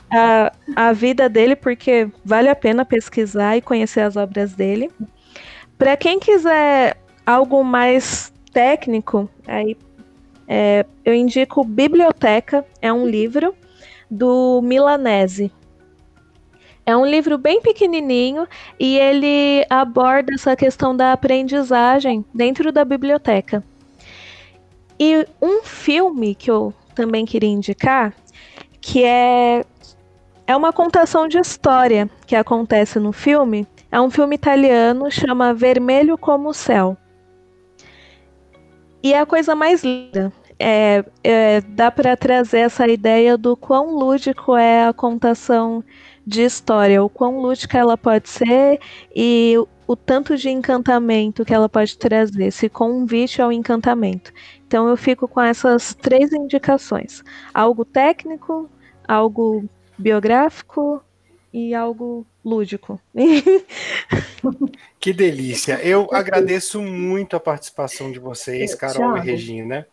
a, 0.08 0.52
a 0.76 0.92
vida 0.92 1.28
dele, 1.28 1.56
porque 1.56 2.08
vale 2.24 2.48
a 2.48 2.54
pena 2.54 2.84
pesquisar 2.84 3.56
e 3.56 3.60
conhecer 3.60 4.02
as 4.02 4.16
obras 4.16 4.54
dele. 4.54 4.92
Para 5.76 5.96
quem 5.96 6.20
quiser 6.20 6.96
algo 7.26 7.64
mais 7.64 8.32
técnico, 8.52 9.28
aí 9.44 9.76
é, 10.46 10.86
eu 11.04 11.12
indico 11.12 11.64
Biblioteca, 11.64 12.64
é 12.80 12.92
um 12.92 13.04
livro 13.04 13.52
do 14.08 14.60
Milanese. 14.62 15.50
É 16.86 16.96
um 16.96 17.04
livro 17.04 17.36
bem 17.36 17.60
pequenininho 17.60 18.46
e 18.78 18.96
ele 18.96 19.66
aborda 19.68 20.32
essa 20.32 20.54
questão 20.56 20.96
da 20.96 21.12
aprendizagem 21.12 22.24
dentro 22.32 22.72
da 22.72 22.84
biblioteca. 22.84 23.62
E 24.98 25.26
um 25.42 25.62
filme 25.62 26.34
que 26.34 26.50
eu 26.50 26.72
também 26.98 27.24
queria 27.24 27.48
indicar, 27.48 28.12
que 28.80 29.04
é 29.04 29.64
é 30.48 30.56
uma 30.56 30.72
contação 30.72 31.28
de 31.28 31.38
história 31.38 32.10
que 32.26 32.34
acontece 32.34 32.98
no 32.98 33.12
filme. 33.12 33.66
É 33.92 34.00
um 34.00 34.10
filme 34.10 34.34
italiano, 34.34 35.10
chama 35.10 35.54
Vermelho 35.54 36.16
como 36.18 36.48
o 36.48 36.54
Céu. 36.54 36.96
E 39.02 39.12
é 39.12 39.20
a 39.20 39.26
coisa 39.26 39.54
mais 39.54 39.84
linda. 39.84 40.32
É, 40.58 41.04
é, 41.22 41.60
dá 41.60 41.90
para 41.90 42.16
trazer 42.16 42.60
essa 42.60 42.88
ideia 42.88 43.36
do 43.36 43.56
quão 43.56 43.94
lúdico 43.94 44.56
é 44.56 44.86
a 44.86 44.92
contação 44.92 45.84
de 46.28 46.42
história, 46.42 47.02
o 47.02 47.08
quão 47.08 47.40
lúdica 47.40 47.78
ela 47.78 47.96
pode 47.96 48.28
ser 48.28 48.78
e 49.16 49.54
o, 49.56 49.66
o 49.86 49.96
tanto 49.96 50.36
de 50.36 50.50
encantamento 50.50 51.42
que 51.42 51.54
ela 51.54 51.70
pode 51.70 51.96
trazer, 51.96 52.44
esse 52.44 52.68
convite 52.68 53.40
ao 53.40 53.50
encantamento. 53.50 54.30
Então 54.66 54.86
eu 54.88 54.96
fico 54.96 55.26
com 55.26 55.40
essas 55.40 55.94
três 55.94 56.30
indicações: 56.34 57.24
algo 57.54 57.82
técnico, 57.82 58.68
algo 59.06 59.64
biográfico 59.96 61.02
e 61.50 61.74
algo 61.74 62.26
lúdico. 62.44 63.00
Que 65.00 65.12
delícia! 65.12 65.80
Eu 65.80 66.08
agradeço 66.10 66.82
muito 66.82 67.36
a 67.36 67.40
participação 67.40 68.10
de 68.10 68.18
vocês, 68.18 68.74
Carol 68.74 69.16
e 69.16 69.20
Regina. 69.20 69.86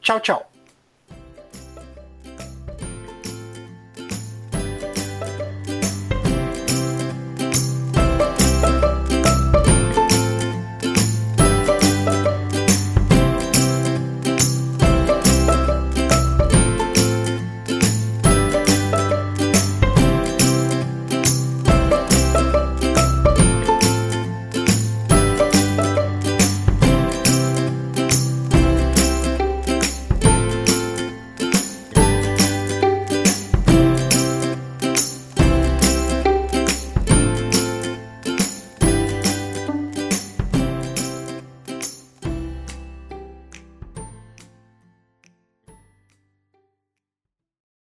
Tchau, 0.00 0.20
tchau. 0.20 0.51